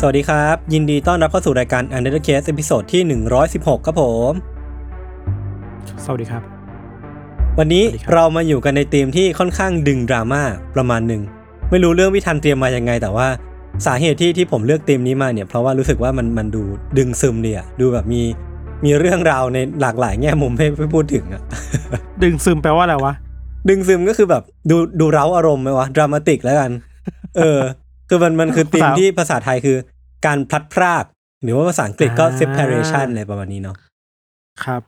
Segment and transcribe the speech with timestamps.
[0.00, 3.02] สวัสดีครับ ยินดีต้อนรับเข้าสู่รายการ Untitled Case ตอนที่
[3.44, 4.32] 116 ครับผม
[6.04, 6.42] สวัสดีครับ
[7.58, 10.42] วันนี้สวัสดีครับเรามาอยู่กันในธีมที่ค่อนข้างดึงดราม่า
[10.74, 11.22] ประมาณหนึ่ง
[11.70, 13.28] ไม่รู้เรื่องวิธันเตรียมมายังไง แต่ว่า
[13.86, 16.62] สาเหตุที่ที่ผมเลือกธีมนี้มาเนี่ย เพราะว่ารู้สึกว่ามันมันดู
[16.98, 18.22] ดึงซึมดีอะดูแบบมี
[18.84, 21.42] มีเรื่องราวในหลากหลายแง่มุมให้ให้พูดถึงอะ
[22.22, 23.12] ดึงซึมแปลว่าอะไรวะ
[23.68, 26.70] ดึงซึมก็คือแบบดูดูเร้าอารมณ์ไหมวะ ดรามาติกแล้วกัน
[27.38, 27.60] เออ
[28.08, 29.76] คือมันมันคือธีมภาษาที่ภาษาไทยคือ
[30.26, 31.04] การพลัดพราก
[31.42, 33.76] หรือว่าภาษาอังกฤษก็อ่า separation อะไรประมาณนี้เนาะ
[34.64, 34.82] ครับ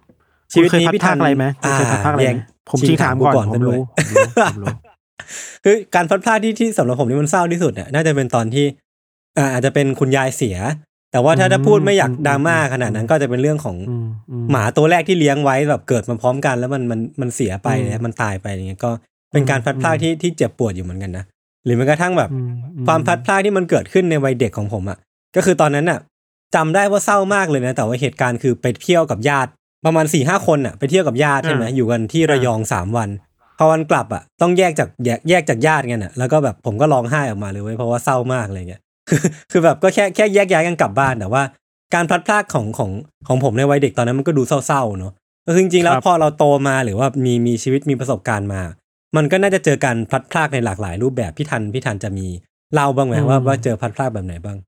[0.52, 4.74] ชีวิตคุณนี้เคยพัดพี่ทันภาคอะไรไหมคุณเคยพัดภาคอะไรอ่าไหมผมแย่งจริงถามก่อนชิงถามกูก่อนผมซะด้วยรู้ผมรู้ผมรู้
[5.64, 8.66] คือการพลัดพรากที่ที่สำหรับผมนี่มันเศร้าที่สุดเนี่ยน่าจะเป็นตอนที่
[9.38, 10.58] อ่าอาจจะเป็นคุณยายเสีย
[11.12, 18.90] แต่ว่าถ้าอืมถ้าพูดไม่อยากอืมดราม่าอืมขนาดนั้นก็จะเป็นเรื่องของอืมอืหมาตัวแรกที่เลี้ยงไว้แบบเกิดมาพร้อมกันแล้วมันมันมันเสียไปอืมเนี่ยมันตายไปอย่างเงี้ยก็
[19.32, 21.30] เป็นการพลัดพรากอืมที่ที่เจ็บปวดอยู่เหมือนกันนะห
[21.68, 24.98] รือแม้กระทั่งแบบอืมอืความพลัดพรากที่มันเกิดขึ้นในวัยเด็กของผมอะ
[25.36, 25.98] ก็คือตอนนั้นอะ
[26.54, 29.50] จำได้ว่าเศร้ามากเลยนะ แต่ว่าเหตุการณ์คือไปเที่ยวกับญาติ
[29.86, 33.08] ประมาณสี่ห้าคนอะ ไปเที่ยวกับญาติใช่ไหมอยู่กันที่ระยองสามวัน
[33.58, 39.20] พอวันกลับอะต้องแยกจากแยกแยกจากญาติกันอะแล้วก็แบบผมก็ร้องไห้ออกมาเลยเว้ยเพราะว่าเศร้ามากอะไรเงี้ยคือ
[39.50, 41.42] คือแบบก็แค่แค่แยกย้ายกันกลับบ้านแต่ว่า
[41.94, 42.90] การพลัดพรากของของ
[43.28, 45.12] ของผมในวัยเด็กตอนนั้นมันก็ดูเศร้าๆเนอะ
[45.46, 48.60] ก็คือจริงๆแล้วพอเราโตมาหรือว่ามีมีชีวิตมีประสบการณ์มา
[49.16, 52.26] มันก็น่าจะเจอการพลัดพรากในหลากหลายรูปแบบพี่ทันพี่ทันจะมี
[52.74, 54.58] เล่าบ้างไหมว่าว่าเจอพลัดพรากแบบไหนบ้าง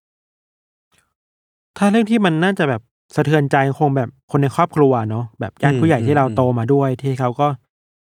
[1.79, 2.83] ถ้าเรื่องที่มันน่าจะแบบ
[3.17, 7.49] สะเทือนใจคงแบบคนในครอบครัวเนาะแบบญาติอืมผู้ใหญ่ที่เราอืมโตมาด้วยที่เขาก็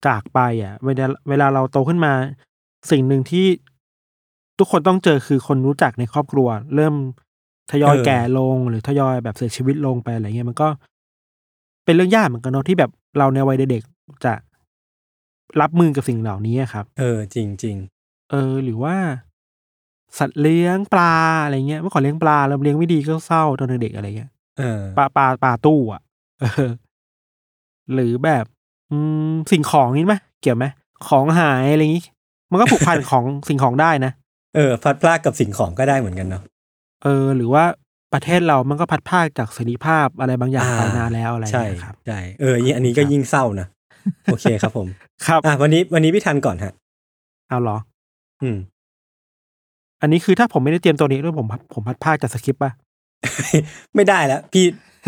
[0.08, 2.14] จากไปอะเวลาเวลาเราโตขึ้นมา
[2.92, 3.46] สิ่งหนึ่งที่
[4.58, 6.96] ทุกคนต้องเจอคือคนรู้จักในครอบครัว เริ่ม
[7.72, 10.68] ทยอยแก่ลงหรือทยอยแบบเสียชีวิตลงไปอะไรเงี้ยมันก็
[11.86, 14.34] เป็นเรื่องยากเหมือนกันเนาะที่แบบเราในวัยเด็กๆจะ
[15.62, 17.76] รับมือกับสิ่งเหล่านี้อะครับ เออจริงจริง
[18.32, 18.96] เออ หรือว่า
[20.18, 26.02] สัตว์เลี้ยงปลาอะไรเงี้ยเมื่อก่อนเลี้ยงปลาเราเลี้ยงไม่ดีก็เศร้าตอนเด็กๆอะไรเงี้ยๆเออปลาปลาปลาตู้อะ
[26.42, 26.72] เออ
[27.94, 28.46] หรือแบบ
[28.92, 28.98] อื
[29.32, 30.66] มสิ่งของนี่ไหมเกี่ยวไหม
[31.08, 32.04] ของหายอะไรอย่างงี้
[32.52, 34.12] มันก็ผูกพันของสิ่งของได้นะ
[34.56, 36.44] เออพลัดพรากกับสิ่งของก็ได้เหมือนกันเนาะ
[37.04, 37.64] เออ หรือว่า
[38.14, 43.68] ประเทศเรามันก็พัดพรากจากเสรีภาพอะไรบางอย่างอ่าไปนานแล้วอะไรอย่างใช่เงี้ยครับใช่เออยิ่งอันนี้ก็ครับยิ่งเศร้านะ
[44.26, 44.88] โอเคครับผม
[45.28, 46.74] ครับอะวันนี้วันนี้พี่ทันก่อนฮะ
[47.50, 47.78] เอาเหรอ
[48.44, 48.58] อืม
[50.02, 52.72] อันนี้คือถ้าผมไม่ได้เตรียมตัวนี้แล้วผมพัดผมพัดพรากจากสคริปต์ป่ะ
[53.96, 54.66] ไม่ได้แล้วพี่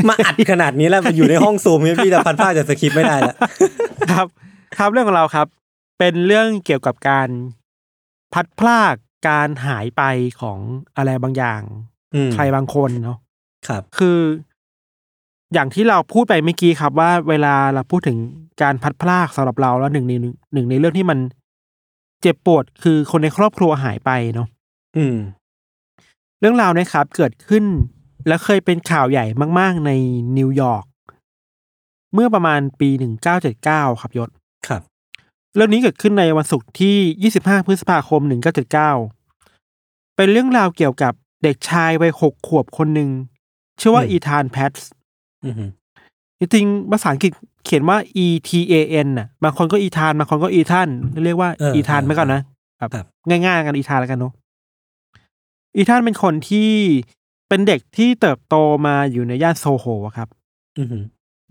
[0.09, 3.35] มาอัดขนาดนี้แล้วอยู่ในห้องซูมเนี่ยพี่จะพันผ้าจากสคริปต์ไม่ได้แล้ว
[4.11, 4.27] ครับ
[4.77, 5.47] ครับเรื่องของเราครับ
[5.99, 7.29] เป็นเรื่องเกี่ยวกับการ
[8.33, 8.95] พัดพลาก
[9.29, 10.03] การหายไป
[10.41, 10.59] ของ
[10.97, 11.61] อะไรบางอย่าง
[12.15, 13.17] อืมใครบางคนเนาะ
[13.67, 14.19] ครับ คือ
[15.53, 18.17] อย่างที่เราพูดไปเมื่อกี้ครับว่าเวลาเราพูดถึง
[18.63, 20.13] การพัดพลากสำหรับเราแล้วหนึ่งใน
[20.53, 21.19] หนึ่งในเรื่องที่มัน
[22.21, 24.47] เจ็บปวดคือคนในครอบครัวหายไปเนาะ
[24.97, 25.15] อืม
[26.39, 27.63] เรื่องราวเนะครับ เกิดขึ้น
[28.27, 29.25] และเคยเป็นข่าวใหญ่
[29.59, 29.91] มาก ๆ ใน
[30.37, 30.85] นิวยอร์ก
[32.13, 34.29] เมื่อประมาณปีหนึ่งเก้าเจ็ดเก้าครับยศ
[34.67, 34.81] ครับ
[35.55, 38.21] เรื่องนี้เกิดขึ้นในวันศุกร์ที่25พฤษภาคม
[39.39, 41.13] 1979เป็นเรื่องราวเกี่ยวกับ
[41.43, 43.09] เด็กชายวัยหกขวบคนหนึ่ง
[43.79, 44.89] ชื่อว่าอืมอีธานแพทส์
[45.43, 45.53] อืม
[46.39, 47.31] จริงๆภาษาอังกฤษ
[47.63, 48.73] เขียนว่า E T A
[49.05, 50.87] N น่ะบางคนก็อีธานบางคนก็อีธาน
[51.25, 52.41] เรียกว่าเอออีธานเออไปก่อนนะ
[52.77, 54.33] แบบครับ ง่ายๆกันอีธานแล้วกันเนาะ
[55.75, 56.71] อีธานเป็นคนที่
[57.49, 58.55] เป็นเด็กที่เติบโต
[58.87, 60.27] มาอยู่ในย่านโซโหอะครับ
[60.77, 60.95] อืม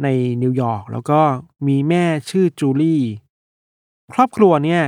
[0.03, 0.09] ใน
[0.43, 1.21] นิวยอร์กแล้วก็
[1.67, 3.03] มีแม่ชื่อจูลี่
[4.15, 4.83] ครอบครัวเนี่ย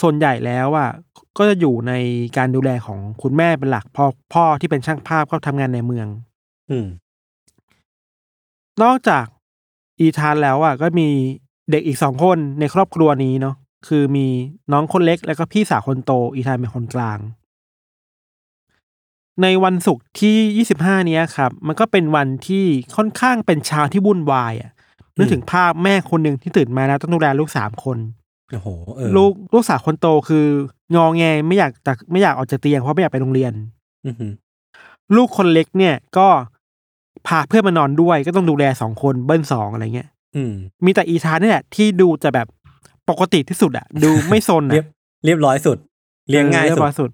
[0.00, 0.90] ส่วนใหญ่แล้วอะ
[1.38, 1.92] ก็จะอยู่ใน
[2.36, 6.06] การดูแลของคุณแม่เป็นหลักพ่อพ่อที่เป็นช่างภาพก็ทำงานในเมือง
[6.70, 6.86] อืม
[8.82, 9.24] นอกจาก
[10.00, 11.08] อีธานแล้วอะก็มี
[11.70, 13.54] เด็กอีกสองคนในครอบครัวนี้เนาะ
[13.88, 14.26] คือมี
[14.72, 17.18] น้องคนเล็กแล้วก็พี่สาวคนโต อีธานเป็นคนกลาง
[19.42, 22.64] ในวันศุกร์ที่ 25 เนี้ยครับ มันก็เป็นวันที่
[22.96, 24.70] ค่อนข้างเป็นเช้าที่วุ่นวายอะ
[25.16, 27.98] นึกถึงภาพแม่คนหนึ่งที่ตื่นมาแล้วต้องดูแลลูกสามคน
[28.52, 30.46] โอ้โหเออลูกลูกสาวคนโตคือ
[30.94, 33.52] งอแงไม่อยากจากไม่อยากออกจากเตียงเพราะไม่อยากไปโรงเรียน
[34.06, 34.32] อือหือ
[35.16, 36.28] ลูกคนเล็กเนี่ยก็
[37.26, 40.52] พาเพื่อนมานอนด้วยก็ต้องดูแลสองคนเบิ้ลสองอะไรเงี้ยอืม
[40.84, 42.46] มีแต่อีธานนี่แหละที่ดูจะแบบ
[43.10, 44.92] ปกติที่สุดอะดูไม่ซนเรียบอะ
[45.24, 45.78] เรียบร้อยสุด
[46.28, 47.10] เลี้ยงง่ายเรีสุบดร้อยสุด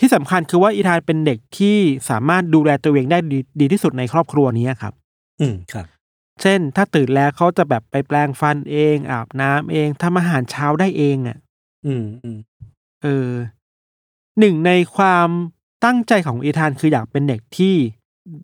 [0.00, 1.76] ที่สำคัญคือว่าอีธานเป็นเด็กที่
[2.10, 4.92] สามารถดูแลตัวเองได้ดีดีที่สุดในครอบครัวนี้ครับ
[5.40, 5.86] อืมครับ
[6.42, 11.38] เช่น ถ้าตื่นแล้วเขาจะแบบไปแปลงฟันเอง อาบน้ำเองทำอาหารเช้าได้เองอะ
[11.86, 12.38] อืมอืม
[13.02, 13.30] เออ
[14.38, 15.28] หนึ่งในความ
[15.84, 17.74] ตั้งใจของอีธานคืออยากเป็นเด็กที่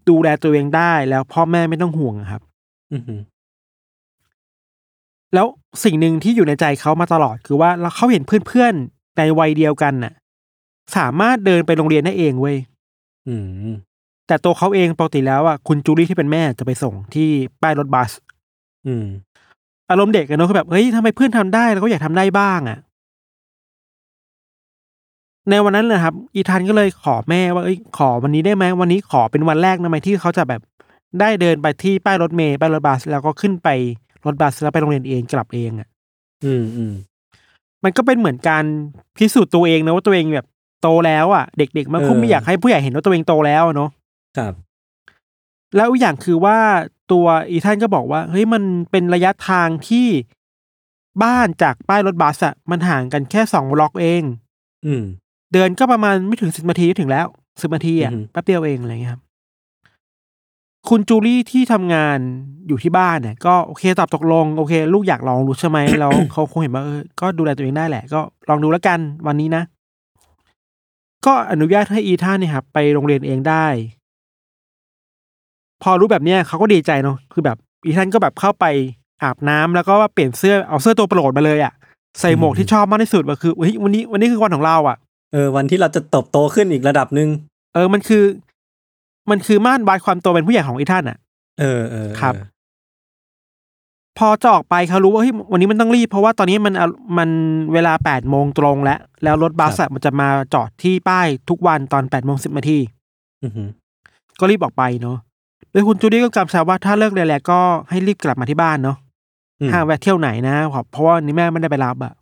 [0.08, 2.42] ดูแลตัวเองได้แล้วพ่อแม่ไม่ต้องห่วงอะครับ
[2.92, 3.20] อือหือ
[5.34, 5.46] แล้ว
[5.84, 10.12] สิ่งหนึ่งที่อยู่ในใจเขามาตลอดคือว่าเราเขาเห็นเพื่อนๆในวัยเดียวกันน่ะ
[10.96, 12.56] สามารถเดินไปโรงเรียนได้เองเว้ย
[13.28, 13.34] อื
[13.70, 13.74] ม
[14.26, 17.28] แต่ตัวเขาเองปกติแล้วอะคุณจูลี่ที่เป็นแม่จะไปส่งที่
[17.62, 18.10] ป้ายรถบัส
[18.86, 19.06] อืม
[19.90, 22.78] อารมณ์เด็กกันเนอะคือแบบเฮ้ยทำไมเพื่อนทำได้เราก็อยากทำได้บ้างอะ
[25.50, 30.60] ในวันนั้นนะครับ อีธานก็เลยขอแม่ว่าเอ้ยขอวันนี้ได้ไหมวันนี้ขอเป็นวันแรกนะไหมที่เขาจะแบบ
[31.20, 33.68] ได้เดินไปที่ป้ายรถเมย์ป้ายรถบัสแล้วก็ขึ้นไป
[34.26, 35.88] รถบัสแล้วไปโรงเรียนเองกลับเองอะ
[36.44, 36.92] อืมอืม
[37.84, 38.64] มันก็เป็นเหมือนการ
[39.18, 40.46] พิสูจน์ตัวเองนะว่าตัวเองแบบ
[40.82, 43.90] โตแล้วอะ เด็กๆมันคงไม่อยากให้ผู้ใหญ่เห็นว่าตัวเองโตแล้วอะเนาะ
[44.38, 44.54] ครับ
[45.76, 46.58] แล้วอีกอย่างคือว่า
[47.12, 50.06] ตัวอีท่านก็บอกว่าเฮ้ยมันเป็นระยะทางที่
[51.22, 54.22] บ้านจากป้ายรถบัสอะมันห่างกันแค่สองบล็อกเอง
[54.86, 55.04] อืม
[55.52, 57.26] เดินก็ประมาณไม่ถึงสิบนาทีก็ถึงแล้ว
[57.62, 59.22] สิบนาทีอะอือฮึแป๊บเดียวเองอะไรเงี้ยครับ
[60.88, 62.18] คุณจูลี่ที่ทำงาน
[62.68, 69.62] อยู่ที่บ้านเนี่ยก็โอเคตอบตกลง โอเค ลูกอยากลองรู้ใช่ไหมแล้วเขาคงเห็นว่าเออก็ดูแลตัวเองได้แหละ ก็ลองดูแล้วกันวันนี้นะ
[71.26, 73.66] ก็อนุญาตให้อีท่านเนี่ยครับไปโรงเรียนเองได้
[75.82, 78.64] พอรู้แบบเนี้ยเขาก็ดีใจเนาะคือแบบอีท่านก็แบบเข้าไป
[79.22, 81.72] อาบน้ำแล้วก็เปลี่ยนเสื้อเอาเสื้อตัวโปรดมาเลยอะ่ะ
[82.20, 84.96] ใส่หมวกที่ชอบมากที่สุดก็คือเฮ้ยวันนี้วันนี้คือวันของเราอะ
[85.32, 87.28] เออวันที่เราจะเติบโตขึ้นอีกระดับหนึ่ง
[87.74, 88.24] เออมันคือ
[89.30, 91.18] มันคือม่านวัดความโตเป็นผู้ใหญ่ของอีท่านอะ
[91.60, 92.34] เออเออครับ
[94.18, 96.88] พอจะออกไปเขารู้ว่าเฮ้ยวันนี้มันต้องรีบ เพราะว่าตอนนี้มันอะ
[97.18, 97.30] มัน
[97.72, 102.78] เวลาแปดโมงตรงแล้ว แล้วรถบัสอะมันจะมาจอดที่ป้ายทุกวันตอนแปดโมงสิบนาที
[103.42, 103.68] อือหือ
[104.40, 105.16] ก็รีบออกไปเนาะ
[105.70, 108.96] โดยคุณจูลี่ก็กำชับว่าถ้าเลิกเรียนแล้วก็ให้รีบกลับมาที่บ้านเนาะ
[109.60, 110.56] อืมห้ามแวะเที่ยวไหนนะ
[110.92, 112.12] เพราะว่านี่แม่ไม่ได้ไปรับอะ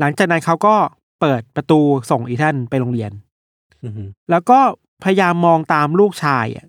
[0.00, 0.74] หลังจากนั้นเขาก็
[1.22, 1.80] เปิดประตู
[2.10, 3.12] ส่งอีธานไปโรงเรียน
[3.84, 4.58] อือหือแล้วก็
[5.04, 6.66] พยายามมองตามลูกชายอะ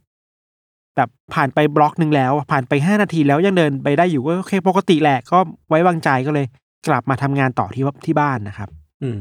[0.96, 5.40] แบบผ่านไปบล็อกหนึ่งแล้ว ผ่านไปห้านาทีแล้วยังเดินไปได้อยู่ก็โอเคปกติแหละก็
[5.70, 6.46] ไว้วางใจก็เลย
[6.88, 8.70] กลับมาทำงานต่อที่ที่บ้านนะครับ
[9.04, 9.20] อืม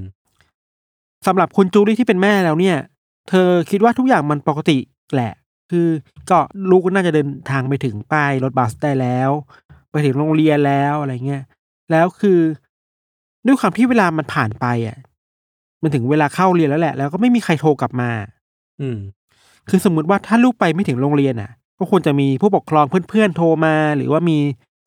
[1.26, 2.76] สำหรับคุณจูลี่ที่เป็นแม่แล้วเนี่ย
[3.28, 4.78] เธอคิดว่าทุกอย่างมันปกติ
[5.14, 5.32] แหละ
[5.70, 5.88] คือ
[6.30, 6.40] ก็
[6.70, 9.30] ลูกก็น่าจะเดินทางไปถึงป้ายรถบัสได้แล้ว
[9.90, 11.42] ไปถึงโรงเรียนแล้วอะไรเงี้ย
[11.90, 12.40] แล้วคือ
[13.46, 14.98] ด้วยความที่เวลามันผ่านไปอะ
[15.82, 18.10] มันถึงเวลาเข้าเรียนแล้วแหละ แล้วก็ไม่มีใครโทรกลับมา
[18.80, 18.98] อืม
[19.68, 24.38] คือสมมุติว่าถ้าลูกไปไม่ถึงโรงเรียนอะ ก็ควรจะมีผู้ปกครองเพื่อนๆโทรมา หรือว่ามี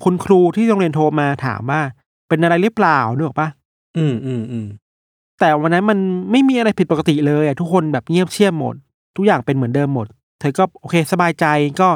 [0.03, 1.81] คุณครูที่โรงเรียนโทรมาถามว่า
[2.27, 3.49] เป็นอะไรหรือเปล่านึกออกปะ
[3.97, 4.67] อืมอืมอืม
[5.39, 5.99] แต่วันนั้นมัน
[6.31, 8.75] ไม่มีอะไรผิดปกติเลยอะทุกคนแบบเงียบเชียบหมด
[9.15, 10.07] ทุกอย่างเป็นเหมือนเดิมหมด
[10.39, 11.45] เธอก็โอเคสบายใจ
[11.81, 11.89] ก็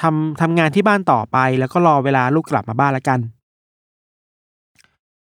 [0.00, 3.18] ทำทำงานที่บ้านต่อไป แล้วก็รอเวลาลูกกลับมาบ้านแล้วกัน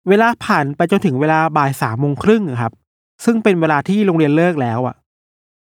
[0.10, 2.74] เวลาผ่านไปจนถึงเวลาบ่ายสามโมงครึ่งอะครับ
[3.24, 4.95] ซึ่งเป็นเวลาที่โรงเรียนเลิกแล้วอะ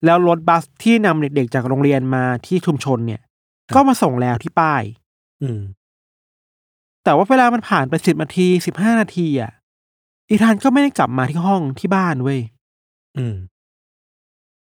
[0.05, 3.21] แล้วรถบัสที่นำเด็กๆจากโรงเรียนมาที่ชุมชนเนี่ย
[3.75, 4.83] ก็มาส่งแล้วที่ป้าย
[5.43, 5.61] อืม
[7.05, 9.53] แต่ว่าเวลามันผ่านไปสิบนาทีสิบห้านาทีอะ
[10.29, 12.41] อีธานก็ไม่ได้กลับมาที่ห้องที่บ้านเว้ย
[13.17, 13.37] อืม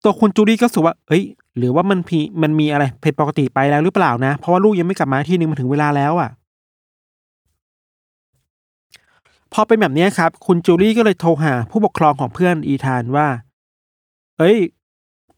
[0.05, 1.25] ตัวคุณจูดี้ก็รู้สึกว่าเอ้ย
[1.57, 6.31] หรือว่ามันพีมันมีอะไรผิดปกติไปแล้วหรือเปล่านะ เพราะว่าลูกยังไม่กลับมาที่นึงมันถึงเวลาแล้วอะ
[9.53, 13.29] พอเป็นแบบนี้ครับ คุณจูลี่ก็เลยโทรหาผู้ปกครองของเพื่อนอีธานว่า
[14.39, 14.59] เอ้ย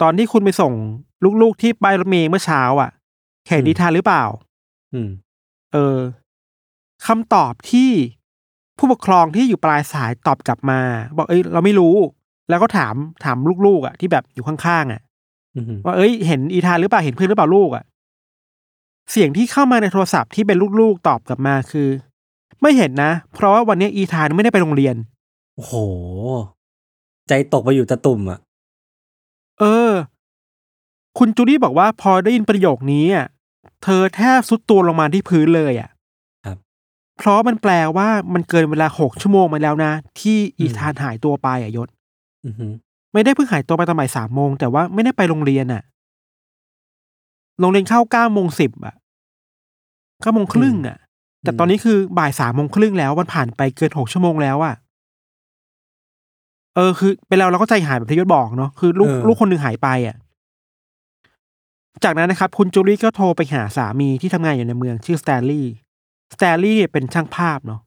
[0.02, 0.72] ตอนที่คุณไปส่ง
[1.42, 2.90] ลูกๆที่ป้ายรถเมล์เมื่อเช้าอะ
[3.48, 4.24] เห็นอืมอีธานหรือเปล่า
[4.92, 5.10] อืม
[5.72, 5.98] เออ
[7.06, 7.90] คำตอบที่
[8.78, 10.80] ผู้ปกครองที่อยู่ปลายสายตอบกลับมา
[11.16, 11.94] บอกเอ้ย เราไม่รู้
[12.48, 13.36] แล้วก็ถามถาม
[13.66, 15.00] ลูกๆอะ ที่แบบอยู่ข้างๆอะ
[15.56, 17.84] อืมว่าเอ้ย เห็นอีธานหรือเปล่าเห็นเพื่อนหรือเปล่าลูกอะ
[19.10, 21.88] เสียงที่เข้ามาในโทรศัพท์ที่เป็นลูกๆตอบกลับมาคือ
[22.62, 24.96] ไม่เห็นนะ เพราะว่าวันนี้อีธานไม่ได้ไปโรงเรียน
[25.54, 25.74] โอ้โห
[27.28, 28.38] ใจตกไปอยู่ตะตุ่มอะ
[29.60, 29.92] เออ
[31.18, 33.26] คุณจูดี้บอกว่าพอได้ยินประโยคนี้อะ
[33.82, 35.90] เธอแทบสุดตัวลงมาที่พื้นเลยอะ
[36.44, 36.56] ครับ
[37.18, 41.88] เพราะมันแปลว่ามันเกินเวลาหกชั่วโมงมาแล้วนะ ที่อีธานหายตัวไปอะยศ
[42.44, 42.72] อืม
[43.12, 45.82] ไม่ได้เพิ่งหายตัวไปตอนบ่ายสามโมงแต่ว่าไม่ได้ไปโรงเรียนอะ
[47.60, 48.94] โรงเรียนเข้าเก้าโมงสิบอะ
[50.20, 50.98] เก้าโมงครึ่งอะ
[51.42, 54.74] แต่ตอนนี้คือบ่ายสามโมงครึ่งแล้วมันผ่านไปเกินหกชั่วโมงแล้วอะ
[56.76, 60.16] เออคือเป็นเราเราก็ใจหายแบบที่ยศบอกเนาะคือลูกเออลูกคนหนึ่งหายไปอะ
[62.04, 65.72] จากนั้นนะครับ คุณจูลี่ก็โทรไปหาสามีที่ทำงานอยู่ในเมืองชื่อสแตนลีย์
[66.34, 67.80] สแตนลีย์เป็นช่างภาพเนาะ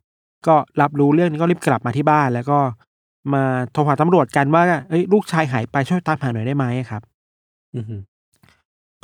[0.47, 2.59] ก็รับรู้เรื่องนี้ก็รีบกลับมาที่บ้าน แล้วก็
[3.33, 7.01] มาโทรหาตำรวจกันว่าเอ้ยลูกชายหายไปช่วยตามหาหน่อยได้ไหมครับ
[7.75, 8.01] อืม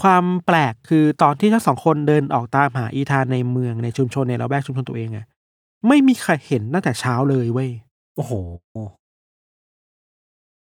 [0.01, 5.25] ความแปลกคือตอนที่ทั้งสองคนเดินออกตามหาอีธานในเมืองในชุมชนในละแวกชุมชนตัวเองอะ
[5.88, 7.70] ไม่มีใครเห็นตั้งแต่เช้าเลยเว้ย
[8.15, 8.34] โอ้โห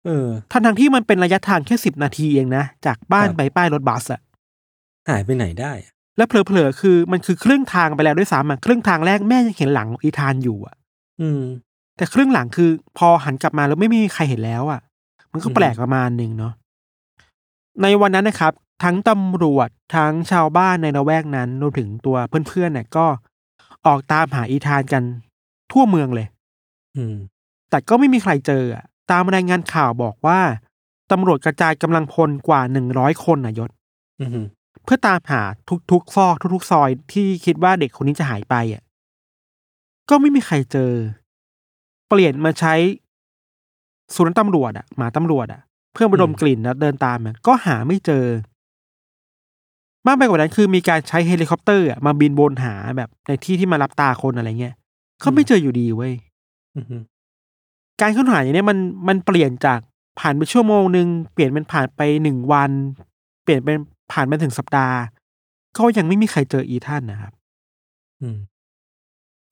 [0.06, 4.20] เออทั้งทงๆที่มันเป็นระยะทางแค่สิบนาทีเองนะ จากบ้านครับไปป้ายรถบัสอะ
[5.08, 10.76] หายไปไหนได้อะแล้วเผลอๆคือมันคือครึ่งทางไปแล้วด้วยซ้ำอะครึ่งทางแรกแม่ยังเห็นหลังอีธานอยู่อะ
[11.20, 11.42] อืม
[11.96, 14.80] แต่ครึ่งหลังคือพอหันกลับมาแล้วไม่มีใครเห็นแล้วอะ
[15.32, 16.52] มันก็อืมแปลกประมาณหนึ่งเนาะ
[17.82, 22.16] ในวันนั้นนะครับ ทั้งตำรวจทั้งชาวบ้านในละแวกนั้นรวมถึงตัว
[22.48, 23.06] เพื่อนๆเนี่ยก็
[23.86, 25.02] ออกตามหาอีธานกัน
[25.72, 26.26] ทั่วเมืองเลย
[26.96, 27.16] อืม
[27.70, 30.40] แต่ก็ไม่มีใครเจออะตามรายงานข่าวบอกว่า
[31.10, 33.70] ตำรวจกระจายกำลังพลกว่าหนึ่งร้อยคนน่ะยศ
[34.20, 34.46] อืม
[34.84, 35.42] เพื่อตามหา
[35.90, 38.82] ทุกๆซอกทุกๆซอยที่คิดว่าเด็กคนนี้จะหายไปอะ
[40.08, 40.92] ก็ไม่มีใครเจอ
[42.08, 42.74] เปลี่ยนมาใช้
[44.14, 45.60] สุนัขตำรวจอะหมาตำรวจอะ
[45.92, 48.24] เพื่อมาดมกลิ่นแล้วเดินตามอะก็หาไม่เจอ
[50.08, 54.74] มากไปกว่านั้นคือมีการใช้เฮลิคอปเตอร์อะมาบินบนหาแบบในที่ที่มาลับตาคนอะไรเงี้ย
[55.22, 56.12] ก็ไม่เจออยู่ดีเว้ย
[56.76, 57.02] อืม
[58.00, 59.78] การค้นหาอย่างเนี้ยมันมันเปลี่ยนจาก
[60.20, 62.70] ผ่านไปชั่วโมงหนึ่งเปลี่ยนเป็นผ่านไปหนึ่งวัน
[63.42, 63.76] เปลี่ยนเป็น
[64.12, 64.96] ผ่านไปถึงสัปดาห์
[65.76, 67.32] ก็ยังไม่มีใครเจออีธานนะครับ
[68.20, 68.38] อืม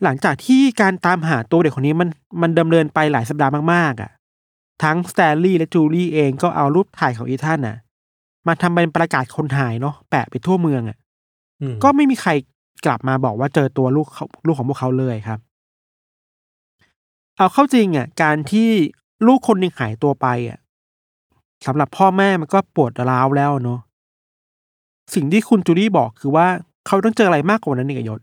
[0.02, 2.08] หลังจากที่การตามหาตัวเด็กคนนี้มัน
[2.42, 4.10] มันดำเนินไปหลายสัปดาห์มากๆอะ
[4.82, 7.76] ทั้งสแตนลีย์และจูลี่เองก็เอารูปถ่ายของอีท่านน่ะ
[8.46, 10.98] มาทำเป็นประกาศคนหายเนาะแปะไปทั่วเมืองอะ
[11.60, 12.30] อืมก็ไม่มีใคร
[12.86, 15.38] กลับมาบอกว่าเจอตัวลูกเขาลูกของพวกเขาเลยครับ
[17.36, 18.70] เอาเข้าจริงอะ การที่
[19.26, 20.58] ลูกคนหนึ่งหายตัวไปอะ
[21.66, 23.80] สำหรับพ่อแม่มันก็ปวดร้าวแล้วเนาะ
[25.14, 26.46] สิ่งที่คุณจูดี้บอกคือว่า
[26.86, 28.20] เขาต้องเจออะไรมากกว่านั้นอีกอะยศ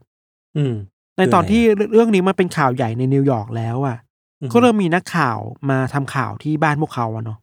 [0.57, 0.73] อืม
[1.17, 1.61] ในตอนที่
[1.93, 3.97] เรื่องนี้มันเป็นข่าวใหญ่ในนิวยอร์กแล้วอะ
[4.39, 5.37] อืมก็เริ่มมีนักข่าว
[5.69, 7.37] มาทำข่าวที่บ้านพวกเขาอะเนาะ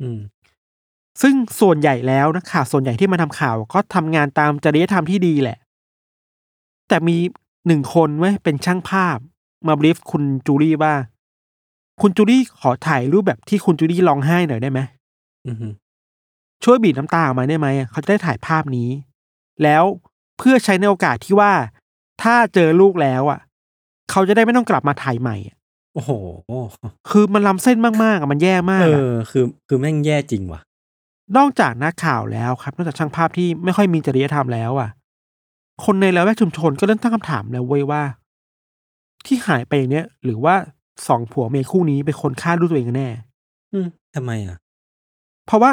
[0.00, 0.18] อืม
[1.22, 5.58] ซึ่งส่วนใหญ่แล้วนักข่าวส่วนใหญ่ที่มาทำข่าวก็ทำงานตามจริยธรรมที่ดีแหละ
[6.88, 7.16] แต่มี
[7.66, 9.18] หนึ่งคนไว้ยเป็นช่างภาพ
[9.66, 10.94] มาบรีฟคุณจูลี่ว่า
[12.00, 14.80] คุณจูลี่ขอถ่ายรูปแบบที่คุณจูลี่ร้องไห้หน่อยได้ไหม
[15.46, 15.56] อืม
[16.64, 18.88] ช่วยบีบน้ำตาออกมาได้ไหมเขาจะได้ถ่ายภาพนี้
[19.62, 19.84] แล้ว
[20.38, 21.52] เพื่อใช้ในโอกาสที่ว่า
[22.22, 23.40] ถ้าเจอลูกแล้ว อะ
[24.10, 25.56] เขาจะได้ไม่ต้องกลับมาถ่ายใหม่อะ
[25.94, 26.10] โอ้โห
[27.10, 30.60] คือมันล้ำเส้นมากๆอะมันแย่มากเออะอคือ คือแม่งแย่จริงว่ะ
[31.36, 34.90] นอกจากนักข่าวแล้วครับ นอกจากช่างภาพที่ไม่ค่อยมีจริยธรรมแล้วอะ
[35.84, 38.02] คนในละแวกชุมชนก็เริ่มตั้งคำถามแล้วเว้ยว่า
[39.26, 40.54] ที่หายไปอย่างเนี้ยหรือว่า
[41.08, 43.08] สองผัวเมียคู่นี้เป็นคนฆ่าลูกตัวเองกันแน่
[43.72, 44.56] อืมทำไมอะ
[45.46, 45.70] เพราะว่า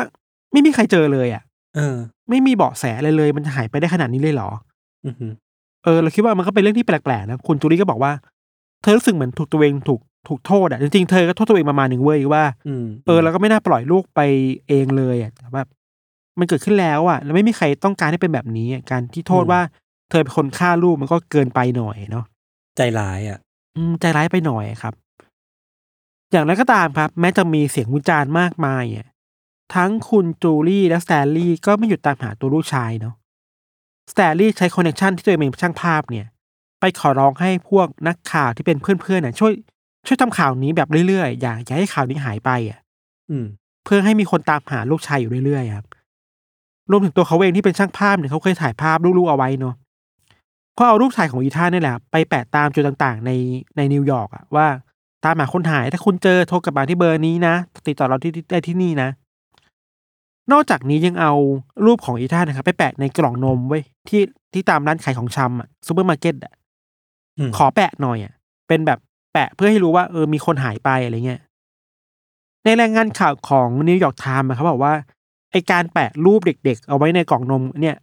[0.51, 1.43] ไม่มีใครเจอเลยอะ
[1.75, 1.95] เออ
[2.29, 4.49] ไม่มีเบาะแสอะไรเลย มันจะหายไปได้ขนาดนี้เลยเหรอ
[5.05, 5.33] อืม
[5.83, 8.11] เออเราคิดว่ามันก็เป็นเรื่องที่แปลกๆนะคุณจูลี่ก็บอกว่า
[8.81, 14.19] เธอรู้สึกเหมือนถูกตัวเองถูก ถูกโทษอะจริงๆเธอก็โทษตัวเองประมาณหนึ่งเว้ยว่าอืมเออเราก็ไม่น่าปล่อยลูกไป
[14.67, 15.67] เองเลยอะแต่แบบ
[16.39, 19.61] มันเกิดขึ้นแล้วอะแล้วไม่มีใครต้องการให้เป็นแบบนี้อะการที่โทษว่า
[20.09, 22.25] เธอเป็นคนฆ่าลูกมันก็เกินไปหน่อยเนาะ
[22.77, 23.39] ใจร้ายอะ
[23.75, 24.93] อืมใจร้ายไปหน่อยครับ
[26.31, 29.07] อย่างไรก็ตามครับ แม้จะมีเสียงวิจารณ์มากมายอะ
[29.75, 33.15] ทั้งคุณจูลี่และสแตนลีย์ก็ไม่หยุดตามหาตัวลูกชายเนาะ
[34.11, 36.25] สแตนลีย์ใช้ connection ที่ตัวเองเป็นช่างภาพเนี่ย
[36.79, 39.53] ไปขอร้องให้พวกนักข่าวที่เป็นเพื่อนๆน่ะช่วย
[40.07, 42.79] ช่วยทำข่าวนี้แบบเรื่อยๆ อย่าอย่าให้ข่าวนี้หายไปอะ
[43.29, 43.45] อืม
[43.85, 45.85] เพื่อให้มีคนตามหาลูกชายอยู่เรื่อยๆครับ
[46.91, 49.75] รวมถึงตัวเขาเองที่เป็นช่างภาพเนี่ยเขาเคยถ่ายภาพลูกๆเอาไว้เนาะ
[50.75, 53.31] เขาเอารูปถ่ายของอีธานนี่แหละไปแปะตามจุดต่างๆ ใน
[53.77, 54.67] ในนิวยอร์กอะว่า
[55.25, 57.55] ตามหาคนหายถ้าคุณเจอโทรกลับมาที่เบอร์นี้นะ
[57.87, 59.09] ติดต่อเราที่ได้ที่นี่นะ
[60.51, 61.33] นอกจากนี้ยังเอา
[61.85, 64.21] รูปของอีธานนะครับไปแปะในกล่องนมเว้ยที่
[64.53, 66.53] ที่ตามร้านขายของชำอะซูเปอร์มาร์เก็ตอะ
[67.37, 68.33] อืมขอแปะหน่อยอะ
[68.67, 68.99] เป็นแบบ
[69.33, 71.41] แปะเพื่อให้รู้ว่าเออมีคนหายไปอะไรเงี้ย
[72.65, 74.93] ในรายงานข่าวของนิวยอร์กไทม์เขาบอกว่า
[75.51, 77.95] ไอการแปะรูปเด็ก ๆ เอาไว้ในกล่องนมเนี่ย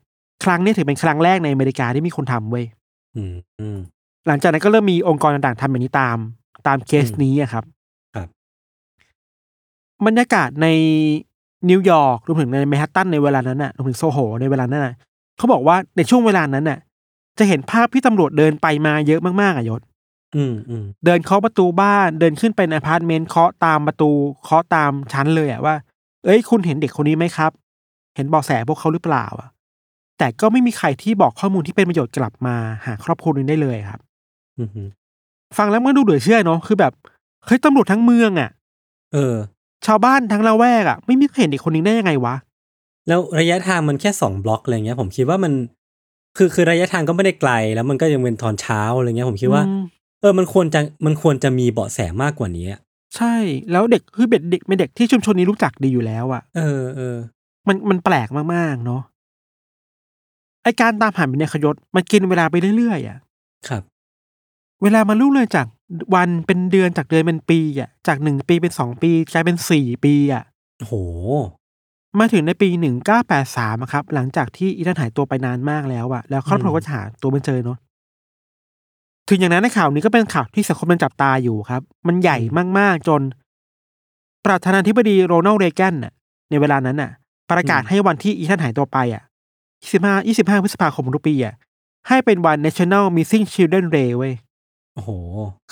[0.44, 2.64] ครั้งนี้ถือเป็นครั้งแรกในอเมริกาที่มีคนทำเว้ย
[3.16, 3.78] อืมอืม
[4.26, 6.18] หลังจากนั้นก็เริ่มมีองค์กรต่างๆทำแบบนี้ตาม
[6.66, 7.64] ตามเคสนี้อะครับ
[8.14, 8.28] ครับ
[10.06, 10.66] บรรยากาศใน
[11.70, 14.94] นิวยอร์กรวมถึงในแมนฮัตตันในเวลานั้นน่ะรวมถึงโซโหในเวลานั้นน่ะ
[15.37, 16.78] เขาบอกว่าในช่วงเวลานั้นน่ะ
[17.38, 19.80] จะเห็นภาพที่ตำรวจเดินไปมาเยอะมากๆอะยศ
[20.37, 24.11] อืมอืมเดินเคาะประตูบ้านเดินขึ้นไปในอพาร์ตเมนต์เคาะตามประตู
[24.44, 25.75] เคาะตามชั้นเลยอะว่า
[26.25, 27.50] เอ้ยคุณเห็นเด็กคนนี้ไหมครับ
[28.16, 29.49] เห็นเบาะแสพวกเขาหรือเปล่าอะ
[30.18, 32.56] แต่ก็ไม่มีใครที่บอกข้อมูลที่เป็นประโยชน์กลับมา
[32.87, 34.00] หาครอบครัวนี้ได้เลยครับ
[34.58, 34.88] อือหือ
[35.58, 36.92] ฟังแล้วมันดูเหลือเชื่อเนาะคือแบบ
[37.47, 38.50] เฮ้ยตำรวจทั้งเมืองอะ
[39.14, 39.35] เออ
[39.87, 42.35] ชาวบ้านทั้งละแวกอะไม่มีใครเห็นเด็กคนนี้ได้ยังไงวะ
[43.08, 45.52] แล้วระยะทางมันแค่สองบล็อกอะไรเงี้ย ผมคิดว่ามัน
[46.37, 49.82] คือคือระยะทางก็ไม่ได้ไกล แล้วมันก็ยังเป็นตอนเช้าอะไรเงี้ย ผมคิดว่าอืม
[50.21, 52.81] เออมันควรจะมันควรจะมีเบาะแสมากกว่านี้อะ
[53.17, 53.35] ใช่
[53.73, 57.17] แล้วเด็กคือเด็กเด็กเป็นเด็กที่ชุมชนนี้รู้จักดีอยู่แล้วอะ เออเออ
[57.69, 59.03] มันมันแปลกมากๆเนาะ
[60.63, 63.19] ไอการตามหาบินขยศมันกินเวลาไปเรื่อยๆอะ
[63.69, 63.83] ครับ
[64.83, 65.67] เวลามันลุ่งเลยจาก
[66.15, 70.45] วันเป็นเดือนจากเดือนเป็นปีอะ จากหนึ่งปีเป็นสองปีกลายเป็นสี่ปีอะ
[70.79, 70.95] โอ้โห
[72.19, 77.79] มาถึงในปีหนึ่งเก้าแปดสามครับ หลังจากที่อีธานหายตัวไปนานมากแล้วอะแล้วครอบครัวอืมก็จะหาตัวไม่เจอเนาะ
[79.28, 82.38] ถึงอย่างนั้นในข่าวนี้ก็เป็นข่าวที่สังคมมันจับตาอยู่ครับ มันใหญ่
[82.78, 83.20] มากๆจน
[84.47, 86.12] ประธานาธิบดีโรนัลด์เรแกนน่ะ
[86.50, 87.11] ในเวลานั้นน่ะ
[87.50, 89.23] ประกาศให้วันที่อีธานหายตัวไปอะ
[89.88, 91.54] 25 25 พฤษภาคมทุกปีอะ
[92.08, 94.32] ให้เป็นวัน National Missing Children Day เว้ย
[94.94, 95.11] โอ้โห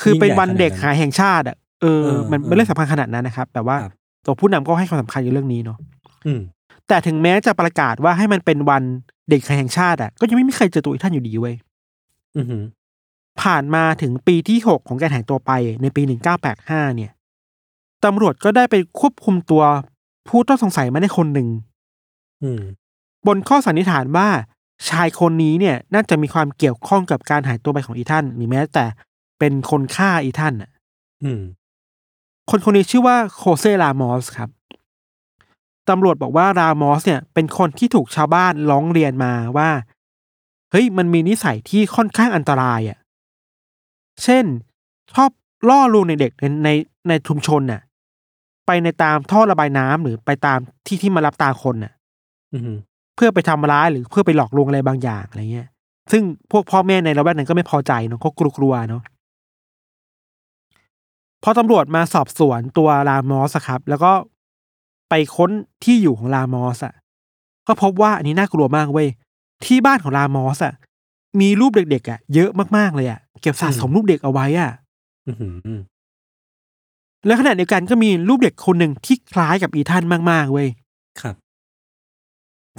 [0.01, 3.93] คือเป็นวันยิ่งใหญ่เด็กขาหายแห่งชาติอะเออเออมันเออไม่เรื่องสำคัญขนาดนั้นนะครับ แต่ว่าครับ
[4.27, 5.79] ตัวผู้นำก็ให้ความสำคัญในเรื่องนี้เนาะ
[6.27, 6.41] อืม
[6.89, 8.83] แต่ถึงแม้จะประกาศว่าให้มันเป็นวัน
[9.31, 11.55] เด็กแห่งชาติอะ ก็ยังไม่มีใครเจอตัวอีท่านอยู่ดีเว้ย
[12.37, 12.63] อือหือ
[13.43, 15.53] ผ่านมาถึงปีที่หกของการหายตัวไป
[15.83, 17.13] ในปีหนึ่งเก้าแปดห้าเนี่ย
[18.05, 19.63] ตำรวจก็ได้ไปควบคุมตัว
[20.29, 21.49] ผู้ต้องสงสัยมาได้คนหนึ่ง
[22.43, 22.63] อืม
[23.27, 24.29] บนข้อสันนิษฐานว่า
[24.89, 28.85] ชายคนนี้เนี่ยน่าจะมีความเกี่ยวข้องกับการหายตัวไปของอีท่านหรือแม้แต่
[29.39, 30.71] เป็นคนฆ่าอีท่านน่ะ
[31.23, 31.41] อืม
[32.51, 34.51] คนคนนี้ชื่อว่าโคเซรามอสครับ
[35.89, 39.71] ตำรวจบอกว่ารามอสเนี่ย เป็นคนที่ถูกชาวบ้านร้องเรียนมาว่า
[40.71, 42.99] เฮ้ยมันมีนิสัยที่ค่อนข้างอันตรายอะ่ะ
[44.25, 44.45] เช่น
[45.15, 45.31] ชอบ
[45.69, 46.69] ล่อลวงในเด็กในใน
[47.09, 47.81] ในชุมชนน่ะ
[48.67, 51.93] ไปในตามท่อระบายน้ำหรือไปตามที่ที่มารับตาคนน่ะ
[52.53, 52.79] อือหือ
[53.17, 55.69] เพื่อไปทำร้ายหรือเพื่อไปหลอกลวงอะไรบางอย่างอะไรเงี้ย
[56.13, 59.03] ซึ่งพวกพ่อแม่ในระแวกนั้นก็ไม่พอใจเนาะก็กลัวๆเนาะ
[61.43, 64.13] พอตำรวจมาสอบสวนตัวรามอสอะครับ แล้วก็
[65.11, 65.51] ไปค้น
[65.85, 66.95] ที่อยู่ของรามอสอะ
[67.67, 69.09] ก็พบว่าอันนี้น่ากลัวมากเว้ย
[69.65, 70.75] ที่บ้านของรามอสอะ
[71.41, 74.71] มีรูปเด็กๆอะเยอะมากๆเลยอะเก็บสะสมรูปเด็กเอาไว้อะ
[75.29, 75.81] อือหือ
[77.27, 80.69] แล้วขณะเดียวกันก็มีรูปเด็กคนหนึ่งที่คล้ายกับอีท่านมากๆเว้ย
[81.21, 81.37] ครับ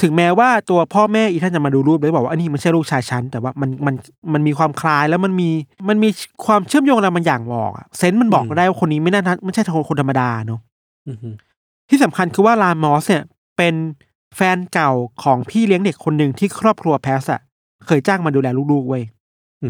[0.02, 3.96] ถึงแม้ว่าตัวพ่อแม่อีท่านจะมาดูรูปแล้วบอกว่าอันนี้มันใช่ลูกชายฉันแต่ว่ามันมัน
[4.34, 5.50] มันมีความคล้ายแล้วมันมี
[5.90, 6.10] มันมี
[6.46, 10.60] ความเชื่อมโยงอะไรบางอย่างบอกอะเซนส์มันบอกอืมได้ว่าคนนี้ไม่น่าไม่ใช่คนคนธรรมดาเนาะ
[11.08, 11.36] อือหือ
[11.90, 13.24] ที่สำคัญคือว่าลามอสเนี่ย
[13.58, 13.76] เป็น
[14.36, 14.92] แฟนเก่า
[15.24, 17.42] ของพี่เลี้ยงเด็กคนหนึ่งที่ครอบครัวแพสอะ
[17.88, 19.04] เคยจ้างมาดูแลลูกๆเว้ย
[19.64, 19.70] อื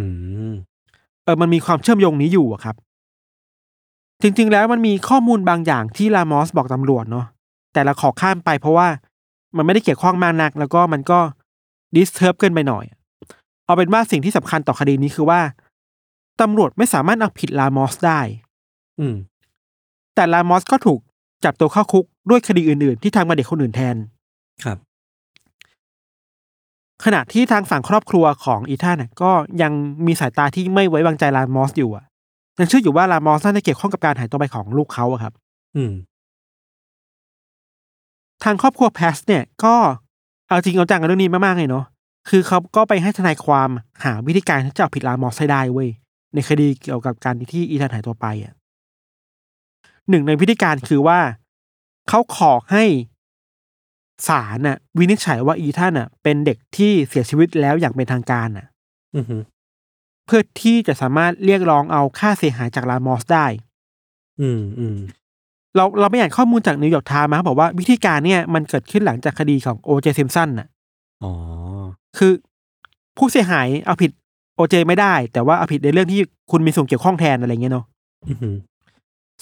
[0.51, 0.53] ม
[1.23, 2.75] เออมันมีความเชื่อมโยงนี้อยู่อะครับ
[4.21, 7.25] จริงๆแล้วมันมีข้อมูลบางอย่างที่ลามอสบอกตำรวจเนาะ
[7.73, 8.87] แต่เราขอข้ามไปเพราะว่า
[9.55, 11.19] มันไม่ได้เกี่ยวข้องมากนัก แล้วก็มันก็
[11.95, 12.85] ดิสเทิร์บเกินไปหน่อย
[13.65, 15.39] เอาเป็นว่าสิ่งที่สำคัญต่อคดีนี้คือว่า
[16.41, 18.19] ตำรวจไม่สามารถเอาผิดลามอสได้
[18.99, 19.15] อืม
[20.15, 20.99] แต่ลามอสก็ถูก
[21.43, 23.95] จับตัวเข้าคุกด้วยคดีอื่นๆ ที่ทำกับเด็กคนอื่นแทน
[24.63, 24.77] ครับ
[27.05, 29.31] ขณะที่ทางฝั่งครอบครัวของอีธานน่ะก็
[29.61, 29.71] ยัง
[30.05, 32.05] มีสายตาที่ไม่ไว้วางใจลามอสอยู่อะ
[32.59, 35.33] ยังเชื่ออยู่ว่าลามอสน่าจะเกี่ยวข้องกับการหายตัวไปของลูกเขาอะครับ
[35.75, 35.93] อืม
[38.43, 39.75] ทางครอบครัวแพสเนี่ย ก็
[40.47, 41.85] เอาจริงเอาจังกับเรื่องนี้มากๆเลยเนาะ
[42.29, 43.69] คือเขาก็ไปให้ทนายความ
[44.03, 45.89] หาวิธีการที่จะเอาผิดลามอสให้ได้เว้ย
[46.33, 48.53] ในคดีเกี่ยวกับการที่อีธานหายตัวไปอะ
[50.09, 51.19] หนึ่งในวิธีการคือว่า
[52.09, 52.83] เขาขอให้
[54.27, 58.65] ศาลน่ะ วินิจฉัยว่าอีธานน่ะ เป็นเด็กที่เสียชีวิตแล้วอย่างเป็นทางการน่ะ
[59.15, 59.41] อือหือ
[60.25, 63.45] เพื่อที่จะสามารถเรียกร้องเอาค่าเสียหายจากลามอสได้
[64.41, 64.97] อืมอืม
[65.75, 70.67] เราเราไปอ่านข้อมูลจากนิวยอร์กไทม์มาบอกว่าวิธีการเนี่ยมันเกิดขึ้นหลังจากคดีของโอเจซิมป์สันน่ะ
[71.23, 71.31] อ๋อ
[72.17, 72.31] คือ
[73.17, 74.11] ผู้เสียหายเอาผิด
[74.55, 77.85] โอเจไม่ได้ แต่ว่าเอาผิดในเรื่องที่คุณมีส่วนเกี่ยวข้องแทนอะไรเงี้ยเนาะ
[78.29, 78.55] อือหือ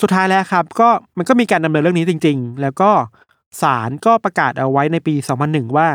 [0.02, 2.90] สุดท้ายแล้วครับ ก็มันก็มีการดำเนินเรื่องนี้จริง ๆ แล้วก็
[3.62, 5.16] ศาลก็ประกาศเอาไว้ในปี
[5.46, 5.88] 2001 ว่า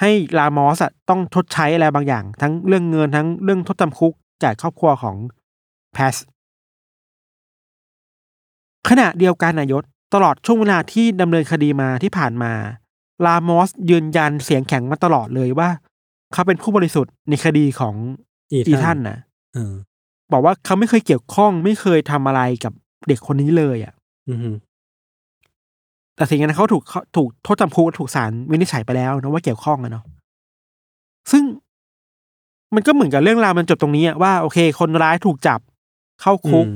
[0.00, 5.16] ให้ลามอสอะต้องชดใช้อะไรบางอย่าง ทั้งเรื่องเงินทั้งเรื่องโทษจำคุกแก่ครอบครัวของ
[5.92, 6.14] แพส
[8.88, 12.52] ขณะเดียวกันนายศตลอดช่วงเวลาที่ดำเนินคดีมาที่ผ่านมา
[13.26, 15.68] ลามอสยืนยันเสียงแข็งมาตลอดเลยว่า
[16.32, 17.94] เขาเป็นผู้บริสุทธิ์ในคดีของ
[18.52, 19.18] อีอีท่าท่านนนะ
[19.54, 19.74] เออ
[20.32, 22.72] บอกว่าเขาไม่เคยเกี่ยวข้องไม่เคยทำอะไรกับ
[23.08, 23.94] เด็กคนนี้เลยอะ
[24.28, 24.56] อือหือ
[26.20, 30.04] แต่สิ่งนั้นเขาถูกเขาถูกโทษจำคุกถูกศาลวินิจฉัยไปแล้วนะว่าเกี่ยวข้องอะเนาะ
[31.30, 31.44] ซึ่ง
[32.74, 35.60] มันก็เหมือนกับเรื่องราวมันจบตรงนี้อะว่าโอเค คนร้ายถูกจับ
[36.20, 36.74] เข้าคุกอืม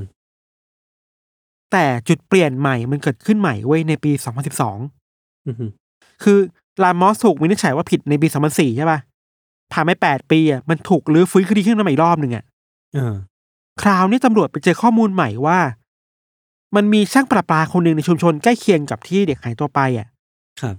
[1.72, 5.70] แต่จุดเปลี่ยนใหม่มันเกิดขึ้นใหม่เว้ยในปี2012อือหือ
[6.22, 6.38] คือ
[6.83, 8.98] ลามอสถูกวินิจฉัยว่าผิดในปีสองพันสี่ใช่ป่ะ
[9.72, 12.44] ผ่านไปแปดปีอะมันถูกรื้อฟื้นคดีขึ้นมาอีกรอบหนึ่งอะ
[12.94, 13.14] เออ
[13.83, 15.59] คราวนี้ตำรวจไปเจอข้อมูลใหม่ว่า
[16.76, 20.08] มันมีช่างประปาคนหนึ่งในชุมชนใกล้เคียงกับที่เด็กหายตัวไปอะ
[20.60, 20.76] ครับ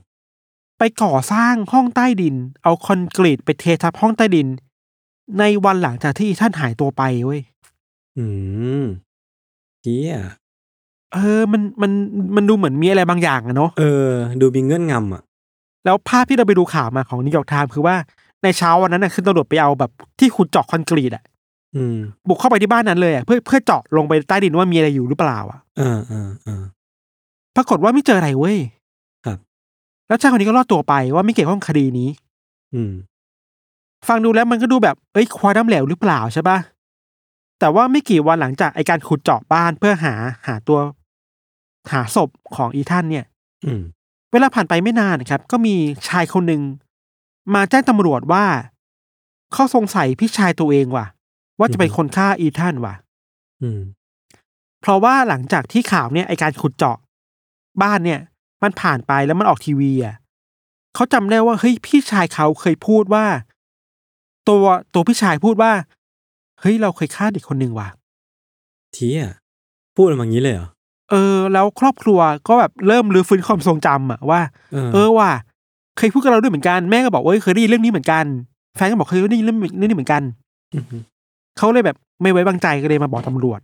[0.77, 4.47] ไปก่อสร้างห้องใต้ดิน เอาคอนกรีตไปเททับห้องใต้ดิน
[5.39, 7.41] ในวันหลังจากที่อีธานหายตัวไปเว้ย
[8.17, 8.25] อื
[8.81, 8.83] ม
[9.83, 10.17] เฮ้ย
[11.13, 11.91] เออ มัน มัน
[12.35, 14.09] มันดูเหมือนมีอะไรบางอย่างอะเนาะ เออ
[14.41, 15.21] ดูมีเงื่อนงำอะ
[15.85, 17.95] แล้วภาพที่เราไปดูข่าวมาของนิวยอร์กไทม์คือว่า
[18.43, 21.23] ในเช้าวันนั้นน่ะคือตำรวจไปเอาแบบที่ขุดเจาะคอนกรีตอะ
[21.75, 26.63] อืมบุกเข้าไปที่บ้านนั้นเลยอะเพื่อเพื่อเจาะลงไปใต้ดินว่ามีอะไรอยู่หรือเปล่าอะเออเออเออ
[27.55, 28.57] ปรากฏว่าไม่เจออะไรเว้ย
[29.25, 29.37] ครับ
[30.07, 32.09] แล้วชายคนนี้ก็รอดตัวไปว่าไม่เกี่ยวข้องคดีนี้
[32.73, 32.93] อืม
[34.07, 36.57] ฟังดูแล้วมันก็ดูแบบเอ้ยควายน้ำเหลวหรือเปล่าใช่ปะ
[37.59, 40.13] แต่ว่าไม่กี่วันหลังจากไอการขุดเจาะบ้านเพื่อหา
[40.47, 40.79] หาตัว
[41.91, 43.25] หาศพของอีท่านเนี่ย
[43.65, 43.81] อืม
[44.31, 45.75] เวลาผ่านไปไม่นานครับ ก็มี
[46.09, 46.61] ชายคนหนึ่ง
[47.53, 48.45] มาแจ้งตำรวจว่า
[49.53, 51.05] เขาสงสัยพี่ชายตัวเองว่ะ
[51.59, 52.95] ว่าจะเป็นคนฆ่าอีท่านว่ะ
[53.61, 53.79] อืม
[54.81, 56.97] เพราะว่าหลังจากที่ข่าวเนี่ยไอการขุดเจาะ
[57.81, 58.19] บ้านเนี่ย
[58.63, 60.15] มันผ่านไปแล้วมันออกทีวีอะ
[60.95, 63.25] เขาจำได้ว่าเฮ้ยพี่ชายเขาเคยพูดว่า
[64.47, 64.63] ตัว
[64.93, 65.71] ตัวพี่ชายพูดว่า
[66.61, 67.89] เฮ้ยเราเคยฆ่าเด็กคนหนึ่งว่ะ
[68.93, 69.27] เทีย
[69.95, 70.69] พูดออกมาอย่างนี้เลยเหรอ
[71.11, 74.41] เออ แล้วครอบครัวก็แบบเริ่มรื้อฟื้นความทรงจำอะว่า
[74.73, 75.31] เออเออว่ะ
[75.97, 78.25] เคยพูดกับเราด้วยเหมือนกันแม่ก็บอกว่าเอ้ยเคยได้ยินเรื่องนี้เหมือนกัน
[78.75, 80.21] แฟนก็บอกเคยได้ยินเรื่องเรื่องนี้เหมือนกัน
[80.73, 80.83] อืม
[81.57, 83.59] เขาเลยแบบไม่ไว้วางใจก็เลยมาบอกตำรวจ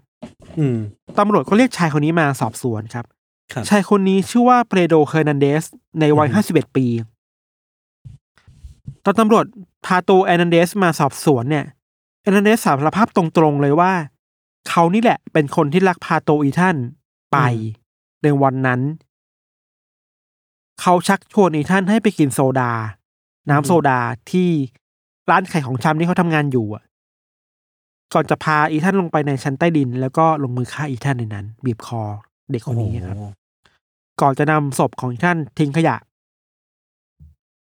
[0.60, 0.78] อืม
[1.20, 3.06] ตำรวจก็เรียกชายคนนี้มาสอบสวนครับ
[3.54, 5.64] ครับ ชายคนนี้ชื่อว่าเปโดรเฮอร์นันเดส
[6.00, 6.86] ในวัย อือฮึห้าสิบเอ็ดปี
[9.04, 9.46] ตอนตำรวจ
[9.86, 11.66] พาตัวเฮอร์นันเดสมาสอบสวนเนี่ย
[12.24, 13.92] เฮอร์นันเดสสารภาพตรงๆเลยว่า
[14.70, 16.76] เขานี่แหละเป็นคนที่ลักพาตัวอีธาน
[17.32, 17.38] ไป
[18.24, 18.82] ในวันนั้น
[20.82, 22.72] เขาชักชวนอีท่านให้ไปกินโซดา
[23.50, 24.00] น้ำโซดา
[24.32, 24.50] ที่
[25.30, 26.84] ร้านขายของชำที่เขาทำงานอยู่อะ
[28.14, 32.02] ก่อนจะพาอีท่านลงไปในชั้นใต้ดิน แล้วก็ลงมือฆ่าอีท่านในนั้น บีบคอ
[32.52, 33.32] เด็กคนนี้ครับโอ้โห
[34.22, 35.96] ก่อนจะนำศพของอีท่านทิ้งขยะ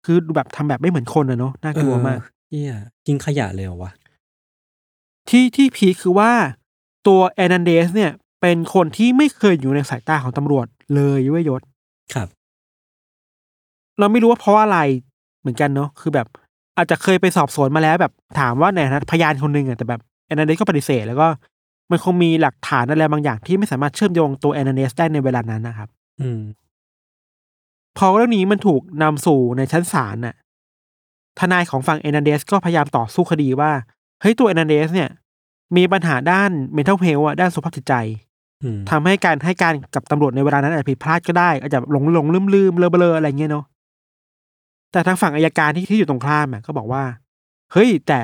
[0.05, 2.75] คือดูแบบทำแบบไม่เหมือนคนอะเนาะน่ากลัวมากเออเฮีย
[3.07, 3.91] ทิ้งขยะเลยเหรอวะ
[5.29, 6.31] ที่ที่พีคคือว่า
[7.07, 11.63] ตัวแอนันเดสเนี่ย เป็นคนที่ไม่เคยอยู่ในสายตาของตำรวจเลยเว้ยยศ
[12.15, 12.29] ครับ
[13.99, 14.79] เราไม่รู้ว่าเพราะอะไร
[15.41, 16.27] เหมือนกันเนาะคือแบบ
[16.77, 21.29] อาจจะเคยไปสอบสวนมาแล้วแบบถามว่าในฐานะพยานคนหนึ่งอะแต่แบบ แอนันเดสก็ปฏิเสธแล้วก็
[21.91, 25.89] มันคงมีหลักฐานอะไรบางอย่างที่ไม่สามารถเชื่อมโยงตัวแอนันเดสได้ในเวลานั้นนะครับ
[26.21, 26.41] อืม
[27.99, 30.35] พอเรื่องนี้มันถูกนำสู่ในชั้นศาลน่ะ
[31.39, 33.71] ทนายของฝั่งเอนันเดสก็พยายามต่อสู้คดีว่า
[34.21, 35.11] เฮ้ยตัวเฮอร์นันเดสเนี่ย
[35.77, 37.95] มีปัญหาด้าน mental health อะด้านสุขภาพจิตใจ
[38.63, 43.65] อืมทำให้การให้การกับตำรวจในเวลานั้นอาจจะผิดพลาดก็ได้อาจจะหลงหลงลืมลืมเบลอเบลออะไรเงี้ยเนาะ
[44.93, 47.03] แต่ทางฝั่งอัยการที่ที่อยู่ตรงข้ามอะก็บอกว่า
[47.73, 48.19] เฮ้ย แต่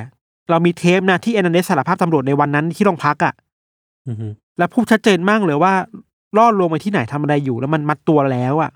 [0.51, 3.35] เรามีเทปนะที่เฮอร์นันเดสสารภาพตำรวจในวันนั้นที่โรงพักอะ
[4.07, 4.17] อืม
[4.59, 5.75] แล้วพูดชัดเจนมากเลยว่า
[6.37, 8.71] ล่อลวงไปที่ไหนทำอะไรอยู่แล้วมันมัดตัวแล้วอะ่ะ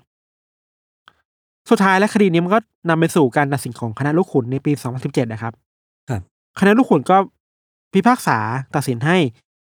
[1.69, 4.71] สุดท้ายแล้วคดีนี้มันก็นำไปสู่การตัดสินของคณะลูกขุนในปี
[5.03, 5.53] 2017 นะครับ
[6.09, 6.21] ครับ
[6.59, 7.17] คณะลูกขุนก็
[7.93, 8.37] พิพากษา
[8.75, 9.17] ตัดสินให้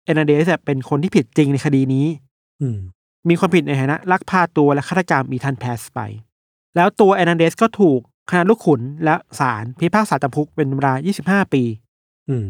[0.05, 2.05] เอนาเดสเป็นคนที่ผิดจริงในคดีนี้
[2.61, 2.77] อืม
[3.29, 5.99] มีความผิดในฐานะลักพาตัวและฆาตกรรมอีทันแพสไป
[6.75, 10.93] แล้วตัวเอนาเดสก็ถูกคณะลูกขุนและศาลพิพากษาจำคุกเป็นเวลา
[11.45, 11.63] 25 ปี
[12.29, 12.45] อืม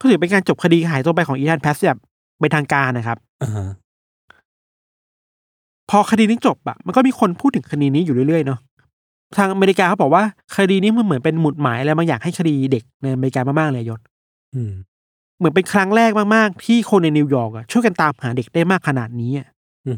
[0.00, 2.00] ก็ถือเป็นการจบคดีหายตัวไปของอีทันแพสแบบ
[2.40, 3.68] เป็นทางการนะครับอ่าฮะ
[5.90, 8.58] พอคดีนี้จบอะมันก็มีคนพูดถึงคดีนี้อยู่เรื่อยๆเนาะ
[9.36, 10.22] ทางอเมริกาเขาบอกว่า
[10.56, 14.00] คดีนี้มันเหมือนเป็นหมุดหมายอะไรบางอย่างให้คดีเด็กในอเมริกามากๆเลยยศ
[14.54, 14.72] อืม
[15.38, 19.48] เหมือนเป็นครั้งแรกมากๆ ที่คนในนิวยอร์กอะช่วยกันตามหาเด็กได้มากขนาดนี้อะ
[19.86, 19.96] อืม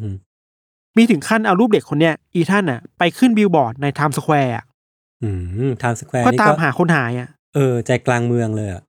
[0.96, 4.64] มีถึงขั้นเอารูปเด็กคนเนี้ยอีธานอะไปขึ้นบิลบอร์ดในไทม์สแควร์อะ
[5.22, 5.30] อื
[5.68, 8.82] มไทม์สแควร์ก็นี่ตามก็หาคนหายอะเออ ใจกลางเมืองเลยอะ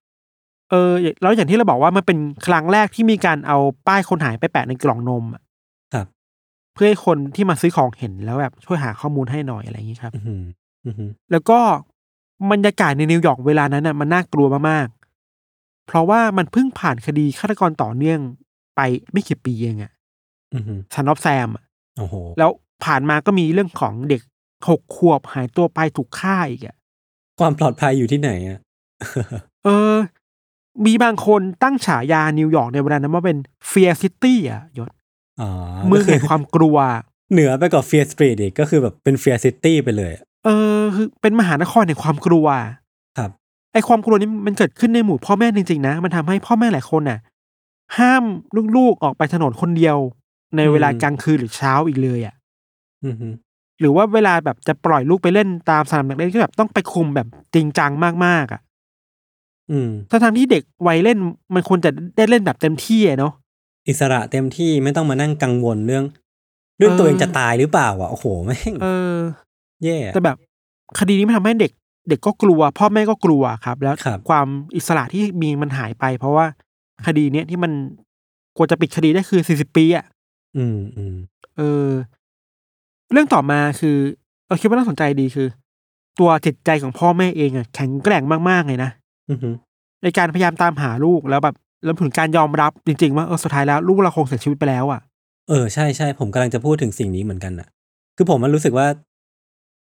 [0.69, 5.41] เออแล้วอย่างที่เราบอกว่ามันเป็นครั้งแรกที่มีการเอาป้ายคนหายไปแปะในกล่องนมอะ
[5.93, 6.07] ครับ
[6.73, 10.43] เพื่อให้คนที่มาซื้อของเห็นแล้วแบบช่วยหาข้อมูลให้หน่อยอะไรอย่างนี้ครับอืม
[10.85, 11.59] อืมแล้วก็
[12.51, 18.19] บรรยากาศในนิวยอร์กเวลานั้นน่ะมันน่ากลัวมากๆ เพราะว่ามันเพิ่งผ่านคดีฆาตกรต่อเนื่อง
[18.75, 19.91] ไปไม่กี่ปีเองอะ
[20.53, 21.63] อืม Son of Sam อะ
[21.97, 22.51] โอ้โหแล้ว
[22.83, 24.21] ผ่านมาก็มีเรื่องของเด็ก
[24.69, 26.75] หกขวบหายตัวไปถูกฆ่าอีกอะ
[27.39, 28.59] ความปลอดภัยอยู่ที่ไหนอะ
[29.65, 29.95] เออ
[30.85, 33.37] มีบางคนตั้งฉายานิวยอร์กในเวลานั้นว่าเป็น
[33.67, 34.89] Fear City อะยศ
[35.41, 35.49] อ๋อ
[35.87, 36.77] ก็คือเมืองแห่งความกลัว
[37.33, 42.47] เหนือไปกว่า Fear Street อีกก็คือแบบเป็น Fear City ไปเลยอะเออคือเป็นมหานครแห่งความกลัว
[43.17, 43.31] ครับ
[43.73, 47.19] ไอความกลัวนี้มันเกิดขึ้นในหมู่พ่อแม่จริงๆนะ มันทำให้พ่อแม่หลายคนน่ะ
[47.97, 48.23] ห้าม
[48.77, 49.97] ลูกๆออกไปถนนคนเดียว
[50.55, 52.35] ในเวลากลางคืนหรือเช้าอีกเลยอะ
[53.03, 53.15] อืม
[53.79, 57.91] หรือว่าเวลาแบบจะปล่อยลูกไปเล่นตามสนามเด็กเล่นก็แบบต้องไปคุมแบบจริงจัง
[58.25, 58.61] มากๆอะ
[59.71, 61.17] อืมทั้งทที่เด็กวัยเล่น
[61.55, 63.33] มันควรจะได้เล่นแบบเต็มที่อะเนาะ
[63.87, 66.05] อิสระเต็มที่ไม่ต้องมานั่งกังวลเรื่อง
[66.77, 69.17] เรื่องเออตัวเองจะตายหรือเปล่าอะโอ้โหแม่งเออ
[69.83, 70.37] แย่แต่แบบ
[70.99, 71.71] คดีนี้มันทำให้เด็ก
[72.09, 76.45] เด็กก็กลัว พ่อแม่ก็กลัวครับ แล้วครับความอิสระที่มีมันหายไป เพราะว่า
[77.05, 77.71] คดีเนี้ยที่มัน
[78.57, 80.05] กว่าจะปิดคดีได้คือสี่สิบปีอะ
[80.57, 81.15] อืมอืม
[81.57, 81.89] เออ
[83.11, 83.97] เรื่องต่อมาคือ
[84.47, 85.47] เราคิดว่าน่าสนใจดีคือ
[86.19, 89.06] ตัวจิตใจของพ่อแม่เองอะแข็งแกร่งมากๆเลยนะอือหือ
[90.03, 95.01] ในการพยายามตามหาลูกแล้วแบบแล้วถึงการยอมรับจริง ๆ ว่าเออสุดท้ายแล้วลูกเราคงเสียชีวิตไปแล้วอะ
[95.49, 97.67] เออใช่ใช่ผมกำลังจะพูดถึงสิ่งนี้เหมือนกันอะ
[98.17, 98.87] คือผมมันรู้สึกว่า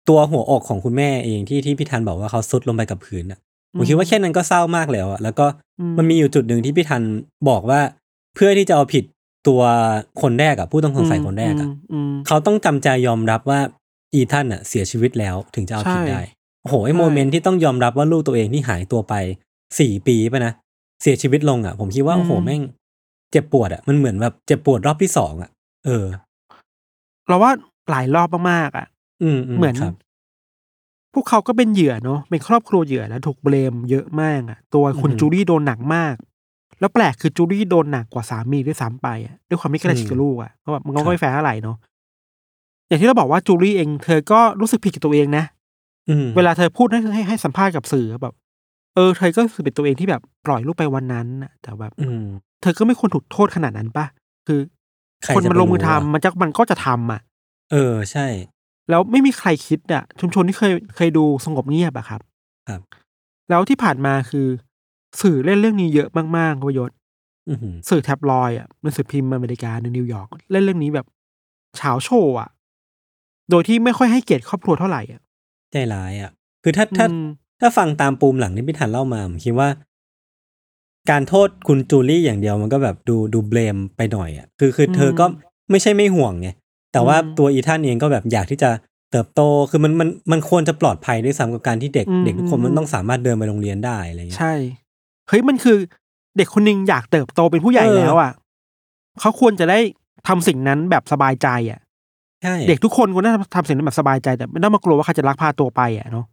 [0.10, 3.40] ตัวหัวอกของคุณแม่เองที่ที่พี่ธันบอกว่าเขาซุดลงไปกับพื้นอะ
[3.78, 5.46] ผมคิดว่าแค่นั้นก็เศร้ามากแล้วอะแล้วก็
[5.80, 7.02] อืมมันมีอยู่จุดหนึ่งที่พี่ธัน
[7.50, 7.80] บอกว่า
[8.36, 9.04] เพื่อที่จะเอาผิด
[9.48, 9.62] ตัว
[10.22, 13.60] คนแรกอะผู้ต้องสงสัยคนแรกอะมอืมเขาต้องจำใจยอมรับว่า
[14.14, 16.22] อีท่านอะเสียชีวิตแล้วถึงจะเอาผิดใช่ได้
[16.70, 19.14] โอ้โหไอ้ใช่โมเมนต์ที่ต้องยอมรับว่าลูกตัวเองที่หายตัวไป
[19.80, 20.54] สี่ปีไปนะ
[21.02, 22.62] เสียชีวิตลงอะ ผมคิดว่าโอ้โหแม่ง
[23.32, 25.50] เจ็บปวดอะมันเหมือนแบบเจ็บปวดรอบที่สองอะ
[25.86, 26.06] เออ
[27.28, 27.52] เราว่า
[27.90, 28.88] หลายรอบมากๆอะ
[29.22, 29.94] อืมเหมือนครับ
[31.14, 36.16] พวกเขาก็เป็นเหยื่อเนาะเป็นครอบครัวเหยื่อแล้วถูกเบลมเยอะมากอะ ตัวคุณอือหือจูดี้โดนหนักมาก
[36.80, 41.78] แล้วแปลกคือจูดี้โดนหนักกว่าสามีด้วยซ้ำไปอะด้วยความไม่ใกล้ชิดกับลูกอะก็แบบมันก็ไม่แฟร์เท่าไหร่เนาะ
[42.88, 45.59] อย่างที่เราบอกว่าจูดี้เองเธอก็รู้สึกผิดกับตัวเองนะอืม
[46.38, 48.34] เวลาเธอพูดให้ให้ให้สัมภาษณ์กับสื่อแบบ
[48.96, 52.24] เออเธอก็รู้สึกเป็นตัวเองที่แบบปล่อยลูกไปวันนั้นน่ะแต่แบบอืม
[52.62, 54.06] เธอก็ไม่ควรถูกโทษขนาดนั้นปะ
[54.48, 54.60] คือ
[55.24, 57.22] ใครคนจะมันไปลงมือรู้ทำอะมันจะมันก็จะทำอะ
[57.72, 58.28] เออใช่
[58.90, 62.22] แล้วไม่มีใครคิดอะ ชุมชนที่เคยเคยดูสงบเงียบอะครับ
[62.70, 62.82] ครับ
[63.50, 64.48] แล้วที่ผ่านมาคือ
[65.22, 66.98] สื่อเล่นเรื่องนี้เยอะมากๆประโยชน์
[67.50, 71.08] อือหือสื่อแท็บลอยด์อะหนังสือพิมพ์อเมริกาในนิวยอร์กเล่นเรื่องนี้แบบ
[71.78, 72.50] ฉาวโฉ่อะ
[73.50, 75.22] โดยที่ไม่ค่อยให้เกียรติครอบครัวเท่าไหร่อะ
[75.72, 76.32] ใจร้ายอะ
[76.64, 77.26] คือถ้าถ้าอืม
[77.60, 79.70] ถ้าฟังตามปูมหลังที่พี่ทันเล่ามาผมคิดว่า
[81.10, 85.26] การโทษคุณจูดี้อย่างเดียวมันก็แบบดูดู blame ไปหน่อยอะคือคือเธอก็
[85.72, 86.50] ไม่ใช่ไม่ห่วงไง
[86.94, 88.70] แต่ว่าตัวอีทานเองก็แบบอยากที่จะ
[89.12, 94.54] เติบโตคือมันมันมันควรจะปลอดภัยด้วยซ้ำกับการที่เด็กเด็กทุกคนมันต้องสามารถเดินไปโรงเรียนได้อะไรเงี้ยใช่
[95.30, 95.78] เฮ้ยมันคือ
[96.38, 98.32] เด็กคนหนึงอยากเติบโตเป็นผู้ใหญ่เออแล้วอะ
[99.20, 99.80] เขาควรจะได้
[100.28, 101.80] ทำสิ่งนั้นแบบสบายใจอะ
[102.44, 106.26] ใช่เด็กทุกคนควรได้ทำสิ่งนั้นแบบสบายใจแต่ไม่ต้องมากลัวว่าใครจะลักพาตัวไปอะเนาะ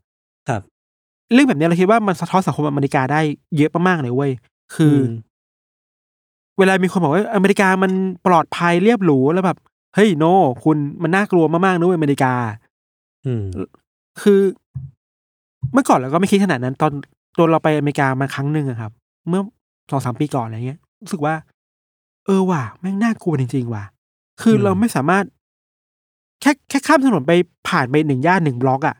[0.49, 0.63] ครับ
[1.33, 3.21] เรื่องแบบนี้เราคิดว่ามันสะท้อนสังคมอเมริกาได้
[3.57, 4.31] เยอะมากๆเลยเว้ย
[4.75, 5.09] คืออม
[6.59, 7.93] เวลามีคนบอกว่าอเมริกามัน
[8.27, 9.59] ปลอดภัยเรียบหรูแล้วแบบ
[9.95, 10.25] เฮ้ยโน
[10.65, 12.33] คุณมันน่ากลัวมากๆนะเว้ยอเมริกา
[13.27, 13.43] อืม
[14.23, 14.41] คือ
[15.73, 16.93] เมื่อก่อนเราก็ไม่คิดขนาดนั้น ตอน
[17.39, 18.93] ตอนเราไปอเมริกามาครั้งหนึ่งอะครับ
[19.29, 19.43] เมื่อ
[19.91, 21.35] สองสามปีก่อนอะไรเงี้ยรู้สึกว่า
[22.27, 23.85] เออว่ะแม่งน่ากลัวจริงๆว่ะ
[24.43, 25.25] คืออมเราไม่สามารถ
[26.41, 27.33] แค่แค่ข้ามถนนไป
[27.69, 28.97] ผ่านไปหนึ่งย่านหนึ่งบล็อกอะ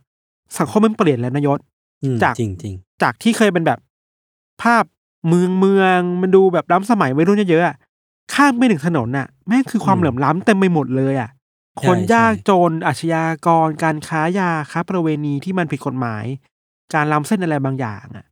[0.59, 1.59] สังคมมันเปลี่ยนแล้วนายศ
[2.03, 3.79] อืมจากจริงจริงจากที่เคยเป็นแบบ
[4.63, 4.85] ภาพ
[5.29, 7.77] เมืองเมืองมันดูแบบล้ำสมัยวัยรุ่นเยอะๆอะ
[8.35, 11.31] ข้ามไปหนึ่งถนนน่ะแม่งคือความเหลื่อมล้ำเต็มไปหมดเลยอะ
[11.83, 16.25] คนยากจนอาชญากรการค้ายาค้าประเวณีที่มันผิดกฎหมาย
[16.95, 18.27] การล้ำเส้นอะไรบางอย่างอะ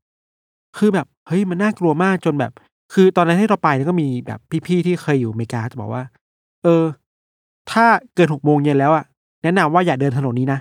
[0.78, 2.52] คือแบบเฮ้ยมันน่ากลัวมากจนแบบ
[2.92, 6.02] คือตอนนั้นที่เราไปเนี่ยก็มีแบบพี่ๆที่เคยอยู่อเมริกาจะบอกว่า
[6.62, 6.84] เออ
[7.72, 9.04] ถ้าเกินหกโมงเย็นแล้วอะ
[9.42, 10.58] แนะนำว่าอย่าเดินถนนนี้นะ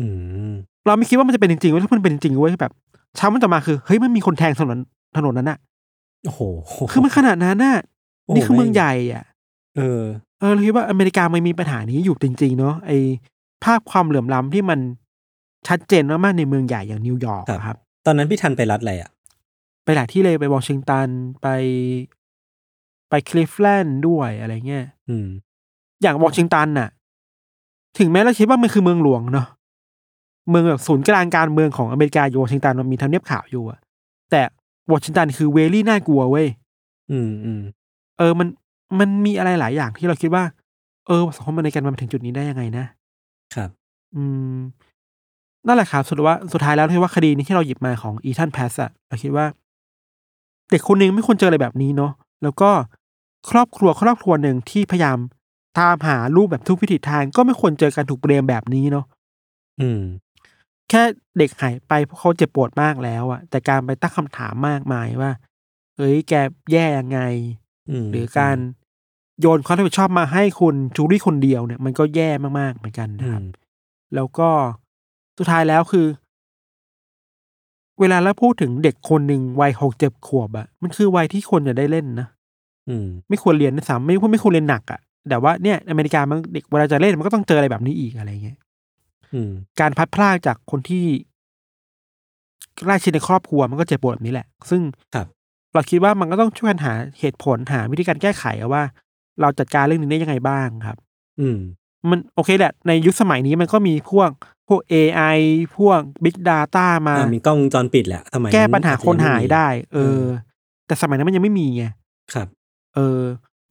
[0.00, 0.06] อื
[0.50, 0.52] ม
[0.86, 2.72] เราไม่คิดว่ามันจะเป็นจริงๆเว้ยถ้ามันเป็นจริงๆเว้ยแบบ
[3.16, 4.78] เช้ามันต่อมาคือเฮ้ยมันมีคนแทงถนน
[5.16, 5.58] ถนนนั้นน่ะ
[6.24, 6.40] โอ้โห
[6.90, 7.76] คือมันขนาดนั้นน่ะ
[8.24, 9.24] โอ้โหนี่คือเมืองแม่งใหญ่อะ
[9.76, 10.02] เออ
[10.38, 12.92] เออเราคิดว่าอเมริกามันมีปัญหานี้อยู่จริง ๆ เนาะไอ
[13.64, 14.78] ภาพความเหลื่อมล้ำที่มัน
[15.68, 19.10] ชัดเจนมากๆในเมืองใหญ่อย่างนิวยอร์กครับอะครับ ตอนนั้นพี่ทันไปรัฐอะไรอะ
[19.84, 21.08] ไปหลายที่เลยไปวอชิงตัน
[21.42, 21.48] ไป
[23.10, 25.26] ไปคลิฟแลนด์ด้วยอะไรเงี้ย อืม
[26.02, 26.88] อย่างวอชิงตันน่ะ
[27.98, 29.46] ถึงแม้เราคิดว่ามันคือเมืองหลวงเนาะ
[30.50, 33.78] เมืองแบบศูนย์กลางการเมืองของอเมริกาอยู่วอชิงตันมันมีทำเนียบขาวอยู่อะ
[34.30, 34.42] แต่
[34.92, 36.46] วอชิงตันคือเวลี่น่ากลัวเว้ย
[37.10, 37.60] อืมอืม
[38.18, 38.48] เออมัน
[38.98, 40.44] มันมีอะไรหลายอย่างที่เราคิดว่า
[41.06, 42.84] เออสังคมอเมริกันมันมาถึงจุดนี้ได้ยังไงนะ
[43.54, 43.70] ครับ
[44.16, 44.22] อื
[44.54, 44.58] ม
[45.66, 49.46] นั่นแหละครับสุดว่าสุดท้ายแล้วที่ว่าคดีนี้ที่เราหยิบมาของอีธานแพสอะเราคิดว่า
[50.70, 52.12] เด็กคนหนึ่งไม่ควรเจออะไรแบบนี้เนาะ
[52.42, 52.70] แล้วก็
[53.50, 55.18] ครอบครัวครอบครัวหนึ่งที่พยายาม
[55.78, 59.04] ตามหาลูกแบบทุกวิถีทางก็ไม่ควรเจอการถูกเบรมแบบนี้เนาะ
[59.80, 60.02] อืม
[60.90, 61.02] แค่
[61.38, 65.30] เด็กหายไปเพราะเขาเจ็บปวดมากแล้วอะแต่การไปตั้งคำถามมากมายว่า
[65.96, 66.32] เอ้ยแก
[66.72, 67.20] แย่ยังไง
[67.90, 68.56] อืมหรือการ
[69.40, 72.30] โยนความรับผิดชอบมาให้คุณจูรี่คนเดียวเนี่ย มันก็แย่
[72.60, 73.46] มากๆเหมือนกันอืนะครับม
[74.14, 74.48] แล้วก็
[75.38, 76.06] สุดท้ายแล้วคือ
[78.00, 82.28] เวลาเราพูดถึงเด็กคนหนึ่งวัยหกเจ็ดขวบอะมันคือวัยที่คนจะได้เล่นนะ
[82.88, 88.58] อืม ไม่ควรเรียนนะสามไม่ควรไม่ควรเรียนหนักอะ แต่ว่าเนี่ยอเมริกามันเด็กเวลาจะเล่นมันก็ต้องเจออะไรแบบนี้อีกอะไรเงี้ย
[89.34, 91.04] อืมการพัดพลากจากคนที่
[92.78, 94.82] ใกล้ชิดในครอบครัวมันก็เจ็บปวดแบบนี้แหละ ซึ่ง
[95.14, 95.26] ครับ
[95.74, 98.82] เราคิดว่ามันก็ต้องช่วยกันหาเหตุผลหาวิธีการแก้ไขอะว่า
[99.40, 100.98] เราจัดการเรื่องนี้ได้ยังไงบ้างครับ
[101.40, 101.58] อืม
[102.10, 104.30] มันโอเคแหละ ในยุคสมัยนี้มันก็มีพวก
[104.68, 105.38] พวก AI
[105.78, 110.22] พวก Big Data มาอ่ามีกล้องวงจรปิดแหละสมัยนั้นแก้ปัญหาคนหายอจจะงม่มีได้ เออ
[110.86, 111.84] แต่สมัยนั้นมันยังไม่มีไง
[112.34, 112.48] ครับ
[112.94, 113.20] เออ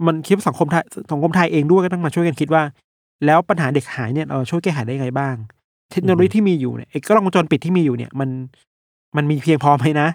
[0.07, 2.63] มันคิดว่าสังคมไทยสังคมไทยเองด้วยก็ต้องมาช่วยกันคิดว่า
[3.25, 5.35] แล้วปัญหาเด็กหายเนี่ยเราช่วยแก้ไขได้ยังไงบ้าง
[5.91, 8.29] เทคโนโลยีที่มีอยู่เนี่ยไอ้กล้องวงจรปิดที่มีอยู่เนี่ยมัน
[9.15, 10.07] มันมีเพียงพอไหมนะ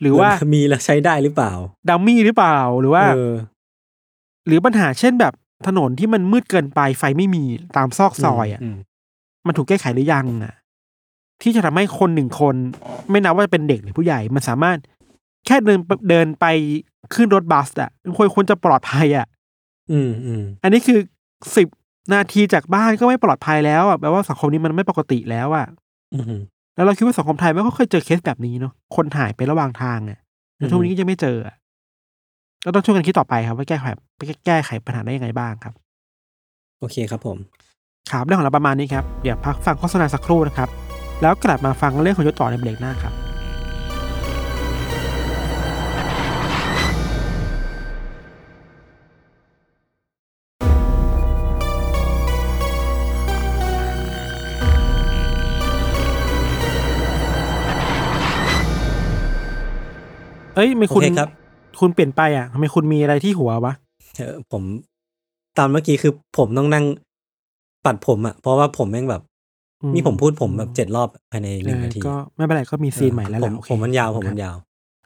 [0.00, 1.52] หรือว่ามีแล้วใช้ได้หรือเปล่า
[1.88, 3.32] ดัมมี่หรือเปล่าหรือว่าเออ
[4.46, 5.34] หรือปัญหาเช่นแบบ
[5.66, 7.44] ถนนที่มันมืดเกินไปไฟไม่มี
[7.76, 8.76] ตามซอกซอยอะม
[9.46, 10.54] มันถูกแก้ไขหรือยังอะ
[11.42, 12.54] ที่จะทำให้คนหนึ่งคน
[13.10, 14.78] ไม่นับว่าจะเป็นเด็กหรือผู้ใหญ่มันสามารถ
[15.46, 16.46] แค่เดินเดินไป
[17.14, 19.26] ขึ้นรถบัสอะควรควรจะปลอดภัยอะ
[19.92, 20.98] อืมอืมอันนี้คือ
[21.56, 21.68] สิบ
[22.14, 25.66] นาทีจากบ้านก็ไม่ปลอดภัยแล้วอะแปลว่าสังคมนี้มันไม่ปกติแล้วอะ
[26.14, 26.40] อืม
[26.74, 30.18] แล้วเราคิดว่าสังคมไทยไม่ค่อยเคยเจอเคสแบบนี้เนาะคนหายไประหว่างทางอะ
[30.56, 31.54] แล้วทุกวันนี้ก็จะไม่เจออะ
[32.64, 33.86] ก็ต้องช่วยกันคิดต่อไปครับว่าแก้ไข
[34.46, 35.74] แก้ไขปัญหาได้ยังไงบ้างครับ
[36.78, 37.38] โอเคครับผม
[38.10, 40.68] ครับเรื่องของเราประมาณนี้ครับเดี๋ยวพักฟังโฆษณาสักครู่นะครับ
[41.22, 43.14] แล้วกลับมาฟังเรื่องของยศต่อในเบรกหน้าครับ
[60.54, 61.28] เอ้ยไม่โอคุณเคครับ
[61.80, 63.72] คุณเปลี่ยนไปอะทำไมคุณมีอะไรที่หัววะ
[64.18, 64.62] เออผม
[65.56, 66.84] ตอนเมื่อกี้คือผมต้องนั่ง
[67.84, 69.22] ปัดผมอะ เพราะว่าผมแม่งแบบ
[69.82, 74.56] อือนี่ผมพูดผมแบบเจ็ดรอบภายในหนึ่งเออนาทีก็ไม่เป็นไรก็มีซีนใหม่แล้วแหผละมโอเคผมมันยาวผมมันครับยาว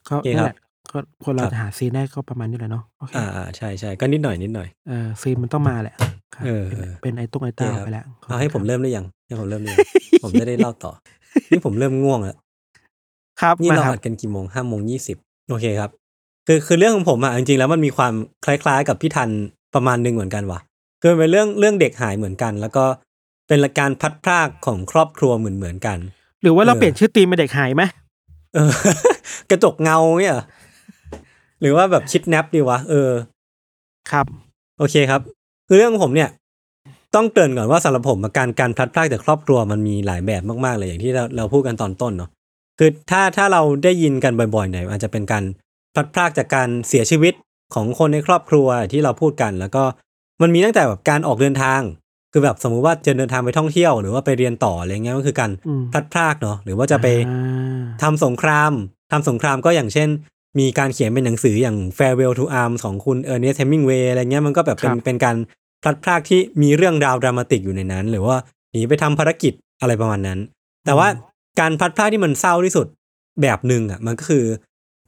[0.08, 0.56] ก็โอเคนั่ครับนแหละครับ
[0.90, 5.94] ก็คนเราครับจะหาซีนได้ก็ประมาณนี้แหละเนาะโอเคอ่าอ่าใช่ใช่ก็นิดหน่อยนิดหน่อยเออซีนมันต้องมาแหละ
[6.34, 9.80] ครับเออเป็นเป็นไอ้ตุ้งไอ้เต้าโอเคครับไปแล้วเอาให้ผมเริ่มได้ยังให้ผมเริ่มได้ยัง
[10.22, 10.92] ผมจะได้เล่าต่อ
[11.50, 12.36] นี่ผมเริ่มง่วงแล้ว
[13.40, 15.16] ครับนี่มาเราครับอัดกันกี่โมงห้าโมงยี่สิบ
[15.48, 15.90] โอเคครับ
[16.46, 18.12] คือคือเรื่องของผมอะจริงๆแล้วมันมีความ
[18.44, 19.28] คล้าย ๆ กับพี่ทัน
[19.74, 20.60] ประมาณหนึ่งเหมือนกันว่ะ
[21.02, 22.84] คือมันเป็นเรื่องเรื่องเด็กหายเหมือนกัน แล้วก็
[23.48, 25.98] เป็นการพัดพรากของครอบครัวเหมือนเหมือนๆกัน
[26.42, 27.82] หรือว่าเราเออเปลี่ยนชื่อตีมเป็นเด็กหายไหม
[28.54, 28.70] เออ
[29.50, 30.46] กระจกเงาเนี่ยเหรอ
[31.60, 33.10] หรือว่าแบบคิดแนปดีวะเออ
[34.10, 34.26] ครับ
[34.78, 35.20] โอเคครับ
[35.68, 36.30] คือเรื่องของผมเนี่ย
[37.14, 42.30] ต้องเกริ่นก่อนว่าสำหรับผมการการพลัดพรากจากครอบครัวมันมีหลายแบบมากๆเลยอย่างที่เราเราพูดกันตอนต้นเนาะ
[42.78, 45.44] คือถ้าถ้าเราได้ยินกันบ่อยๆเนี่ยอาจจะเป็นการ
[45.94, 47.34] พลัดพรากจากการเสียชีวิต
[47.74, 49.84] ของคนในครอบครัวที่เราพูดกัน แล้วก็
[50.42, 51.80] มันมีตั้งแต่แบบการออกเดินทาง
[52.32, 58.72] คือแบบสมมุติว่าจะเดินทางไปท่องเที่ยวหรือว่าไปเรียนต่ออะไรเงี้ยก็คือการอืมพลัดพรากเนาะหรือว่าจะไปอ่าทำสงคราม
[59.12, 60.08] ทำสงครามก็อย่างเช่น
[60.58, 65.36] มีการเขียนเป็นหนังสืออย่าง Farewell to Arms ของคุณเออร์เนสเฮมิงเวย์อะไรเงี้ยมันก็แบบเป็นเป็นการ
[65.82, 68.36] พลัดพรากที่มีเรื่องราวดรามาติกอยู่ในนั้น หรือว่า
[68.72, 70.38] หนีไปทำภารกิจอะไรประมาณนั้น
[70.86, 71.08] แต่ว่า
[71.60, 72.86] การพลัดพรากที่มันเศร้าที่สุด
[73.42, 74.44] แบบหนึ่งอะมันก็คือ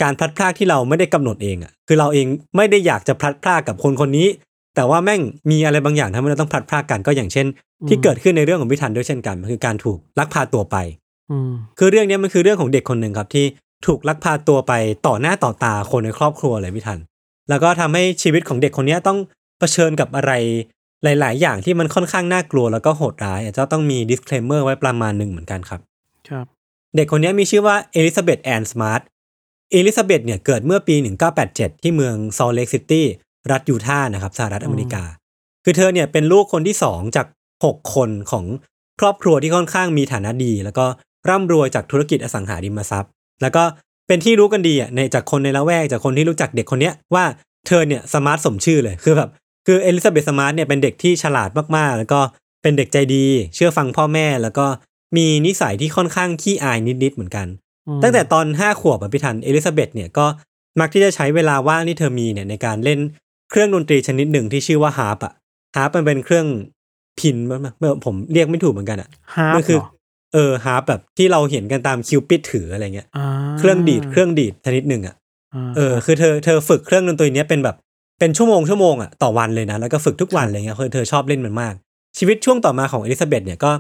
[0.03, 4.29] การพลัดพรากที่เราไม่ได้กำหนดเองอะคือเราเองไม่ได้อยากจะพลัดพรากกับคนคนนี้
[4.75, 7.47] แต่ว่าแม่งมีอะไรบางอย่างทำให้เราต้องพลัดพรากกันก็อย่างเช่น
[7.89, 10.77] ที่เกิดขึ้นในเรื่องของพิธันด้วยเช่นกันมันคือการถูกลักพาตัวไป
[11.31, 13.47] อืมคือเรื่องเนี้ยมันคือเรื่องของเด็กคนหนึ่งครับ ที่
[13.87, 14.73] ถูกลักพาตัวไป
[15.07, 16.99] ต่อหน้าต่อตาคนในครอบครัวเลยพี่ทัน
[17.49, 19.19] แล้วก็ทำให้ชีวิตของเด็กคนเนี้ยต้อง
[19.59, 20.33] เผชิญกับอะไร
[21.05, 25.81] หลาย ๆ อย่างที่มันค่อนข้างน่ากลัวแล้วก็โหดร้ายอาจจะต้องมี disclaimer ไว้ประมาณหนึ่งเหมือนกันครับ
[26.31, 26.47] ครับ
[26.97, 29.03] เด็กคนนี้มีชื่อว่าเอลิซาเบธแอนสมาร์ท
[29.73, 30.95] เอลิซาเบธเนี่ยเกิดเมื่อปี
[31.39, 33.07] 1987 ที่เมืองซอลเลกซิตี้
[33.51, 35.03] รัฐยูทาห์นะครับสหรัฐอเมริกา
[35.65, 37.27] คือเธอเนี่ยเป็นลูกคนที่สองจาก
[37.65, 38.45] 6 คนของ
[39.01, 40.87] ครอบครัวที่ค่อนข้างมีฐานะดี แล้วก็
[41.29, 43.13] ร่ำรวยจากธุรกิจอสังหาริมทรัพย์
[43.43, 43.65] แล้วก็
[44.07, 47.25] เป็นที่รู้กันดีอะในจากคนในละแวกจากคนที่รู้จักเด็กคนเนี้ยว่า
[47.67, 49.31] เธอเนี่ย smart สมชื่อเลยคือแบบ
[49.67, 52.21] คือเอลิซาเบธสมาร์ทเนี่ยเป็นเด็กที่ฉลาดมากๆ แล้วก็
[52.63, 54.67] เป็นเด็กใจดี เชื่อฟังพ่อแม่แล้วก็
[55.17, 57.47] มีนิสัยที่ค่อนข้างขี้อายนิดๆเหมือนกัน
[57.89, 60.27] อืมตั้งแต่ตอนห้าขวบอะพี่ทันเอลิซาเบธเนี่ยก็
[60.81, 63.01] มักที่จะใช้เวลาว่างที่เธอมีเนี่ยในการเล่น
[63.51, 65.33] เครื่องดนตรีชนิดหนึ่งที่ชื่อว่าฮาร์ปอะ
[65.77, 66.47] ฮาร์ปมันเป็นเครื่อง
[67.19, 69.89] พิณมั้งเมื่อผมเรียกไม่ถูกเหมือนกันอะฮาร์มันคือเหรอ
[70.35, 73.27] เออฮาร์ปแบบที่เราเห็นกันตามคิวปิดถืออะไรเงี้ยอ่า
[73.59, 77.77] เครื่องดีดเครื่องดีดชนิดหนึ่งอะาเออคือเธอเธอฝึกเครื่องดนตรีเนี้ยเป็นแบบ
[78.19, 81.75] เป็นชั่วโมงชั่วโมงอะต่อวันเลยนะแล้วก็ฝึกทุกวันอะไรเงี้ยคือเธอชอบเล่นมันมาก
[82.19, 83.71] ชีวิตช่วงต่อมาของเอลิซาเบธเนี่ยก็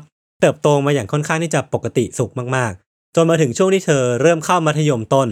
[0.40, 5.28] เติบโตมาอย่างค่อนข้างที่จะปกติสุขมากๆ จนมาถึงช่วงที่เธอเริ่มเข้ามัธยมต้น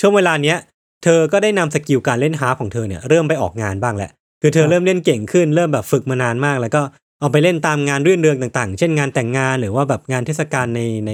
[0.00, 0.58] ช่วงเวลาเนี้ย
[1.04, 4.10] เธอก็ได้นำ skill การเล่นฮาร์ปของเธอเนี่ยเริ่มไปออกงานบ้างแหละ
[4.42, 6.82] คือเธอเริ่มเล่นเก่งขึ้นเริ่มแบบฝึกมานานมาก แล้วก็
[7.20, 11.12] เอาไปเล่นตามงานรื่นเริงต่างๆ เช่นงานแต่งงานหรือว่าแบบงานเทศกาลในใน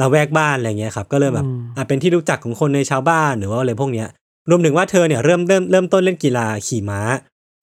[0.00, 4.08] ละแวกบ้านอะไรเงี้ยครับก็เริ่มแบบอะเป็นที่รู้จักของคนในชาวบ้านหรือว่าอะไรพวกเนี้ย
[4.50, 7.00] รวมถึงว่าเธอเนี่ยเริ่มเริ่มเริ่มต้นเล่นกีฬาขี่ม้า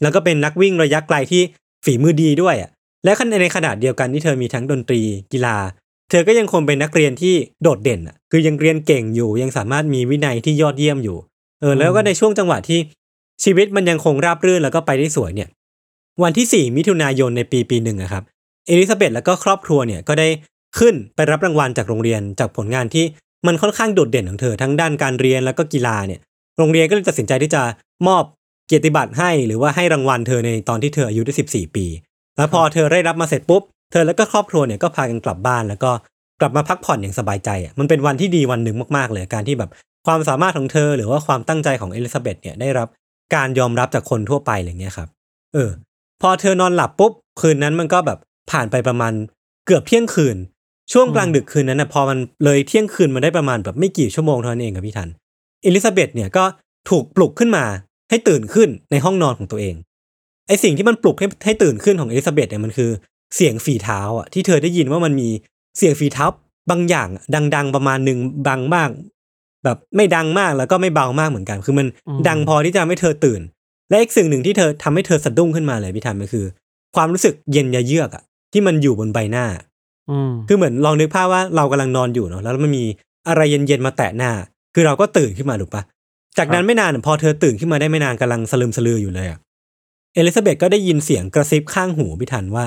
[0.01, 1.41] แล้วก็เป็นนักวิ่งระยะไกลที่
[1.85, 2.69] ฝีมือดีด้วยอะ
[3.03, 5.57] และในขณะเดียวกันที่เธอมีทั้งดนตรีกีฬา
[6.09, 11.17] เธอก็ยังคงเป็นนักเรียนที่โดดเด่นอะคือยังเรียนเก่งอยู่ยังสามารถมีวินัยที่ยอดเยี่ยมอยู่
[11.61, 12.79] เออแล้วก็ในช่วงจังหวะที่
[13.43, 15.49] ชีวิตมันยังคงราบรื่นแล้วก็ไปได้สวยเนี่ย
[16.23, 18.23] วันที่ 4 มิถุนายนในปีปีหนึ่งอะครับ
[18.67, 20.27] เอลิซาเบธแล้วก็ครอบครัวเนี่ยก็ได้
[20.79, 23.05] ขึ้นไปรับรางวัลจากโรงเรียนจากผลงานที่
[23.47, 26.19] มันค่อนข้างโดดเด่นของเธอทั้งด้านการเรียนแล้วก็กีฬาเนี่ย
[26.57, 27.61] โรงเรียนก็เลยตัดสินใจที่จะ
[28.07, 28.23] มอบ
[28.67, 31.85] เกียรติบัตรให้หรือว่าให้รางวัลเธอในตอนที่เธออายุได้ 14 ปี
[32.39, 35.91] แล้วพอเธอได้รับมาเสร็จปุ๊บ เธอแล้วก็ครอบครัวเนี่ยก็พากันกลับบ้านแล้วก็
[36.39, 39.71] กลับมาพักผ่อนอย่างสบายใจอะมันเป็นวันที่ดีวันหนึ่งมากๆเลยการที่แบบ
[40.07, 42.87] ความสามารถของเธอหรือว่าความตั้งใจของเอลิซาเบธเนี่ยได้รับ
[43.35, 45.09] การยอมรับจากคนทั่วไปอะไรเงี้ยครับ
[45.53, 45.71] เออ
[46.21, 47.11] พอเธอนอนหลับปุ๊บ
[47.41, 48.19] คืนนั้นมันก็แบบ
[48.51, 49.13] ผ่านไปประมาณ
[49.65, 50.37] เกือบเที่ยงคืน
[50.93, 55.09] ช่วงกลางดึกคืนนั้นนะพอมันเลยเที่ยงคืนมาได้ประมาณแบบไม่กี่ชั่วโมงเท่านั้นเองครับพี่ทัน
[55.63, 56.43] เอลิซาเบธเนี่ยก็
[56.89, 57.65] ถูกปลุกขึ้นมา
[58.09, 59.75] ให้ตื่นขึ้นในห้องนอนของตัวเอง
[60.49, 62.89] ไอสิ่งที่มันปลุกให้ให้ตื่นขึ้นของเอลิซาเบธเนี่ยมันคือ
[63.35, 65.29] เสียงฝีเท้าอะที่เธอได้ยินว่ามันมี
[65.77, 66.25] เสียงฝีเท้า
[66.69, 67.23] บางอย่างอะ
[67.55, 68.89] ดัง ๆ ประมาณหนึ่งบางมาก
[69.63, 73.41] แบบไม่ดังมากแล้วก็ไม่เบามากเหมือนกัน คือมันอืมดังพอที่จะทำให้เธอตื่น
[73.89, 76.45] และอีกสิ่งหนึ่งที่เธอทำให้เธอสะดุ้งขึ้นมาเลยพี่ทันก็คือ
[76.95, 78.23] ความรู้สึกเย็นยะเยือกอะ
[78.53, 79.45] ที่มันอยู่บนใบหน้า
[80.09, 82.83] อืมคือเหมือนลองนึกภาพว่าเรากำลังนอนอยู่เนาะแล้วมันมี
[83.27, 84.31] อะไรเย็นๆมาแตะหน้า
[84.73, 85.83] คือเราก็ตื่นขึ้นมาถูกปะ
[86.37, 89.39] จากนั้นไม่นานพอเธอตื่นขึ้นมาได้ไม่นานกำลังสลืมสลืออยู่เลยอะ
[90.13, 92.65] เอลิซาเบธก็ได้ยินเสียงกระซิบข้างหูพี่ทันว่า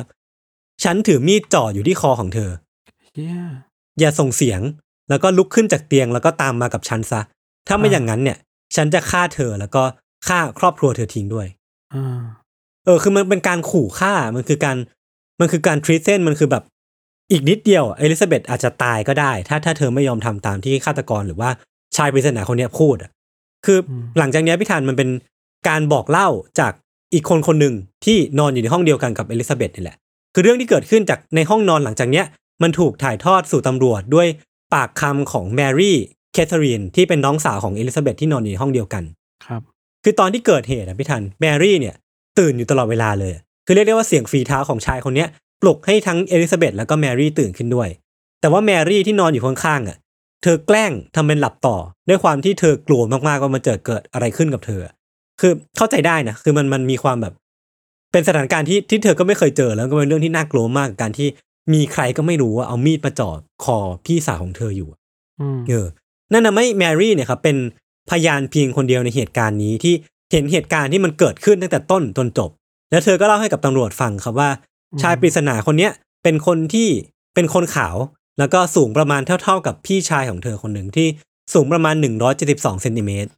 [0.85, 2.51] ฉันถือมีดจ่ออยู่ที่คอของเธอ
[3.15, 3.37] เฮีย
[4.01, 4.61] อย่าส่งเสียง
[5.09, 7.21] แล้วก็ลุกขึ้นจากเตียงแล้วก็ตามมากับฉันซะ
[7.69, 8.39] ถ้าไม่อ่าอย่างนั้นเนี่ย
[8.77, 9.83] ฉันจะฆ่าเธอแล้วก็
[10.27, 11.47] ฆ่าครอบครัวเธอทิ้งด้วย
[11.95, 12.23] อ่า
[12.85, 14.77] เออ คือมันเป็นการขู่ฆ่า มันคือการ
[15.41, 16.65] มันคือการทรีเซนมันคือแบบ
[17.31, 21.51] อีกนิดเดียว เอลิซาเบธอาจจะตายก็ได้ ถ้าถ้าเธอไม่ยอมทำตามที่ฆาตกรหรือว่า
[21.97, 23.11] ชายปริศนาคนเนี้ยพูดอะ
[23.65, 25.09] คืออหลังจากเนี้ยพี่ธันมันเป็น
[25.69, 26.29] การบอกเล่า
[26.61, 26.73] จาก
[27.13, 29.97] อีกคนคนหนึ่งที่นอนอยู่ในห้องเดียวกันกับเอลิซาเบธนี่แหละ
[30.35, 32.27] คือเรื่องที่เกิดขึ้นจากในห้องนอนหลังจากเนี้ย
[32.63, 34.29] มันถูกถ่ายทอดสู่ตำรวจด้วย
[34.75, 35.97] ปากคำของแมรี่
[36.33, 39.03] แคทเธอรีนที่เป็นน้องสาวของเอลิซาเบธที่นอนอยู่ในห้องเดียวกัน
[39.47, 39.63] ครับ
[40.05, 41.95] คือตอนที่เกิดเหตุอะพี่ทันแมรี่เนี่ย
[42.39, 43.33] ตื่นอยู่ตลอดเวลาเลย
[43.67, 45.29] คือเรียกได้ว่าเสียงฝีเท้าของชายคนเนี้ย
[45.63, 47.89] ปลุกให้ทั้งเอลิซาเบธแล้วก็แมรี่ตื่นขึ้นด้วย
[48.41, 49.97] แต่ว่าแมรี่ที่นอนอยู่ข้างๆอะ
[50.43, 51.77] เธอแกล้งทำเป็นหลับต่อ
[52.09, 54.81] ด้วยความที่เธอกลัวมากๆว่ามันจะเกิดอะไรขึ้นกับเธอ
[55.41, 57.35] คือเข้าใจได้นะคือมันมันมีความแบบ
[58.13, 61.29] เป็นสถานการณ์ที่ที่เธอก็ไม่เคยเจอแล้วก็เป็นเรื่องที่น่ากลัวมากกับการที่
[61.73, 63.31] มีใครก็ไม่รู้ว่าเอามีดมาจ่อ
[63.65, 64.89] คอพี่สาวของเธออยู่
[65.41, 65.87] อืมเออ
[66.33, 67.57] นั่นนะไม่แมรี่เนี่ยครับเป็น
[68.11, 69.95] พยานเพียงคนเดียวในเหตุการณ์นี้ที่
[70.33, 72.51] เห็นเหตุการณ์ที่มันเกิดขึ้นตั้งแต่ต้นจนจบ
[72.91, 74.51] แล้วเธอก็เล่าให้กับตำรวจฟังครับว่า
[75.03, 76.89] ชายปริศนาคนเนี้ยเป็นคนที่
[77.35, 77.97] เป็นคนขาว
[78.39, 81.09] แล้วก็สูงประมาณเท่าๆกับพี่ชายของเธอคนหนึ่งที่
[81.55, 81.95] สูงประมาณ
[82.39, 83.31] 172เซนติเมตร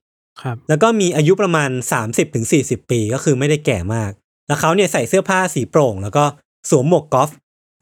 [0.43, 1.70] ครับแล้วก็มีอายุประมาณ
[2.03, 2.47] 30-40ถึง
[2.91, 4.11] ปีก็คือไม่ได้แก่มาก
[4.47, 6.24] แล้วเขาเนี่ยใส่เสื้อผ้าสีโปร่ง แล้วก็
[6.70, 7.30] สวมหมวกกอล์ฟ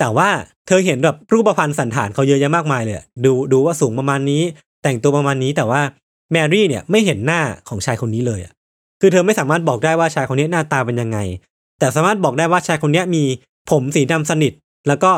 [0.01, 0.29] แต่ว่า
[0.67, 4.43] เธอเห็นแบบรูปพรรณสันฐานเขาเยอะแยะมากมายเลยดูดูว่าสูงประมาณนี้
[4.83, 5.81] แต่งตัวประมาณนี้แต่ว่า
[6.33, 8.53] แมรี่เนี่ยไม่เห็นหน้าของชายคนนี้เลยอะ
[9.01, 11.19] คือเธอไม่สามารถบอกได้ว่าชายคนนี้หน้าตาเป็นยังไง
[11.79, 13.25] แต่สามารถบอกได้ว่าชายคนนี้มี
[13.71, 14.53] ผมสีดำสนิท
[14.89, 15.13] แล้วก็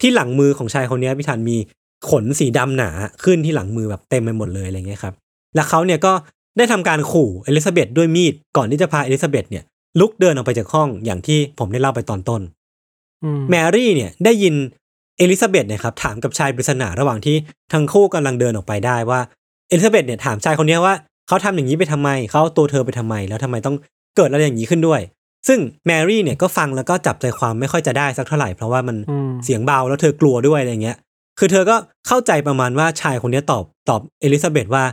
[0.00, 1.56] ที่หลังมือของชายคนนี้พี่ทันมี
[2.10, 2.90] ขนสีดำหนา
[3.24, 5.14] ขึ้นที่หลังมือแบบเต็มไปหมดเลยอะไรเงี้ยครับ
[5.54, 6.12] แล้วเขาเนี่ยก็
[6.56, 9.64] ได้ทำการขู่เอลิซาเบธด้วยมีดก่อนที่จะพาเอลิซาเบธเนี่ย
[10.00, 12.40] ลุกเดินออกไปจากห้องอย่างที่ผมได้เล่าไปตอนต้น
[13.24, 14.54] อืมแมรี่เนี่ยได้ยิน
[15.18, 17.36] เอลิซาเบธเนี่ยครับถามกับชายปริศนาระหว่างที่
[17.72, 19.20] ทั้งคู่กำลังเดินออกไปได้ว่า
[19.68, 20.94] เอลิซาเบธเนี่ยถามชายคนเนี้ยว่า
[21.28, 23.76] เขาทำอย่างนี้ไปทำไมเขาเอาตัวเธอไปทำไม แล้วทำไมต้อง
[24.16, 25.00] เกิดอะไรอย่างนี้ขึ้นด้วย
[25.48, 30.96] ซึ่งแมรี่เนี่ยก็ฟังแล้วก็จับใจความไม่ค่อยจะได้สักเท่าไหร่เพราะว่ามันอืมเสียงเบาแล้วเธอกลัวด้วยอะไรเงี้ย
[31.38, 31.76] คือเธอก็
[32.06, 34.84] เข้าใจประมาณว่าชายคนเนี้ยตอบตอบเอลิซาเบธว่า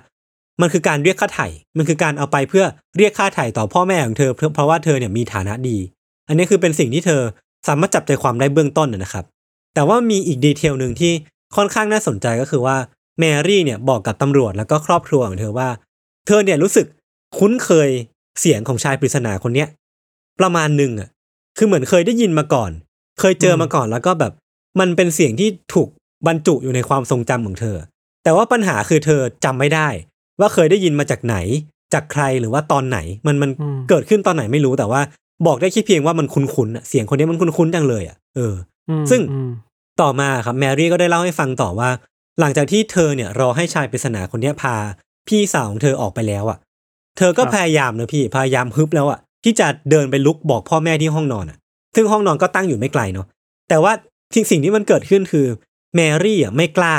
[0.62, 1.47] มันคือการเรียกค่าไถ่
[1.78, 2.66] มันคือการเอาไปเพื่อ
[2.97, 5.78] เรียกค่าไถ่ต่อพ่อแม่ของเธอ เพราะว่าเธอเนี่ยมีฐานะดี
[6.28, 7.22] อันนี้คือเป็นสิ่งที่เธอ
[7.68, 9.26] สามารถจับใจความได้เบื้องต้นนะครับ
[9.74, 11.14] แต่ว่ามีอีกดีเทลหนึ่งที่
[11.55, 12.78] ค่อนข้างน่าสนใจก็คือว่า
[13.20, 15.70] แมรี่เนี่ยบอกกับตำรวจแล้วก็ครอบครัวของเธอว่า
[16.28, 16.86] เธอเนี่ยรู้สึก
[17.38, 17.89] คุ้นเคย
[18.39, 19.68] เสียงของชายปริศนาคนเนี้ย
[20.39, 21.09] ประมาณหนึ่งอะ
[21.57, 22.72] คือเหมือนเคยได้ยินมาก่อน
[23.20, 24.32] เคยเจอมาก่อนแล้วก็แบบ
[24.80, 25.88] มันเป็นเสียงที่ถูก
[26.28, 27.78] บรรจุอยู่ในความทรงจำของเธอ
[28.24, 29.88] แต่ว่าปัญหาคือเธอจำไม่ได้
[30.39, 31.36] ว่าเคยได้ยินมาจากไหน
[31.93, 35.01] จากใครหรือว่าตอนไหน มันมันอืมเกิดขึ้นตอนไหนไม่รู้แต่ว่า
[35.47, 38.53] บอกได้แค่เพียงว่ามันคุ้นๆอะเสียงคนนี้มันคุ้นๆจังเลยอะเออ
[38.89, 39.49] อืมซึ่งอืม
[40.01, 41.89] ต่อมาครับแมรี่ก็ได้เล่าให้ฟังต่อว่า
[42.39, 44.75] หลังจากที่เธอเนี่ยรอให้ชายปริศนาคนเนี้ยพา
[45.27, 46.57] พี่สาวของเธอออกไปแล้วอะ
[47.17, 51.57] เธอก็พยายามนะพี่พยายามฮึบแล้วอะที่จะเดินไปลุกบอกพ่อแม่ที่ห้องนอนอะ
[51.95, 53.27] ซึ่งห้องนอนก็ตั้งอยู่ไม่ไกลเนาะ
[53.69, 53.93] แต่ว่า
[54.36, 55.45] สิ่งสิ่งที่มันเกิดขึ้นคือ
[55.95, 56.95] แมรี่อะไม่กล้า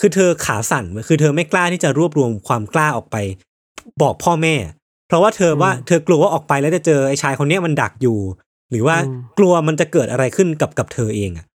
[0.00, 3.16] คือเธอขาสั่นเว้ยคือเธอไม่กล้าที่จะรวบรวมความกล้าออกไป
[4.02, 4.54] บอกพ่อแม่
[5.08, 8.18] เพราะว่าเธอว่าเธอกลัวว่าออกไปแล้วจะเจอไอ้ชายคนเนี้ยมันดักอยู่
[8.70, 11.46] หรือว่าอืมกลัวมันจะเกิดอะไรขึ้นกับกับเธอเองอะ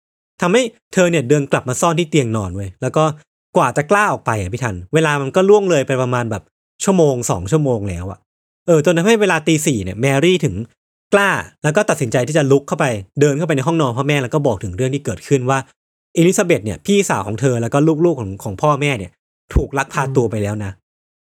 [0.41, 0.61] ทำให้
[0.93, 3.03] เธอเนี่ยเดินกลับมาซ่อนที่เตียงนอนเว้ยแล้วก็
[3.57, 6.43] กว่าจะกล้าออกไปอะพี่ทัน เวลามันก็ล่วงเลยไปประมาณแบบ
[6.83, 8.19] ชั่วโมงสองชั่วโมงแล้วอะ
[8.67, 10.55] เออจนทำให้เวลาตีสี่เนี่ยแมรี่ถึง
[11.13, 11.29] กล้า
[11.63, 12.85] แล้วก็ตัดสินใจที่จะลุกเข้าไป
[13.19, 15.59] เดินเข้าไปในห้องนอนพ่อแม่แล้วก็บอกถึงเรื่องที่เกิดขึ้นว่า
[16.16, 19.12] เอลิซาเบธเนี่ยพี่สาวของเธอแล้วก็ลูกๆของของพ่อแม่เนี่ย
[19.53, 20.72] ถูกลักพาตัวไปแล้วนะ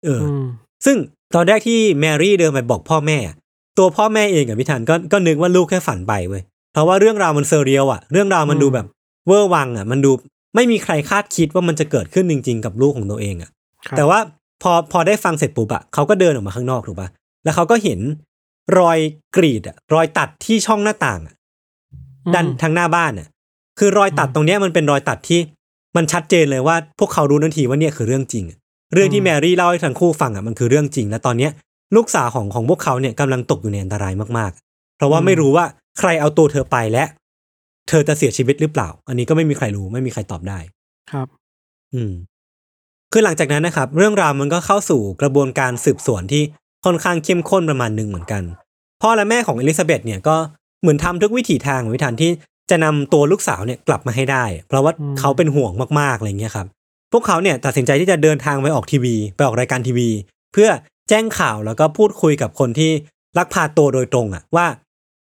[0.05, 0.45] เออออืม
[0.85, 0.97] ซึ่ง
[1.35, 3.37] ตอนแรกที่แมรี่เดินไปบอกพ่อแม่อะ
[3.79, 8.87] ตัวพ่อแม่เองกับพี่ทันก็ก็นึกว่าลูกแค่ฝันไปเว้ยเพราะว่าเรื่องราวมัน surreal อะเรื่องราวมันดูแบบ
[9.27, 10.11] เวอร์วังอะมันดู
[10.55, 13.51] ไม่มีใครคาดคิดว่ามันจะเกิดขึ้นจริง ๆ กับลูกของตัวเองอะ
[13.87, 14.19] ครับแต่ว่า
[14.63, 17.09] พอพอได้ฟังเสร็จปุ๊บอะเขาก็เดินออกมาข้างนอกถูกปะ
[17.45, 18.01] แล้วเขาก็เห็น
[18.79, 18.99] รอย
[19.37, 21.35] กรีดอะรอยตัดที่ช่องหน้าต่างอะ
[22.35, 23.29] ด้านทางหน้าบ้านน่ะ
[23.79, 25.41] คือรอยตัดตรงเนี้ยมันเป็นรอยตัดที่
[25.97, 28.59] มันชัดเจนเลยว่าพวกเขารู้ทันทีว่าเนี่ยคือเรื่องจริงอะ
[28.95, 31.51] เรื่องที่แมรี่เล่าให้ทั้งคู่ฟังอะมันคือเรื่องจริง และตอนเนี้ย
[31.97, 35.65] ลูกสาวของของพวกเขาเนี่ยกำลังตกอยู่ในอันตรายมากๆ เพราะว่าไม่รู้ว่า
[35.99, 37.05] ใครเอาตัวเธอไปและ
[37.89, 40.59] เธอจะเสียชีวิตหรือเปล่า อันนี้ก็ไม่มีใครรู้ไม่มีใครตอบได้
[41.13, 41.29] ครับ
[41.95, 42.13] อืม
[43.13, 46.43] คือหลังจากนั้นนะครับ เรื่องราวมันก็เข้าสู่กระบวนการสืบสวนที่
[46.85, 48.43] ค่อนข้างเข้มข้นประมาณหนึ่งเหมือนกัน
[49.03, 50.37] พ่อและแม่ของเอลิซาเบธเนี่ยก็
[50.81, 52.31] เหมือนทำทุกวิถีทางวิธีที่
[52.71, 56.67] จะนำตัวลูกสาวเนี่ยกลับมาให้ได้ เพราะว่าอืมเขาเป็นห่วงมากๆอะไรเงี้ยครับ
[57.13, 60.09] พวกเขาเนี่ยตัดสินใจที่จะเดินทางไปออกทีวี ไปออกรายการทีวี
[60.53, 60.69] เพื่อ
[61.09, 62.91] แจ้งข่าวแล้วก็พูดคุยกับคนที่
[63.39, 64.67] ลักพาตัวโดยตรงอะว่า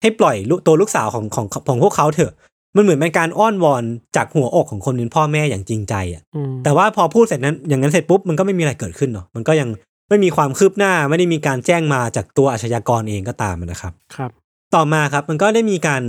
[0.01, 2.33] ให้ปล่อยลูกตัวลูกสาวของของของพวกเขาเถอะ
[2.75, 3.83] มันเหมือนเป็นการอ้อนวอน
[4.15, 9.69] จากหัวอกของคนเป็นพ่อแม่อย่างจริงใจอะอืมแต่ว่าพอพูดเสร็จนั้นอย่างนั้นเสร็จปุ๊บมันก็ไม่มีอะไรเกิดขึ้นเนาะมันก็ยัง
[10.09, 14.31] ไม่มีความคืบหน้าไม่ได้มีการแจ้งมาจากตัวอาชญากรเองก็ตามนะครับ ครับ
[14.75, 16.03] ต่อมาครับมันก็ได้มีการ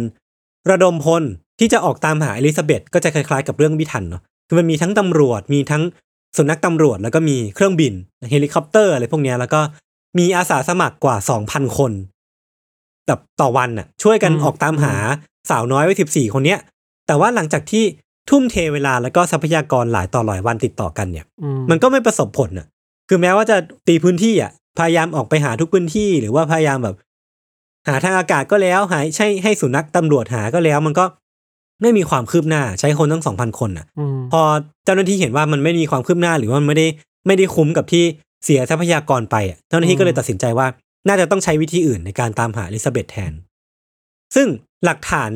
[0.70, 1.22] ระดมพล
[1.58, 5.82] ที่จะออกตามหาเอลิซาเบธก็จะคล้ายๆ กับเรื่องพี่ทันเนาะคือมันมีทั้งตำรวจมีทั้ง
[6.36, 7.92] สุนัขตำรวจแล้วก็มีเครื่องบิน
[8.30, 9.60] เฮลิคอปเตอร์อะไรพวกเนี้ยแล้วก็
[10.18, 11.92] มีอาสาสมัครกว่า 2,000 คน
[13.06, 14.94] แบบต่อวันน่ะ ช่วยกันอืมออกตามหา
[15.50, 16.58] สาวน้อยวัยสิบสี่คนเนี้ย
[17.06, 17.84] แต่ว่าหลังจากที่
[18.30, 22.66] ทุ่มเทเวลาแล้วก็ทรัพยากรหลายต่อหลายวันติดต่อกันเนี่ยอืมมันก็ไม่ประสบผลน่ะ
[23.08, 23.56] คือแม้ว่าจะ
[23.88, 26.96] ตีพื้นที่อะพยายามออกไปหาทุกพื้นที่ หรือว่าพยายามแบบ
[27.88, 31.04] หาทางอากาศก็แล้วหาใช่ให้สุนัขตำรวจหาก็แล้ว มันก็
[31.82, 34.42] ไม่มีความคืบหน้าใช้คนทั้งสองพันคนน่ะอืมพอ
[34.84, 36.88] เจ้าหน้าที่เห็นว่ามันไม่มีความคืบหน้าหรือว่ามันไม่ได้
[37.26, 38.04] ไม่ได้คุ้มกับที่
[38.44, 40.66] เสียทรัพยากรไปอะเจ้าหน้าที่ก็เลยตัดสินใจว่า
[41.08, 43.32] น่าจะต้องใช้วิธีอื่นในการตามหาอลิซาเบธแทน
[44.34, 44.48] ซึ่ง
[44.84, 45.32] หลักฐาน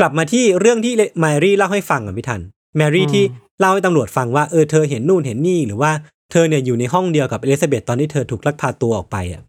[0.00, 2.40] กลับมาที่เรื่องที่แมรี่เล่าให้ฟังอะพี่ทัน
[2.76, 3.24] แมรี่ที่
[3.60, 5.92] เล่าให้ตำรวจฟังว่าเออเธอเห็นนู่นเห็นนี่ หรือว่า
[6.30, 9.42] เธอเนี่ยอยู่ในห้องเดียวกับอลิซาเบธตอนที่เธอถูกลักพาตัวออกไปอะ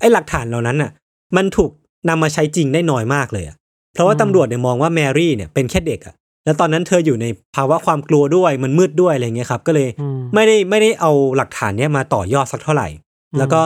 [0.00, 0.90] ไอ้หลักฐานเหล่านั้นอะ
[1.36, 1.70] มันถูก
[2.08, 3.56] นำมาใช้จริงได้น้อยมากเลยอะ
[3.94, 6.14] เพราะว่าตำรวจเนี่ยมองว่าแมรี่เนี่ยเป็นแค่เด็กอะ
[6.44, 12.88] แล้วตอนนั้นเธออยู่ในภาวะความกลัวด้วยมันมืดด้วยอะไรเงี้ยครับ ก็เลยอืมไม่ได้ไม่ได้เอาหลักฐานเนี้ยมาต่อยอดสักเท่าไหร่
[13.32, 13.60] อืมแล้วก็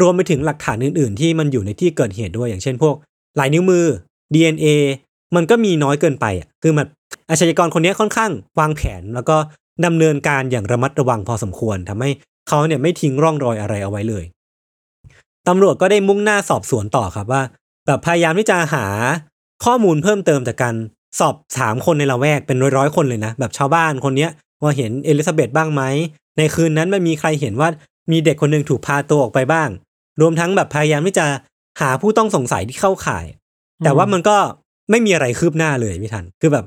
[0.00, 2.94] รวมไปถึงหลักฐานอื่น ๆ ที่มันอยู่ในที่เกิดเหตุด้วยอย่างเช่นพวก
[3.38, 3.84] ลายนิ้วมือ
[4.34, 4.66] DNA
[5.36, 6.86] มันก็มีน้อยเกินไปอะคือมัน
[7.30, 8.30] อาชญากรคนเนี้ยค่อนข้าง
[8.60, 9.36] วางแผน แล้วก็
[9.84, 12.10] ดำเนินการอย่างระมัดระวังพอสมควรทำให้
[12.48, 14.24] เขาเนี่ยไม่ทิ้งร่องรอยอะไรเอาไว้เลย
[15.48, 17.42] ตำรวจก็ได้มุ่งหน้าสอบสวนต่อครับว่า
[17.86, 18.86] แบบพยายามที่จะหา
[19.64, 20.74] ข้อมูลเพิ่มเติมจากการ
[21.18, 24.30] สอบสามคนในละแวกเป็นร้อยๆคนเลยนะ แบบชาวบ้านคนเนี้ย
[24.62, 25.82] ว่าเห็นเอลิซาเบธบ้างไหม
[26.38, 27.68] ในคืนนั้นมันมีใครเห็นว่า
[28.10, 29.68] มีเด็กคนหนึ่งถูกพาตัวออกไปบ้าง
[30.20, 31.26] รวมทั้งแบบพยายามที่จะ
[31.80, 33.26] หาผู้ต้องสงสัยที่เข้าข่าย
[33.84, 34.36] แต่ว่ามันก็
[34.90, 36.64] ไม่มีอะไรคืบหน้าเลยพี่ทัน คือแบบ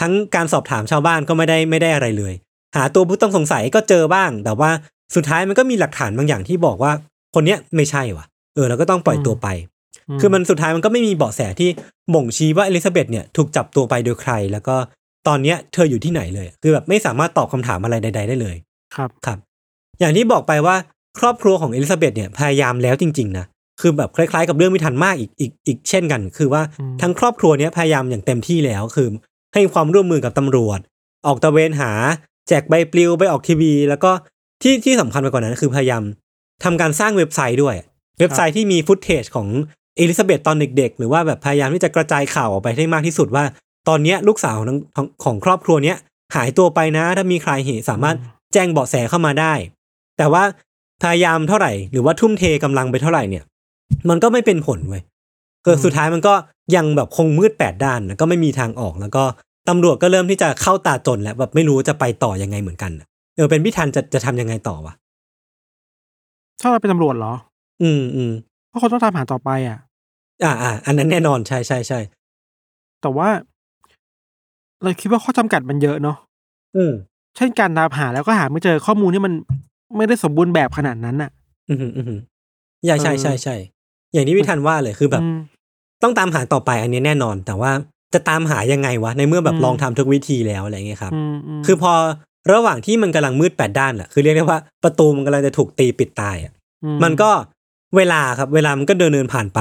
[0.00, 2.34] ทั้งการสอบถามชาวบ้านก็ไม่ได้ไม่ได้อะไรเลย
[2.76, 4.70] หาตัวผู้ต้องสงสัยก็เจอบ้าง แต่ว่า
[5.14, 6.92] สุดท้ายมันก็มีหลักฐานบางอย่างที่บอกว่า
[7.34, 8.24] คนเนี้ยไม่ใช่ว่ะ
[8.54, 9.48] เออเราก็ต้องปล่อยตัวไป
[10.20, 11.70] คือมันสุดท้ายมันก็ไม่มีเบาะแสที่
[12.14, 14.76] บ่งชี้ว่าเอลิซาเบธเนี่ยถูกจับตัวไปโดยใคร แล้วก็
[15.28, 18.56] ตอนเนี้ยเธออยู่ที่ไหนเลย คือแบบไม่สามารถตอบคำถามอะไรใด ๆ ได้เลย
[18.96, 19.38] ครับครับ
[20.00, 20.76] อย่างที่บอกไปว่า
[21.18, 23.46] ครอบครัวของเอลิซาเบธเนี่ยพยายามแล้วจริง ๆ นะ
[23.80, 29.08] คือแบบคล้ายๆ กับเรื่องไม่ทันมากอีกอีกอีกเช่นกัน คือว่าอืมทั้งครอบครัวเนี้ยพยายามอย่างเต็มที่แล้วคือ
[29.54, 30.80] ให้ความร่วมมือกับตำรวจ
[31.26, 31.90] ออกตระเวนหา
[32.48, 34.10] แจกใบปลิวไปออกทีวี แล้วก็
[34.62, 36.02] ที่ที่สำคัญไปกว่านั้นคือพยายาม
[36.64, 37.76] ทำการสร้างเว็บไซต์ด้วย
[38.18, 39.48] เว็บไซต์ที่มี footage ของ
[39.96, 43.44] เอลิซาเบธตอนเด็ก ๆ หรือว่าแบบพยายามที่จะกระจายข่าวออกไปให้มากที่สุดว่า
[43.88, 44.60] ตอนนี้ลูกสาวข
[45.00, 45.96] องของครอบครัวเนี้ย
[46.34, 48.16] หายตัวไปนะ ถ้ามีใครเห็นสามารถ
[48.52, 49.54] แจ้งเบาะแสเข้ามาได้
[50.18, 50.42] แต่ว่า
[51.02, 53.44] พยายามเท่าไหร่ หรือว่าทุ่มเทกำลังไปเท่าไหร่เนี่ย
[54.08, 55.02] มันก็ไม่เป็นผลเว้ย
[55.64, 56.34] ก็สุดท้ายมันก็
[56.76, 59.24] ยังแบบคงมืดแปดด้านแล้วก็ไม่มีทางออกแล้วก็
[59.68, 62.92] ตำรวจก็เริ่มที่จะเข้าตาจนแล้วแบบไม่รู้จะไปต่อยังไงเหมือนกัน
[63.36, 64.94] เออเป็นพิธันจะจะทำยังไงต่อวะ
[66.60, 67.34] ถ้าเราเป็นตำรวจเหรอ
[67.82, 68.32] อืมอืม
[68.70, 69.78] ก็คนต้องตามหาต่อไปอะ
[70.44, 71.98] อ่าอ่าอันนั้นแน่นอนใช่ใช่ใช่
[73.00, 73.28] แต่ว่า
[74.82, 76.16] เราคิดว่าข้อจำกัดมันเยอะเนาะ
[76.76, 76.92] อืม
[77.36, 79.32] เช่นการตามหาแล้วก็หาไม่เจอข้อมูลที่มัน
[79.96, 81.30] ไม่ได้สมบูรณ์แบบขนาดนั้นอะ
[81.68, 82.20] อืมอืมอืม
[82.86, 83.56] ใช่ใช่ใช่ใช่
[84.12, 85.38] อย่างที่พิธันว่าเลยคือแบบอืม
[86.02, 87.70] ต้องตามหาต่อไปอันนี้แน่นอน แต่ว่า
[88.14, 91.92] จะตามหายังไงวะ ในเมื่อแบบอืมลองทำทุกวิธีแล้วอะไรเงี้ยครับอืมอืมคือพอ
[92.52, 96.52] ระหว่างที่มันกำลังมืดแปดด้านอะคือเรียกได้ว่าประตูมันกำลังจะถูกตีปิดตายอะ
[96.84, 97.30] อืมันก็
[97.96, 99.60] เวลาครับเวลามันก็เดินเดินผ่านไป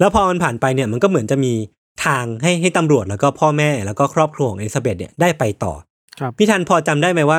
[0.00, 1.52] แล้วพอมันผ่านไปเนี่ยมันก็เหมือนจะมี
[2.04, 5.72] ทางให้ให้ตำรวจแล้วก็พ่อแม่แล้วก็ครอบครัวของเอลิซาเบธเนี่ยได้ไปต่อ
[6.20, 7.38] ครับพี่ทันพอจำได้ไหมว่า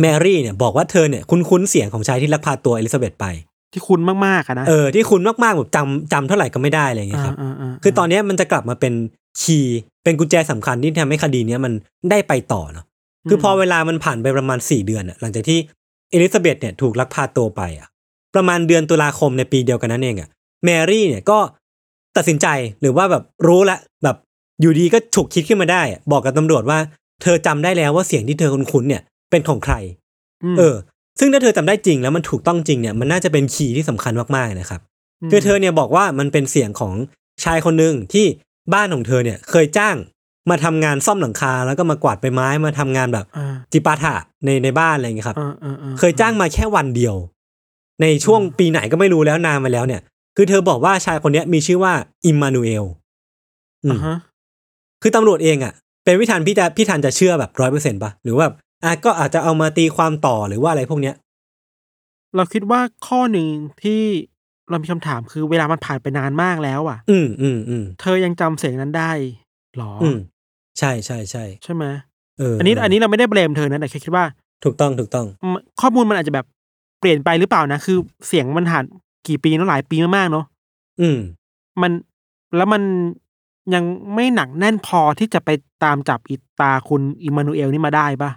[0.00, 3.26] แมรี่เนี่ยบอกว่าเธอเนี่ยคุ้นๆเสียงของชายที่ลักพาตัวเอลิซาเบธไป
[3.72, 8.94] ที่คุ้นมากๆอะนะเออที่คุ้นมากๆแบบจำจำเท่าไหร่ก็ไม่ได้อะไรอย่างเงี้ยครับาาาคือตอนเนี้ยมันจะกลับมาเป็น
[9.40, 11.72] key เป็นกุญแจสำคัญที่ทำให้คดีเนี้ยมัน
[12.10, 12.84] ได้ไปต่อเนาะ
[13.28, 15.58] คือพอเวลามันผ่านไปประมาณสี่เดือนอะหลังจากที่
[16.10, 17.88] เอลิซาเบธเนี่ยถูกลักพาตัวไปอะ
[18.34, 20.28] ประมาณเดือนตุลาคมในปีเดียวกันนั่นเองอะ
[20.64, 21.38] แมรี่เนี่ยก็
[22.16, 22.46] ตัดสินใจ
[22.80, 24.16] หรือว่าแบบรู้ละแบบ
[24.60, 26.78] อยู่ดีก็ฉุกคิดขึ้นมาได้อะบอกกับตำรวจว่า
[27.22, 29.74] เธอจำได้แล้วว่าเสียงที่เธอคุ้นๆเนี่ยเป็นของใคร
[30.54, 30.74] มเออ
[31.18, 34.80] ซึ่งถ้าเธอจำได้จริงแล้วมันถูกต้องจริงเนี่ยมันน่าจะเป็นคีย์ที่สำคัญมากๆนะครับ
[35.30, 36.92] คือเธอเนี่ยบอกว่ามันเป็นเสียงของ
[37.44, 38.26] ชายคนหนึ่งที่
[38.74, 39.96] บ้านของเธอเนี่ยเคยจ้าง
[40.50, 44.14] มาทำงานซ่อมหลังคา แล้วก็มากวาดใบไม้มาทำงานแบบอ่าจิปาถะ
[44.44, 47.14] ในในบ้านอะไรอย่างเงี้ยครับอ่าอ่าอ่าเคยจ้างมาแค่วันเดียว
[48.02, 50.00] ในช่วงปีไหนก็ไม่รู้แล้วนานมาแล้วเนี่ย
[50.36, 51.92] คือเธอบอกว่าชายคนเนี้ยมีชื่อว่า
[52.26, 52.84] อิมมานูเอล
[53.84, 54.16] อืมอ่าฮะ
[55.02, 55.72] คือตำรวจเองอะ
[56.04, 58.46] เป็นวิธันพี่จะพี่ทันจะเชื่อแบบร้อยเปอร์เซ็นต์ป่ะหรือว่า
[58.84, 61.14] อะก็อาจจะเอามาตีความต่อหรือว่าอะไรพวกเนี้ย
[62.36, 63.46] เราคิดว่าข้อหนึ่ง
[63.82, 64.02] ที่
[64.70, 69.10] เรามีคำถามคือเวลามันผ่านไปนานมากแล้วอะ อืมอืมอืมเธอยังจำเสียงนั้นได้
[69.78, 70.18] หรอออืม
[70.78, 71.84] ใช่ใช่ใช่ใช่ไหม
[72.38, 74.24] เอออัอันนี้อันนี้เราไม่ได้เบลมเธอนะแต่แค่คิดว่า
[74.64, 76.46] ถูกต้องถูกต้องมข้อมูลมันอาจจะแบบ
[77.00, 77.98] เปลี่ยนไปหรือเปล่านะ คือ
[78.28, 78.84] เสียงมันผ่าน
[79.26, 80.44] กี่ปีเนอะหลายปีมากๆเนาะ
[81.00, 81.18] อืม
[81.82, 81.92] มัน
[82.56, 82.82] แล้วมัน
[83.74, 85.50] ยังไม่หนักแน่นพอที่จะไป
[85.84, 88.30] ตามจับอิตาคุณอิมมานูเอลนี่มาได้ปะ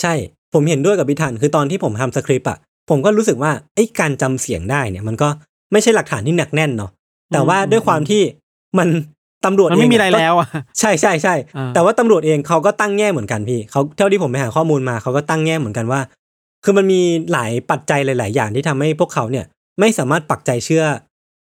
[0.00, 0.14] ใช่
[0.52, 2.58] ผมเห็นด้วยกับพิธันคือตอนที่ผมทำสคริปต์อะ
[2.90, 5.28] ผมก็รู้สึกว่าไอ้การจำเสียงได้เนี่ย มันก็
[5.72, 6.90] ไม่ใช่หลักฐานที่หนักแน่นเนาะ
[7.32, 8.22] แต่ว่าด้วยความที่
[8.78, 8.88] มัน
[9.44, 16.00] ตำรวจมันเองไม่มีอะไรก็แล้วอะใช่ใช่ใช่อ่าแต่ว่าตำรวจเองเขาก็ตั้งแง่เหมือนกันพี่เขาเท่าที่ผมไปหาข้อมูลมาเขาก็ตั้งแง่เหมือนกันว่า
[16.64, 17.00] คือมันมี
[17.32, 19.44] หลายปัจจัยหลาย ๆ อย่างที่ทำให้พวกเขาเนี่ย
[19.80, 20.84] ไม่สามารถปักใจเชื่อ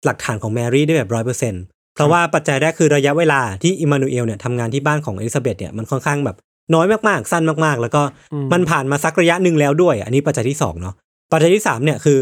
[0.05, 1.55] หลักฐานของแมรี่ได้แบบร้อยเปอร์เซ็น
[1.95, 6.37] เพราะว่าปัจจัยแรกคือระยะเวลาที่อิมมานูเอลเนี่ยทำงานที่บ้านของเอลิซาเบธเนี่ยมันค่อนข้างแบบ
[6.75, 10.95] น้อยมากๆ สั้นมากๆ แล้วก็อืมมันผ่านมาสักระยะหนึ่งแล้วด้วย อันนี้ปัจจัยที่สองเนาะ
[11.33, 12.21] ปัจจัยที่สามเนี่ยคือ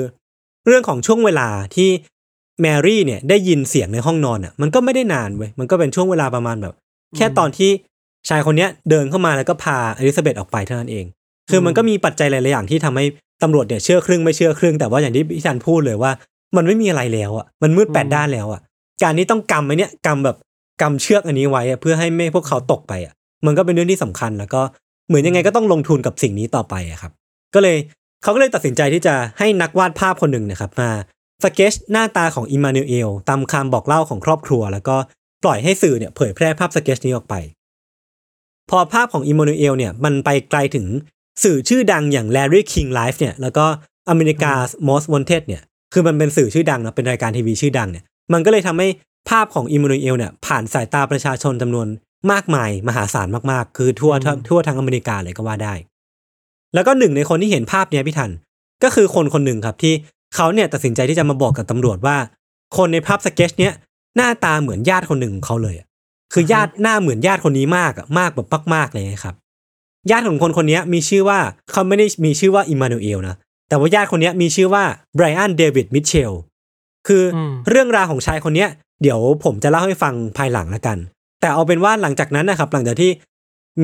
[0.67, 1.91] เรื่องของช่วงเวลาที่
[2.61, 6.75] แมรี่เนี่ยได้ยินเสียงในห้องนอนอะมันก็ไม่ได้นานเว้ยมันก็เป็นช่วงเวลาประมาณแบบ
[7.17, 7.71] แค่ตอนที่
[8.29, 11.05] ชายคนเนี้ยเดินเข้ามาแล้วก็พาอลิซาเบธออกไปเท่านั้นเอง
[11.51, 13.05] คือมันก็มีปัจจัยหลายๆอย่างที่ทำให้
[13.43, 16.11] ตำรวจเนี่ยเชื่อครึ่งไม่เชื่อครึ่ง แต่ว่าอย่างที่พี่ชันพูดเลยว่า
[16.57, 18.61] มันไม่มีอะไรแล้วอะมันมืดแปดด้านแล้วอะ
[19.03, 20.37] การที่ต้องกำไอ้เนี่ยกำแบบ
[20.83, 23.13] กำเชือกอันนี้ไว้อะเพื่อให้ไม่ให้พวกเขาตกไปอะ
[23.47, 24.61] มันก็เป็นเรื่องที่สำคัญแล้วก็
[25.09, 27.13] เหมือนยังไงก็ต้องลงทุนกับสิ่งนี้ต่อไปอะครับ
[27.55, 27.77] ก็เลย
[28.23, 30.91] เขาก็เลยตัดสินใจที่จะให้นักวาดภาพคนหนึ่งนะครับมา
[31.43, 34.97] สเกจหน้าตาของอิมมานูเอลตามคำบอกเล่าของครอบครัว แล้วก็
[35.43, 37.35] ปล่อยให้สื่อเนี่ยเผยแพร่ภาพสเกจนี้ออกไป
[38.71, 40.87] พอภาพของอิมมานูเอลเนี่ยมันไปไกลถึง
[41.45, 43.65] สื่อชื่อดังอย่าง Larry King Live เนี่ยแล้วก็
[44.09, 44.53] อเมริกา
[44.89, 45.63] Most Wanted เนี่ย
[45.93, 48.89] คือมันเป็นสื่อชื่อดังนะเป็นรายการทีวีชื่อดังเนี่ยมันก็เลยทำให้
[49.31, 51.87] ภาพของอิมมานูเอลเนี่ยผ่านสายตาประชาชนจำนวน
[52.33, 55.75] มากมาย มหาศาลมากๆ คือทั่วทั่วทั่วทั้งอเมริกาเลยก็ว่าได้
[56.75, 58.31] แล้วก็หนึ่งในคนที่เห็นภาพเนี้ยพี่ทัน
[58.83, 59.95] ก็คือคนคนหนึ่งครับที่
[60.35, 62.17] เขาเนี่ยตัดสินใจที่จะมาบอกกับตำรวจว่า
[62.77, 63.73] คนในภาพสเก็ตเนี้ย
[64.17, 65.87] หน้าตาเหมือนญาติคนหนึ่งของเขาเลยอะ
[66.33, 69.35] คือญาติหน้าเหมือนญาติคนนี้มากอะมากแบบมากๆเลยครับ
[70.11, 71.39] ญาติของคนคนนี้มีชื่อว่า
[71.71, 73.37] เขาไม่ได้มีชื่อว่าอิมานูเอลนะ
[73.69, 76.33] แต่ว่าญาติคนนี้มีชื่อว่าไบรอันเดวิดมิเชล
[77.09, 77.39] คืออ
[77.71, 78.69] เรื่องราวของชายคนเนี้ย
[79.03, 80.99] เดี๋ยวผมจะเล่าให้ฟังภายหลังละกัน
[81.41, 83.11] แต่เอาเป็นว่าหลังจากนั้นนะครับ หลังจากที่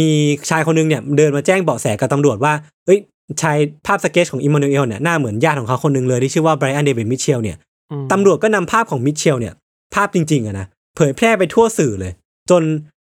[0.01, 0.11] มี
[0.51, 2.53] ชายคนหนึงเนี่ยเดินมาแจ้งเบาะแสกับตำรวจว่า
[2.87, 2.99] เอ้ย
[3.43, 7.57] ชายภาพสเก็ตของอิมมานูเอลเนี่ยหน้าเหมือนญาติของเขาคนหนึ่งเลยที่ชื่อว่าไบรอันเดวิดมิเชลเนี่ย
[7.91, 9.55] อืมตำรวจก็นำภาพของมิเชลเนี่ย
[9.95, 10.67] ภาพจริงๆอะนะ
[10.97, 12.13] เผยแพร่ไปทั่วสื่อเลย
[12.51, 12.63] จน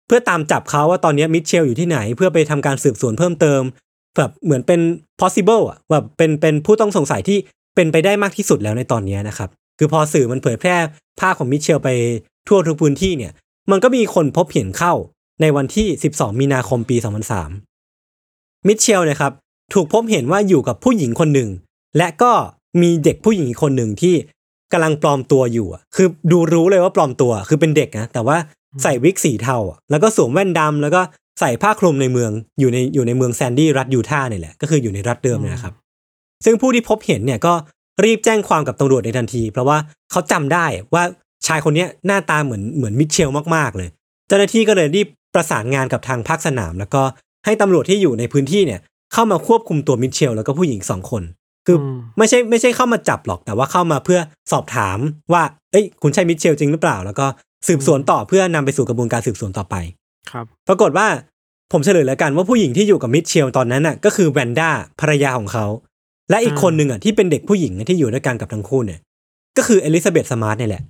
[0.07, 3.61] เพื่อตามจับเขาว่าตอนนี้มิเชลอยู่ที่ไหน เพื่อไปทำการสืบสวนเพิ่มเติม
[4.17, 4.81] แบบเหมือนเป็น
[5.21, 7.39] possible อะแบบเป็นเป็นผู้ต้องสงสัยที่
[7.75, 9.49] เป็นไปได้มากที่สุดแล้วในตอนนี้นะครับ
[9.79, 10.77] คือพอสื่อมันเผยแพร่
[11.21, 11.89] ภาพของมิเชลไป
[12.49, 13.33] ทั่วทุกพื้นที่เนี่ย
[13.71, 14.95] มันก็มีคนพบเห็นเข้า
[15.41, 16.97] ในวันที่ 12 มีนาคมปี
[17.83, 19.33] 2003 มิเชลเนี่ยครับ
[19.75, 21.49] ถูกพบเห็นว่าอยู่กับผู้หญิงคนหนึ่ง
[21.99, 22.33] และก็
[22.83, 24.15] มีเด็กผู้หญิงอีกคนหนึ่งที่
[24.73, 28.37] กำลังปลอมตัวอยู่อะคือดูรู้เลยว่าปลอมตัวคือเป็นเด็กนะแต่ว่า
[28.83, 29.57] ใส่วิกสีเทา
[29.91, 31.01] แล้วก็สวมแว่นดำแล้วก็
[31.41, 35.75] ใส่ผ้าคลุมในเมืองอยู่ในอยู่ในเมืองแซนดี้รัฐยูทาห์เนี่ยแหละก็คืออยู่ในรัฐเดิมนะครับ
[36.45, 37.55] ซึ่งผู้ที่พบเห็นเนี่ยก็
[38.05, 39.79] รีบแจ้งความกับตำรวจในทันที เพราะว่า
[40.11, 41.05] เขาจำได้ว่า
[41.47, 43.89] ชายคนนี้หน้าตาเหมือนเหมือนมิเชลมากๆเลย
[44.29, 47.03] เจ้าหน้าที่ก็เลยรีบประสานงานกับทางภาคสนาม แล้วก็
[47.45, 48.81] ให้ตำรวจที่อยู่ในพื้นที่เนี่ย
[49.13, 51.23] เข้ามาควบคุมตัวมิเชลแล้วก็ผู้หญิงสองคน
[51.67, 54.21] คืออมไม่ใช่ไม่ใช่เข้ามาจับหรอกแต่ว่าเข้ามาเพื่อ
[54.53, 54.99] สอบถาม
[55.33, 55.43] ว่า
[55.73, 57.27] เอ้ย คุณใช่มิเชลจริงหรือเปล่า แล้วก็
[57.69, 59.75] สืบสวนต่อเพื่อนำไปสู่กระบวนการสืบสวนต่อไป
[60.31, 61.07] ครับ ปรากฏว่า
[61.73, 65.67] ผมเฉลยแล้วกันว่าผู้หญิงที่อยู่กับมิเชลตอนนั้นน่ะก็คือแวนด้าภรรยาของเขา
[66.31, 69.01] และอีกอ่าคนหนึ่งอะที่เป็นเด็กผู้หญิงที่อยู่ด้วยกันกับทั้งคู่เนี่ย
[69.57, 70.83] ก็คือเอลิซาเบธสมาร์ทนี่แหละ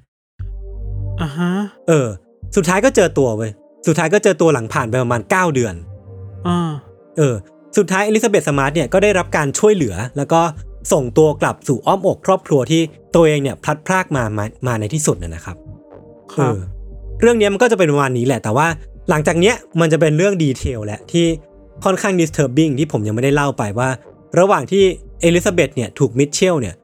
[1.23, 1.51] อ่าฮะ
[1.89, 2.09] เออ
[2.57, 3.51] สุดท้ายก็เจอตัวเว้ย
[3.87, 5.75] สุดท้ายก็เจอตัวหลังผ่านไปประมาณ9เดือน
[6.49, 6.71] อ่า
[7.19, 7.35] เออ
[7.77, 10.41] สุดท้ายเอลิซาเบธสมาร์ทเนี่ยก็ได้รับการช่วยเหลือ แล้วก็
[10.93, 12.83] ส่งตัวกลับสู่อ้อมอกครอบครัวที่
[13.15, 15.57] ตัวเองเนี่ยพลัดพรากมามามาในที่สุดนะนะครับ
[16.35, 16.59] ครับเออ
[17.21, 18.67] เรื่องเนี้ยมันก็จะเป็นประมาณนี้แหละ แต่ว่า
[19.11, 21.27] หลังจากเนี้ยมันจะเป็นเรื่อง detail แหละที่
[21.85, 23.89] ค่อนข้าง disturbing ที่ผมยังไม่ได้เล่าไปว่า
[24.39, 24.85] ระหว่างที่
[25.21, 26.75] เอลิซาเบธเนี่ยถูกมิเชลเนี่ย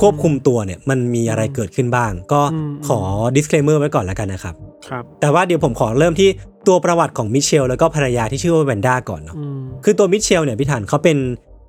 [0.00, 3.00] ควบคุมตัวเนี่ยมันมีอะไรเกิดขึ้นบ้าง ก็อืมขอ
[3.36, 4.54] disclaimer ไว้ก่อนแล้วกันนะครับ
[4.88, 6.28] ครับแต่ว่าเดี๋ยวผมขอเริ่มที่
[6.68, 11.16] ตัวประวัติของมิเชล แล้วก็ภรรยาที่ชื่อว่าแวนด้าก่อนเนาะอืมคือตัวมิเชลเนี่ยพี่ถันเขาเป็น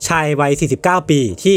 [0.07, 0.51] ชายวัย
[0.81, 1.55] 49 ปีที่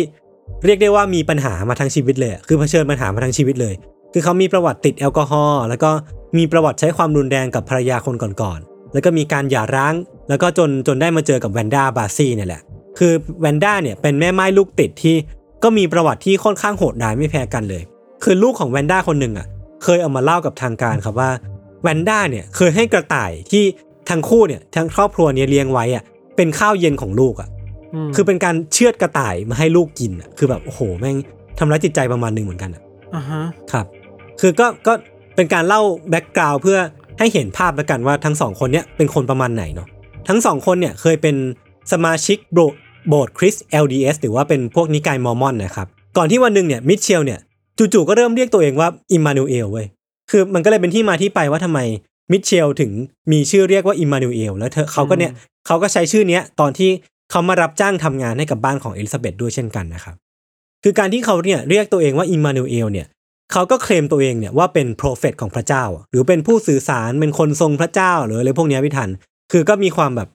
[0.65, 3.75] เรียกได้ว่ามีปัญหามาทั้งชีวิตเลยอะคือเผชิญปัญหามาทั้งชีวิตเลย
[4.13, 5.91] คือเขามีประวัติติดแอลกอฮอล์แล้วก็
[6.39, 9.95] มีประวัติใช้ความรุนแรงกับภรรยาคนก่อนๆแล้วก็มีการหย่าร้าง
[10.29, 12.63] แล้วก็จนจนได้มาเจอกับแวนด้าบาซี่เนี่ยแหละ
[12.99, 15.17] คือแวนด้าเนี่ยเป็นแม่ไม้ลูกติดที่
[15.63, 17.83] ก็มีประวัติที่ค่อนข้างโหดร้ายไม่แพ้กันเลย
[18.25, 19.47] คือลูกของแวนด้าคนหนึ่งอะ
[19.83, 21.31] เคยเอามาเล่ากับทางการครับว่า
[21.83, 23.65] แวนด้าเนี่ยเคยให้กระต่ายที่
[24.11, 26.05] ทั้งคู่เนี่ยทั้งครอบครัวเนี่ยเลี้ยงไว้อะ
[26.37, 27.49] เป็นข้าวเย็นของลูกอะ
[28.07, 31.17] มคือเป็นการเชือดกระต่ายมาให้ลูกกินอะคือแบบโอ้โหแม่ง
[31.59, 32.83] ทำร้ายจิตใจประมาณหนึ่งเหมือนกันอะ
[33.15, 33.43] อ่าฮะ
[33.73, 33.87] ครับ
[34.41, 34.93] คือก็ก็
[35.37, 36.79] เป็นการเล่าแบ็กกราวด์เพื่อ
[37.19, 39.89] ให้เห็นภาพแล้วกันว่าทั้งสองคนเนี่ยเป็นคนประมาณไหนเนาะ
[40.29, 41.37] ทั้งสองคนเนี่ยเคยเป็น
[41.93, 45.87] สมาชิกโบสถ์ โบสถ์คริสต์ LDS หรือว่าเป็นพวกนิกายมอร์มอนนะครับ
[46.17, 47.41] ก่อนที่วันหนึ่งเนี่ยมิเชลเนี่ย
[47.79, 49.87] จู่ๆก็เริ่มเรียกตัวเองว่าอิมมานูเอลเว้ย
[50.31, 51.81] คือมันก็เลยเป็นที่มาที่ไปว่าทำไม
[52.33, 52.91] มิเชลถึง
[53.33, 55.33] มีชื่อเรียกว่าอิมมานูเอลแล้วเธอเขาก็เนี่ย
[55.67, 56.91] เขาก็ใช้ชื่อเนี้ยตอนที่
[57.31, 60.15] เขามารับจ้างทำงานให้กับบ้านของเอลิซาเบธด้วยเช่นกันนะครับ
[60.85, 63.07] คือการที่เขาเนี่ยเรียกตัวเองว่าอิมมานูเอลเนี่ย
[63.53, 69.11] เขาก็เคลมตัวเองเนี่ยว่าเป็น prophet ของพระเจ้าอะหรือเป็นผู้สื่อสารเป็นคนทรงพระเจ้าหรืออะไรพวกเนี้ยพี่ทัน
[69.53, 70.29] คือก็มีความแบบ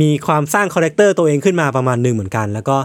[0.00, 2.76] มีความสร้าง character ตัวเองขึ้นมาประมาณหนึ่งเหมือนกัน แล้วก็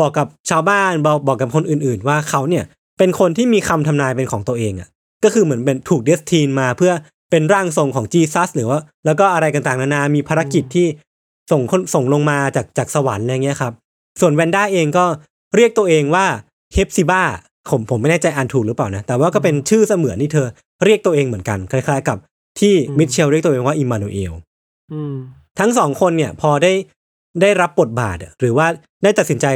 [0.00, 2.64] บอกกับชาวบ้านบอกบอกกับคนอื่น ๆ ว่าเขาเนี่ย
[2.98, 4.88] เป็นคนที่มีคำทำนายเป็นของตัวเองอะ
[5.24, 6.92] ก็คือเหมือนเป็นถูก destined มาเพื่อ
[7.30, 10.86] เป็นร่างทรงของ Jesus หรือว่า แล้วก็อะไรต่างๆนานา มีภารกิจที่
[11.50, 13.72] ส่งคนส่งลงมาจากจากสวรรค์อะไรเงี้ยครับ
[14.20, 15.04] ส่วนแวนด้าเองก็
[15.56, 16.26] เรียกตัวเองว่า
[16.74, 17.22] เฮปซิบ้า
[17.70, 20.46] ผมผมไม่แน่ใจอ่านถูกหรือเปล่านะ แต่ว่าก็เป็นชื่อเสมือนที่เธอ
[20.84, 22.18] เรียกตัวเองเหมือนกัน คล้าย ๆ กับ
[22.60, 24.32] ที่มิเชลเรียกตัวเองว่าอิมมานูเอล
[24.92, 25.16] อืม
[25.58, 26.72] ทั้งสองคนเนี่ยพอได้
[27.40, 28.66] ได้รับบทบาทอะหรือว่า
[29.02, 29.46] ได้ตัดสินใจ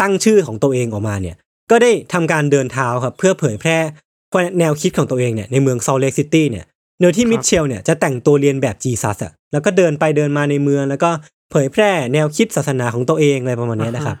[0.00, 1.36] ตั้งชื่อของตัวเองออกมาเนี่ย
[1.70, 3.78] ก็ได้ทำการเดินเท้าครับเพื่อเผยแพร่
[4.58, 6.64] แนวคิดของตัวเองเนี่ยในเมือง Salt Lake City เนี่ย
[7.00, 11.10] โดยที่ครับมิเชลเนี่ยจะแต่งตัวเลียนแบบ Jesus อะแล้วก็เดินไปเดินมาในเมือง แล้วก็
[11.50, 14.16] เผยแพร่แนวคิดศาสนาของตัวเองอะไรประมาณเนี้ยนะครับ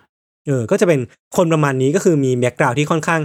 [0.46, 1.00] เออก็จะเป็น
[1.36, 3.20] คนประมาณนี้ก็คือมี background ที่ค่อนข้าง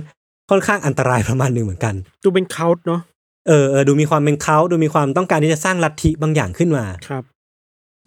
[0.49, 1.93] ค่อนข้างอันตรายประมาณหนึ่งเหมือนกัน
[2.23, 3.01] ดูเป็นเขาเนาะ
[3.47, 7.23] เออเออดูมีความเป็นเขาดูมีความต้องการที่จะสร้างลัทธิบางอย่างขึ้นมาครับ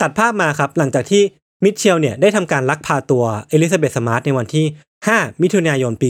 [0.01, 1.23] ตัดภาพมาครับหลังจากที่
[1.65, 4.65] มิเชลเนี่ยได้ทำการลักพาตัวเอลิซาเบธสมาร์ทในวันที่
[5.05, 6.09] 5 มิถุนายนปี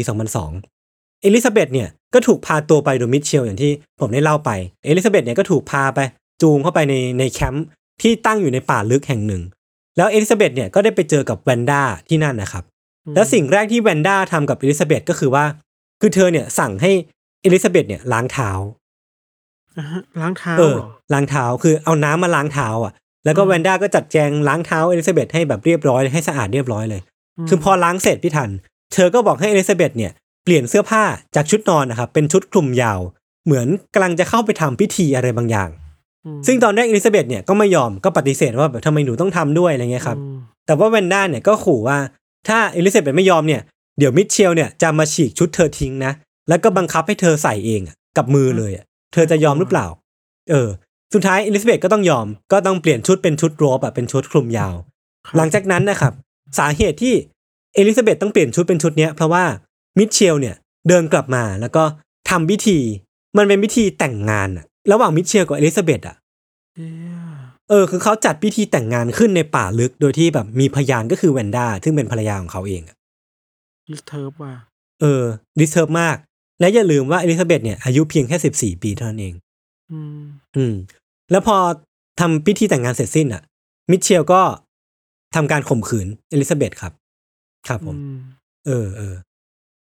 [0.60, 4.50] 2002 เอลิซาเบธเนี่ยก็ถูกพาตัวไปโดยมิเชลอย่างที่ผมได้เล่าไป
[4.84, 6.00] เอลิซาเบธเนี่ยก็ถูกพาไป
[6.42, 7.66] จูงเข้าไปในในแคมป์
[8.02, 9.42] ที่ตั้งอยู่ในป่าลึกแห่งหนึ่ง
[9.96, 12.64] แล้วเอลิซาเบธเนี่ยก็ได้ไปเจอกับแวนด้าที่นั่นนะครับ
[13.14, 15.44] แล้วสิ่งแรกที่แวนด้าทำกับเอลิซาเบธก็คือว่า
[16.00, 16.90] คือเธอเนี่ยสั่งให้
[17.42, 18.50] เอลิซาเบธเนี่ยล้างเท้า
[19.76, 22.92] อ่าฮะล้างเท้าเออเหรอล้างเท้าคือเอาน้ำมาล้างเท้าอะ
[23.24, 27.00] แล้วก็อืมแวนด้าก็จัดแจงล้างเท้าเอลิซาเบธให้แบบเรียบร้อยให้สะอาดเรียบร้อยเลย
[27.48, 28.50] คือพอล้างเสร็จพี่ทัน
[28.92, 30.12] เธอก็บอกให้เอลิซาเบธเนี่ย
[30.44, 31.02] เปลี่ยนเสื้อผ้า
[31.34, 33.00] จากชุดนอนนะครับเป็นชุดคลุมยาว
[33.46, 35.68] เหมือนกำลังจะเข้าไปทำพิธีอะไรบางอย่าง
[36.36, 41.98] มซึ่งตอนแรกเอลิซาเบธเนี่ยก็ไม่ยอมก็ปฏิเสธว่าแบบทำไมหนูต้องทำด้วยอะไรเงี้ยครับอืมแต่ว่าแวนด้าเนี่ยก็ขู่ว่า
[42.48, 43.60] ถ้าเอลิซาเบธไม่ยอมเนี่ย
[43.98, 46.12] เดี๋ยวมิเชลเนี่ยจะมาฉีกชุดเธอทิ้งนะ
[46.48, 49.86] แล้วก็บังคับให้เธอใส่เองอะกับมือเลยอะเธอจะยอมหรือเปล่า
[50.50, 50.68] เออ
[51.14, 54.74] สุดท้ายเอลิซาเบธก็ต้องยอมก็ต้องเปลี่ยนชุดเป็นชุด robe อะเป็นชุดคลุมยาว
[55.26, 56.12] ครับหลังจากนั้นนะครับ
[56.58, 57.14] สาเหตุที่
[57.74, 59.44] เอลิซาเบธต้องเปลี่ยนชุดเป็นชุดเนี้ยเพราะว่า
[59.98, 60.56] มิเชลเนี่ย
[60.88, 61.82] เดินกลับมาแล้วก็
[62.30, 62.78] ทำพิธี
[63.36, 66.16] มันเป็นพิธีแต่งงานอะระหว่างมิเชลกับเอลิซาเบธอะ
[66.76, 67.14] เหี้ย
[67.68, 72.96] เออคือเขาจัดพิธีแต่งงานขึ้นในป่าลึกโดยที่แบบมีพยานก็คือแวนด้าซึ่งเป็นภรรยาของเขาเองอะ
[73.88, 74.54] disturb ว่ะ
[75.00, 75.24] เออ
[75.60, 76.16] disturb มาก
[76.60, 79.34] และอย่าลืมว่าเอลิซาเบธเนี่ยอายุเพียงแค่สิบสี่ปีเท่านั้นเอง
[79.92, 80.20] อืม
[80.56, 80.74] อืม
[81.30, 81.56] แล้วพอ
[82.20, 83.42] ทำพิธีแต่งงานเสร็จสิ้นอะ
[83.90, 84.42] มิเชลก็
[85.34, 86.92] ทำการข่มขืนเอลิซาเบธครับ
[87.68, 88.18] ครับผมอืม
[88.66, 89.14] เออเออ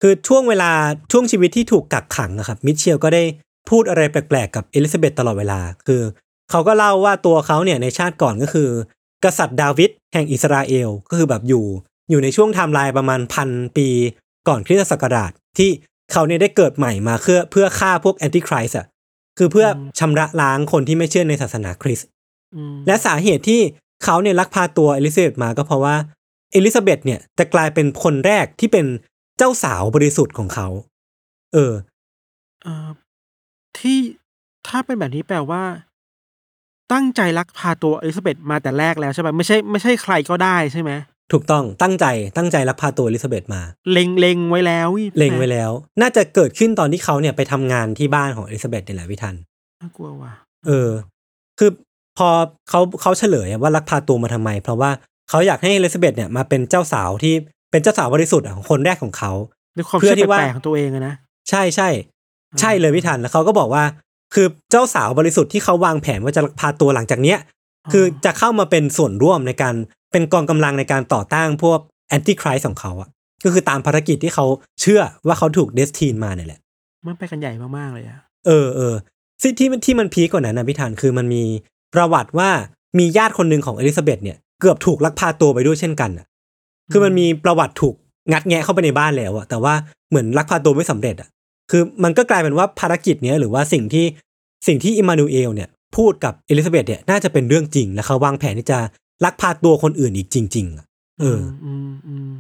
[0.00, 0.70] คือช่วงเวลา
[1.12, 3.22] ช่วงชีวิตที่ถูกกักขังอะครับ มิเชลก็ได้
[3.70, 6.02] พูดอะไรแปลกๆกับเอลิซาเบธตลอดเวลา คือ
[6.50, 8.68] เขาก็เล่าว่าตัวเขาเนี่ยในชาติก่อนก็คือ
[9.24, 11.64] กษัตริย์ดาวิดแห่งอิสราเอลก็คือแบบอยู่
[12.10, 13.88] อยู่ในช่วงไทม์ไลน์ประมาณพันปี
[14.48, 15.70] ก่อนคริสตศักราชที่
[16.12, 18.86] เขาเนี่ยได้เกิดใหม่มาเพื่อเพื่อฆ่าพวก Antichrist อะ
[19.38, 19.66] คือเพื่อ
[19.98, 22.08] ชำระล้างคนที่ไม่เชื่อในศาสนาคริสต์
[22.54, 23.60] อืมและสาเหตุที่
[24.04, 25.94] เขาเนี่ยลักพาตัวเอลิซาเบธมาก็เพราะว่า
[26.52, 28.86] เอลิซาเบธเนี่ยจะกลายเป็นคนแรกที่เป็น
[29.38, 30.68] เจ้าสาวบริสุทธิ์ของเขา
[31.52, 31.72] เออ
[32.62, 32.88] เอ่อ
[33.78, 33.98] ที่
[34.68, 35.62] ถ้าเป็นแบบนี้แปลว่า
[36.92, 40.90] ตั้งใจลักพาตัวอลิซาเบธมาแต่แรกแล้วใช่ไหมไม่ใช่ไม่ใช่ใครก็ได้ใช่ไหม
[41.32, 42.06] ถูกต้องตั้งใจ
[42.36, 43.62] ตั้งใจลักพาตัวเอลิซาเบธมา
[43.92, 45.70] เล็งเล็งไว้แล้วเล็งไว้แล้ว
[46.00, 49.34] น่าจะเกิดขึ้นตอนที่เขาเนี่ยไปทำงานที่บ้านของเอลิซาเบธนี่แหละพี่ทัน
[49.80, 50.32] น่ากลัวว่ะ
[50.66, 50.90] เออ
[51.58, 51.70] คือ
[52.18, 52.28] พอ
[52.68, 54.90] เขาเขาเฉลยว่าลักพาตัวมาทำไม เพราะว่า
[55.28, 57.34] เขาอยากให้เอลิซาเบธเนี่ยมาเป็นเจ้าสาวที่
[57.70, 59.32] เป็นเจ้าสาวบริสุทธิ์อะของคนแรกของเขา
[59.76, 61.14] ด้วยความเพื่อเชื่อที่ว่าแปลกๆของตัวเองอะนะ
[61.50, 61.88] ใช่ใช่
[62.60, 63.84] ใช่เลยพี่ทันแล้วเขาก็บอกว่า
[64.34, 67.38] คือเจ้าสาวบริสุทธิ์ที่เขาวางแผนว่าจะลักพาตัวหลังจากเนี้ย
[67.92, 69.74] คือจะเข้ามาเป็นส่วนร่วมในการ
[70.12, 71.78] เป็นกองกำลังในการต่อต้านพวก
[72.08, 73.08] แอนติคริสของเขาอะ
[73.44, 74.46] ก็คือตามภารกิจที่เขา
[74.80, 76.60] เชื่อว่าเขาถูกเดสทีนมาเนี่ยแหละ
[77.06, 78.94] มันไปกันใหญ่มากๆเลยอะเออเออ
[79.42, 81.44] สิ่งที่มันที่มันพีคกว่านั้นนะพี่ธันคือมันมี
[81.94, 82.50] ประวัติว่า
[82.98, 86.26] มีญาติคนหนึ่งของเอลิซาเบธเนี่ยเกือบถูกลักพาตัวไปด้วยเช่นกันอะ
[86.90, 87.94] คือมันมีประวัติถูก
[88.30, 89.74] งัดแงะเข้าไปในบ้านแล้วอะแต่ว่า
[90.10, 91.28] เหมือนลักพาตัวไม่สำเร็จอะ
[91.70, 94.06] คือมันก็กลายเป็นว่าภารกิจเนี้ยหรือว่าสิ่งที่
[94.66, 98.78] สิ่งที่อิมมานูเอลเนี่ย พูดกับเอลิซาเบธเนี่ยน่าจะเป็นเรื่องจริง และเขาวางแผนที่จะ
[99.24, 100.84] ลักพาตัวคนอื่นอีกจริง ๆอะ
[101.20, 102.32] เอออืมอืม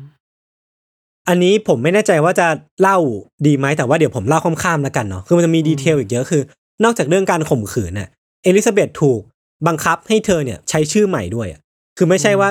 [1.28, 2.46] อันนี้ผมไม่แน่ใจว่าจะ
[2.80, 2.98] เล่า
[3.46, 6.42] ดีไหมแต่ว่าเดี๋ยวผมเล่าข้ามๆแล้วกันเนาะคือมันจะมี detail อีกเยอะคือ
[6.84, 8.08] นอกจากเรื่องการข่มขืนน่ะ
[8.44, 9.20] เอลิซาเบธถูก
[9.66, 11.60] บังคับให้เธอเนี่ยใช้ชื่อใหม่ด้วยอะ
[11.96, 12.48] คือไม่ใช่ว่า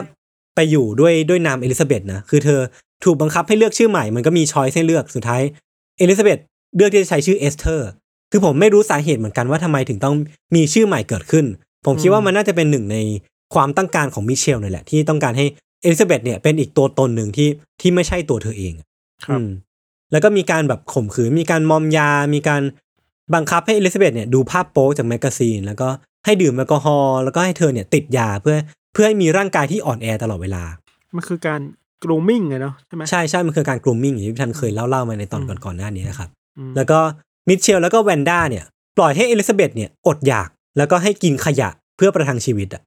[0.56, 2.60] ไปอยู่ด้วยด้วยนามเอลิซาเบธนะคือเธอ
[3.04, 5.42] ถูกบังคับให้เลือกชื่อใหม่มันก็มี choice ให้เลือกสุดท้าย
[5.98, 6.40] เอลิซาเบธ
[6.76, 7.90] เลือกที่จะใช้ชื่อเอสเธอร์
[8.32, 10.16] คือผมไม่รู้สาเหตุเหมือนกันว่าทำไมถึงต้อง
[10.56, 11.46] มีชื่อใหม่เกิดขึ้น
[11.86, 12.98] ผมคิดว่ามันน่าจะเป็นหนึ่งใน
[13.54, 15.46] ความต้องการของมิเชลนี่นแหละ ที่ต้องการให้
[15.82, 17.50] เอลิซาเบธเนี่ยเป็นอีกตัวตนหนึ่งที่
[17.82, 18.74] ที่ไม่ใช่ตัวเธอเอง
[19.26, 19.50] ครับอืม
[20.12, 22.62] แล้วก็มีการแบบข่มขืนมีการมอมยา มีการ
[23.34, 25.88] บังคับให้เอลิซาเบธเนี่ยดูภาพโป๊จาก magazine แล้วก็
[26.26, 28.56] ให้ดื่มแอลกอฮอล์แล้วก็ให้เธอเนี่ยติดยาเพื่อ
[28.94, 30.64] เพื่อให้มีร่างกายที่อ่อนแอตลอดเวลา
[31.16, 31.62] มันคือการ
[32.04, 37.00] grooming ไงเนาะใช่ไหมใช่ใช่มันคือการ grooming อย่างที่พี่ทันเคยเล่าเล่ามาในตอนอืมก่อนๆหน้านี้นะครับอืมแล้วก็
[37.50, 38.64] มิเชลแล้วก็แวนด้าเนี่ย
[38.98, 42.82] ปล่อยให้เอลิซาเบธเนี่ยอดอยากแล้วก็ให้กินขยะเพื่อประทังชีวิตอะ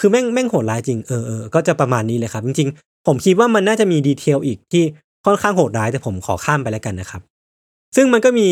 [0.00, 4.84] คือแม่งแม่งโหดร้ายจริงเออเออก็จะประมาณนี้เลยครับ จริงๆ ผมคิดว่ามันน่าจะมี detail อีกที่
[5.26, 7.22] ค่อนข้างโหดร้ายแต่ผมขอข้ามไปแล้วกันนะครับ
[7.96, 8.48] ซึ่งมันก็มี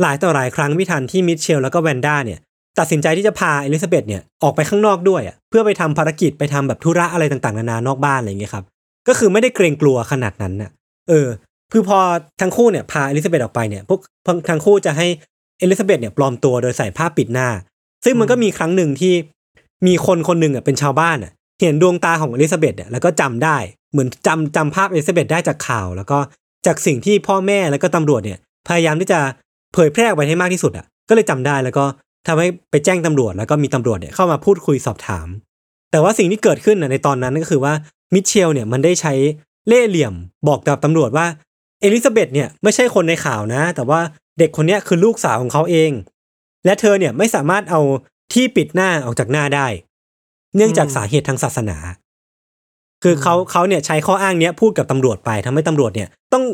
[0.00, 2.38] หลายต่อหลายครั้งพี่ทันที่มิเชลแล้วก็แวนด้าเนี่ย
[2.78, 8.64] ตัดสินใจที่จะพาเอลิซาเบธเนี่ยออกไปข้างนอกด้วยอะเพื่อไปทำภารกิจไปทำแบบธุระอะไรต่างๆนานานอกบ้านอะไรอย่างเงี้ยครับ
[9.08, 10.70] ก็คือไม่ได้เกรงกลัวขนาดนั้นน่ะ
[11.08, 11.28] เออ
[11.72, 11.98] คือพอ
[12.40, 14.00] ทั้งคู่เนี่ยพาเอลิซาเบธออกไปเนี่ยพวก
[14.48, 15.06] ทั้งคู่จะให้
[15.58, 17.48] เอลิซาเบธเนี่ยปลอมตัวโดยใส่ผ้าปิดหน้า
[18.04, 19.14] ซึ่งมันก็มีครั้งหนึ่งที่
[19.86, 23.56] มีคนคนหนึ่งอะเป็นชาวบ้านอะเห็นดวงตาของเอลิซาเบธเนี่ยแล้วก็จำได้
[23.92, 26.18] เหมือนจำจำภาพเอลิซาเบธได้จากข่าว แล้วก็
[26.66, 28.38] จากสิ่งที่พ่อแม่แล้วก็ตำรวจเนี่ย
[28.68, 29.20] พยายามที่จะ
[29.74, 31.84] เผยแพร่ออกไปให้มากที่สุดอะก็เลยจำได้แล้วก็
[32.26, 35.26] ทำให้ไปแจ้งตำรวจ แล้วก็มีตำรวจเนี่ยเข้ามาพูดคุยสอบถาม
[35.90, 37.72] แต่ว่าสิ่งที่เกิดขึ้นน่ะในตอนนั้นก็คือว่า
[38.14, 39.14] มิเชลเนี่ยมันได้ใช้
[39.68, 40.14] เล่ห์เหลี่ยม
[40.48, 41.26] บอกกับตำรวจว่า
[41.84, 44.00] เอลิซาเบธเนี่ยไม่ใช่คนในข่าวนะ แต่ว่า
[44.38, 45.90] เด็กคนเนี้ยคือลูกสาวของเขาเอง
[46.64, 47.80] และเธอเนี่ยไม่สามารถเอา
[48.32, 49.66] ที่ปิดหน้าออกจากหน้าได้
[50.56, 51.78] เนื่องจากสาเหตุทางศาสนา
[53.02, 56.44] คือเขาเขาเนี่ยใช้ข้ออ้างเนี้ยพูดกับตำรวจไปทำให้ตำรวจเนี่ยต้อง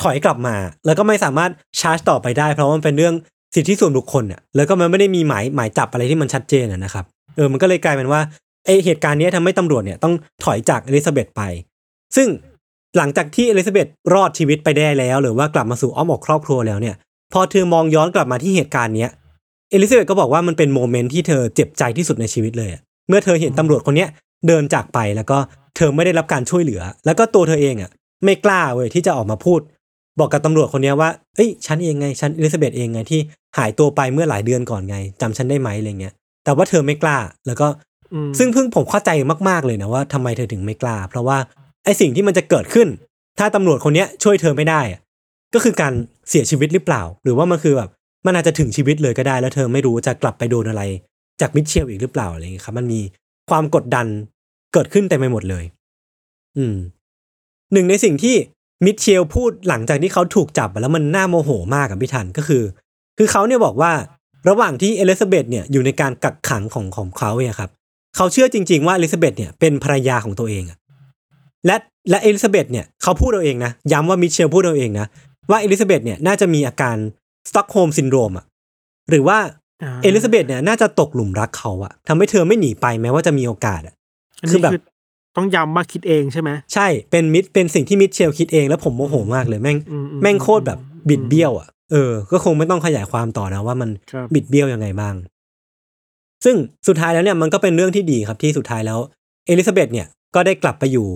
[0.00, 0.56] ถอยกลับมา
[0.86, 1.50] แล้วก็ไม่สามารถ
[1.80, 3.14] ชาร์จต่อไปได้ เพราะว่ามันเป็นเรื่อง
[3.54, 7.04] สิทธิส่วนบุคคลอะแล้วก็มันไม่ได้มีหมายหมายจับอะไรที่มันชัดเจนอะนะครับ
[7.36, 8.20] เออมันก็เลยกลายเป็นว่า
[8.64, 11.42] ไอเหตุการณ์เนี้ยทำให้ตำรวจเนี่ยต้องถอยจากเอลิซาเบธไป
[12.16, 12.28] ซึ่ง
[12.96, 16.94] หลังจากที่เอลิซาเบธรอดชีวิตไปได้แล้ว หรือว่ากลับมาสู่อ้อมอกครอบครัวแล้วเนี่ย
[17.32, 19.10] พอเธอมองย้อนกลับมาที่เหตุการณ์เนี้ย
[19.70, 24.08] เอลิซาเบธก็บอกว่ามันเป็น moment ที่เธอเจ็บใจที่สุดในชีวิตเลยอะเมื่อเธอเห็นตำรวจคนเนี้ย
[24.46, 25.38] เดินจากไปแล้วก็
[25.76, 27.90] เธอไม่ได้รับการช่วยเหลือ แล้วก็ตัวเธอเองอะ
[28.24, 29.60] ไม่กล้าเว้ยที่จะออกมาพูด
[30.18, 33.20] บอกกับตำรวจคนเนี้ยว่าเอ้ยฉันเองไงฉันเอลิซาเบธเองไงที่
[33.58, 36.14] หายตัวไปเมื่อหลายเดือนก่อนไงจำฉันได้ไหมอะไรเงี้ย
[36.44, 37.66] แต่ว่าเธอไม่กล้าแล้วก็
[38.12, 39.10] อืมซึ่งเพิ่งผมเข้าใจ
[39.48, 41.38] มากๆเลยนะว่าทำไมเธอถึงไม่กล้า เพราะว่า
[41.84, 42.88] ไอสิ่งที่มันจะเกิดขึ้น
[43.38, 44.80] ถ้าตำรวจคนเนี้ยช่วยเธอไม่ได้
[45.54, 45.92] ก็คือการ
[46.28, 47.90] เสียชีวิตหรือเปล่า หรือว่ามันคือแบบ
[48.26, 50.82] มันอาจจะถึงชีวิตเลยก็ได้ แล้วเธอไม่รู้จะกลับไปโดนอะไร
[51.40, 53.00] จากมิเชลอีกหรือเปล่าอะไรอย่างเงี้ยครับ มันมี
[53.50, 54.06] ความกดดัน
[54.72, 55.64] เกิดขึ้นเต็มไปหมดเลย
[56.56, 56.76] อืม
[57.72, 58.34] หนึ่งในสิ่งที่
[58.84, 62.62] มิเชลพูดหลังจากที่เขาถูกจับแล้วมันน่าโมโหมากกับพี่ทันก็คือ
[63.18, 63.92] คือเขาเนี่ยบอกว่า
[64.48, 67.70] ระหว่างที่เอลิซาเบธเนี่ยอยู่ในการกักขังของของเขาเนี่ยครับ
[68.16, 70.78] เขาเชื่อจริง ๆ ว่าเอลิซาเบธเนี่ยเป็นภรรยาของตัวเองอะ
[71.66, 71.76] และ
[72.10, 75.06] และเอลิซาเบธเนี่ยเขาพูดเอาเองนะ ย้ำว่ามิเชลพูดเอาเองนะ
[75.50, 76.96] ว่าเอลิซาเบธเนี่ยน่าจะมีอาการ
[77.48, 78.44] Stockholm syndrome อะ
[79.10, 83.94] หรือว่าเอลิซาเบธเนี่ยน่าจะตกหลุมรักเขาอะทำให้เธอไม่หนีไปแม้ว่าจะมีโอกาสอะ
[84.40, 84.80] อันนี้อแบบคือ
[85.36, 95.14] ต้องย้ำว่าคิดเองใช่ไหมใช่เป็นมิดเป็นสิ่งที่มิเชลคิดเองแล้วผมโมโหมากเลยแม่งอืมแม่งโคตรแบบบิดเบี้ยวอะเออ ก็คงไม่ต้องขยายความต่อนะว่ามันครับบิดเบี้ยวยังไงบ้าง
[96.44, 96.56] ซึ่ง
[96.88, 98.98] สุดท้ายแล้วเนี่ยมันก็เป็นเรื่องที่ดีครับที่สุดท้ายแล้ว
[99.46, 101.08] เอลิซาเบธเนี่ยก็ได้กลับไปอยู่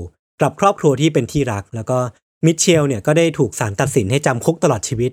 [0.42, 1.98] กับครอบครัวที่เป็นที่รัก แล้วก็
[2.46, 5.10] มิเชลเนี่ยก็ได้ถูกศาลตัดสินให้จำคุกตลอดชีวิต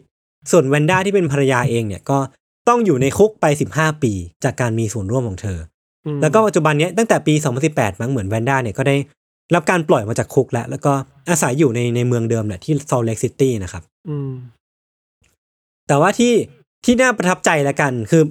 [0.51, 2.19] ส่วนแวนด้าที่เป็นภรรยาเองเนี่ยก็
[2.67, 3.45] ต้องอยู่ในคุกไป
[3.75, 4.13] 15 ปี
[4.43, 5.59] จากการมีส่วนร่วมของเธอ
[6.05, 7.33] อืมแล้วก็ปัจจุบันเนี้ยตั้งแต่ปี
[7.67, 8.95] 2018 มั้งเหมือนแวนด้าเนี่ยก็ได้
[9.55, 10.93] รับการปล่อยมาจากคุกแล้ว แล้วก็
[11.29, 14.31] อาศัยอยู่ในในเมืองเดิมแหละที่ Salt Lake City นะครับอืม
[15.87, 16.33] แต่ว่าที่
[16.85, 18.23] ที่น่าประทับใจละกันคือ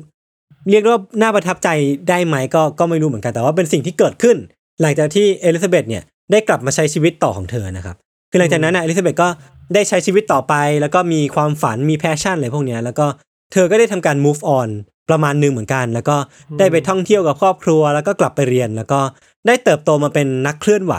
[0.70, 1.68] เรียกว่าน่าประทับใจ
[2.08, 4.36] ได้ไหมก็ก็ไม่รู้เหมือนกันแต่ว่าเป็นสิ่งที่เกิดขึ้น
[4.80, 7.96] หลังจากที่เอลิซาเบธเนี่ย ได้กลับมาใช้ชีวิตต่อของเธอนะครับ
[8.30, 9.28] คือหลังจากนั้นนะเอลิซาเบธก็
[9.74, 13.06] ได้ใช้ชีวิตต่อไป แล้วก็มีความฝันมี passion อะไรพวกเนี้ยแล้วก็
[13.52, 14.68] เธอก็ได้ทำการ move on
[15.10, 16.16] ประมาณหนึ่งเหมือนกัน แล้วก็
[16.58, 19.00] ได้ไปท่องเที่ยวกับครอบครัว แล้วก็กลับไปเรียน แล้วก็
[19.46, 20.94] ได้เติบโตมาเป็นนักเคลื่อนไหว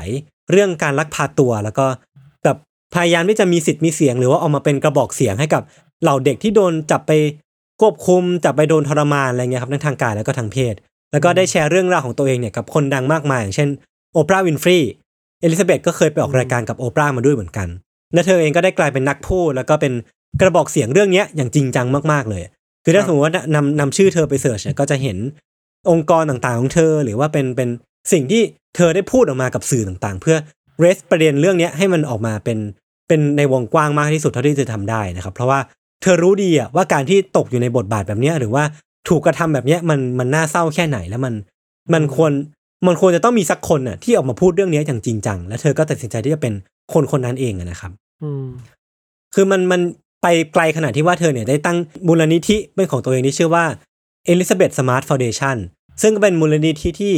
[0.52, 1.86] เรื่องการลักพาตัว แล้วก็
[2.46, 2.56] กับ
[2.96, 5.62] พยายามที่จะมีสิทธิ์มีเสียง หรือว่าเอามาเป็นกระบอกเสียงให้กับ
[6.02, 7.12] เหล่าเด็กที่โดนจับไป
[7.82, 10.74] ควบคุมจับไปโดนทรมานอะไรเงี้ยครับทั้งทางกายแล้วก็ทางเพศ
[11.12, 13.70] แล้วก็ได้แชร์เรื่องราวของตัวเองเนี่ยกับคนดังมากมายอย่างเช่น
[14.14, 14.78] โอปราห์วินฟรี
[15.42, 17.68] เอลิซาเบธก็เคยไปออกรายการกับโอปราห์มาด้วยเหมือนกัน
[18.14, 19.94] และเธอเองก็ได้กลายเป็นนักพูดแล้วก็เป็น
[20.42, 22.42] กระบอกเสียงเรื่องเนี้ยอย่างจริงจังมากๆเลย
[22.84, 25.18] คือถ้าครับสมมติว่านำนำชื่อเธอไป search เนี่ยก็จะเห็น
[25.90, 27.70] องค์กรต่างๆของเธอ หรือว่าเป็นเป็น
[28.12, 28.42] สิ่งที่
[28.76, 30.38] เธอได้พูดออกมากับสื่อต่างๆ เพื่อ
[30.80, 32.58] เรสประเด็นเรื่องเนี้ยให้มันออกมาเป็น
[33.08, 35.60] เป็นในวงกว้างมากที่สุดเท่าที่จะทำได้นะครับ เพราะว่า
[36.02, 38.64] เธอรู้ดีอะว่าการที่ตกอยู่ในบทบาทแบบเนี้ยหรือว่า
[39.10, 41.34] ถูกกระทำแบบเนี้ยมันมันน่าเศร้าแค่ไหนแล้วมัน
[41.94, 42.32] มันควร
[42.88, 46.54] มันควรจะต้องมีสักคนน่ะที่ออกมาพูดเรื่องเนี้ยอย่างจริงจัง และเธอก็ตัดสินใจที่จะเป็น
[46.94, 47.92] คนคนนั้นเองอะนะครับ
[48.24, 48.46] อืม
[49.34, 49.82] คือมันมัน
[50.22, 51.78] ไปไกลขนาดที่ว่าเธอเนี่ยได้ตั้ง
[52.08, 53.66] มูลนิธิเป็นของตัวเองที่ชื่อว่า
[54.32, 55.58] Elizabeth Smart Foundation
[56.02, 57.14] ซึ่งก็เป็นมูลนิธิที่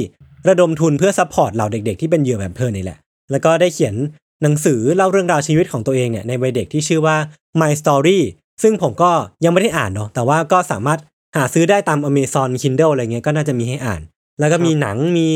[0.47, 2.97] ระดมทุนเพื่อ support เหล่าเด็กๆที่เป็นเหยื่อแบบเธอนี่แหละ
[3.31, 3.95] แล้วก็ได้เขียน
[4.43, 7.17] หนังสือเล่าเรื่องราวชีวิตของตัวเองเนี่ยในวัยเด็กที่ชื่อว่า
[7.59, 8.19] My Story
[8.63, 9.11] ซึ่งผมก็
[9.43, 10.99] ยังไม่ได้อ่านเนาะแต่ว่าก็สามารถ
[11.35, 14.01] หาซื้อได้ตาม Amazon Kindle อะไรเงี้ยก็น่าจะมีให้อ่าน
[14.39, 15.27] แล้วก็มีหนังมี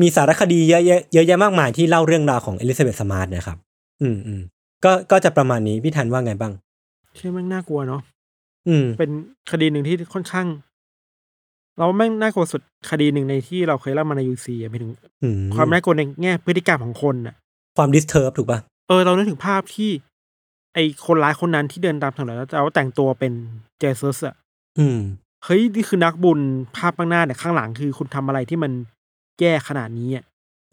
[0.00, 3.58] มีสารคดีเยอะแยะเยอะแยะมากมายที่เล่าเรื่องราวของ Elizabeth Smart นะครับ
[4.02, 4.40] อืมอืม
[4.84, 6.52] ก็ก็จะประมาณนี้พี่ทันว่าไงบ้าง
[7.16, 8.00] ใช่แม่งน่ากลัวเนาะ
[8.68, 9.10] อืม เป็น
[9.50, 10.46] คดีหนึ่งที่ค่อนข้าง
[11.78, 14.92] เราแม่งน่ากลัวสุดคดีหนึ่งในที่เราเคยเล่ามาในยูซีไปถึง
[15.22, 17.34] อืมความน่ากลัวในแง่พฤติกรรมของคนน่ะ
[17.76, 19.90] ความดิสเทิร์บถูกป่ะเออเรานึกถึงภาพที่
[20.74, 23.32] ไอคนร้ายคนนั้นที่เดินตามถนนแล้วแล้วแต่งตัวเป็น
[23.78, 24.34] เจสัสอะ
[24.78, 24.98] อืม
[25.44, 26.40] เฮ้ยนี่คือนักบุญ
[26.76, 28.72] ภาพข้างหน้าเนี่ยข้างหลังคือคุณทำอะไรที่มัน
[29.40, 30.24] แย่ขนาดนี้อะ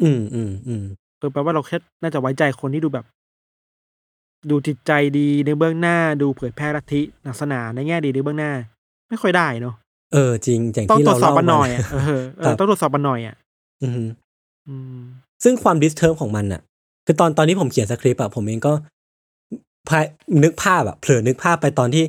[0.02, 0.84] อืมอืมอืม
[1.18, 3.06] เออแปลว่าเราแค่น่าจะไว้ใจคนที่ดูแบบ
[4.50, 8.52] ดูจิตใจดีในเบื้องหน้าดูเผยแพร่ลัทธิศาสนาในแง่ดีในเบื้องหน้า
[9.10, 9.76] ไม่ค่อยได้เนาะ
[10.14, 13.36] เออจริงอย่างต้องที่ตรเราวจสอบเล่ามันหน่อยมาอะเออเอครัอบต้องตรวจสอบมันหน่อยอะ
[13.84, 13.94] อืม
[14.68, 15.00] อืม
[15.44, 16.62] ซึ่งความดิสเทิร์บของมันอะ
[17.06, 18.74] คือตอนตอนที่ผมเขียนสคริปต์อะผมเองก็
[19.90, 20.06] พาย
[20.44, 22.04] นึกภาพอะเผลอนึกภาพไปตอนที่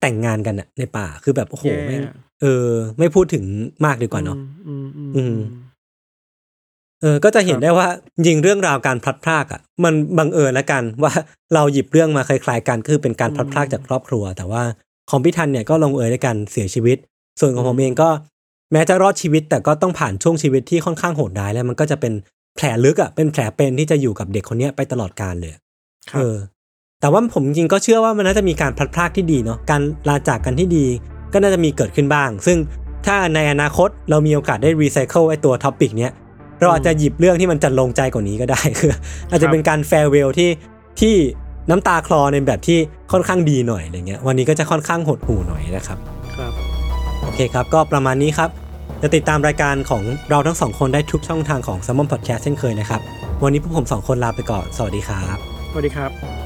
[0.00, 2.02] แต่งงานกันอะในป่าคือแบบโอ้โหแย่แม่ง
[2.42, 2.68] เออ
[2.98, 3.44] ไม่พูดถึง
[3.84, 5.38] มากดีกว่าเนาะอืมอืมอือืมม
[7.02, 11.12] เออ ก็จะเห็นครับได้ว่าจริงๆเรื่องราวการพลัดพรากอะ มันบังเอิญแล้วกันว่า
[11.54, 14.62] เราหยิบเรื่องมาคล้ายๆกันคือเป็นการพลัดพรากจากครอบครัว แต่ว่า
[15.10, 16.96] ของพี่ทันเนี่ยก็ลงเอยด้วยกันเสียชีวิต
[17.40, 18.08] ส่วนของผมเองก็
[18.72, 22.12] แม้จะรอดชีวิต แต่ก็ต้องผ่านช่วงชีวิตที่ค่อนข้างโหดร้ายแล้วมันก็จะเป็น
[22.56, 25.52] แผลลึกอะเป็นแผลเป็นที่จะอยู่กับเด็กคนเนี้ยไปตลอดกาลเลย
[26.10, 26.36] ครัเอบอ
[27.00, 30.86] แต่ว่าผมจริงๆก็เชื่อว่ามันน่าจะมีการพลัดพรากที่ดีเนาะการลาจากกันที่ดี
[31.32, 32.58] ก็น่าจะมีเกิดขึ้นบ้าง ซึ่ง
[33.06, 36.12] ถ้าในอนาคตเรามีโอกาสได้รีไซเคิลไอตัว topic เนี้ย
[36.60, 38.92] เราอาจจะหยิบเรื่องที่มันจรรโลงใจกว่านี้ก็ได้คือ
[39.30, 40.50] อาจจะเป็นการ farewell ที่
[41.00, 41.14] ที่
[41.70, 42.78] น้ำตาคลอในแบบที่
[43.12, 45.98] ค่อนข้างดีหน่อยอะไรเงี้ยวันนี้ก็จะค่อนข้างหดหู่หน่อยนะครับ
[46.36, 46.52] ครับ
[47.22, 48.50] โอเคครับ ก็ประมาณนี้ครับ
[49.02, 53.00] จะติดตามรายการของเราทั้งสองคนได้ทุกช่องทางของ s ซ m มอนพอดแคสต์เช่นเคยนะครับ
[53.42, 55.36] วันนี้พวกผมสองคนลาไปก่อน สวัสดีครับ
[55.70, 56.45] สวัสดีครับ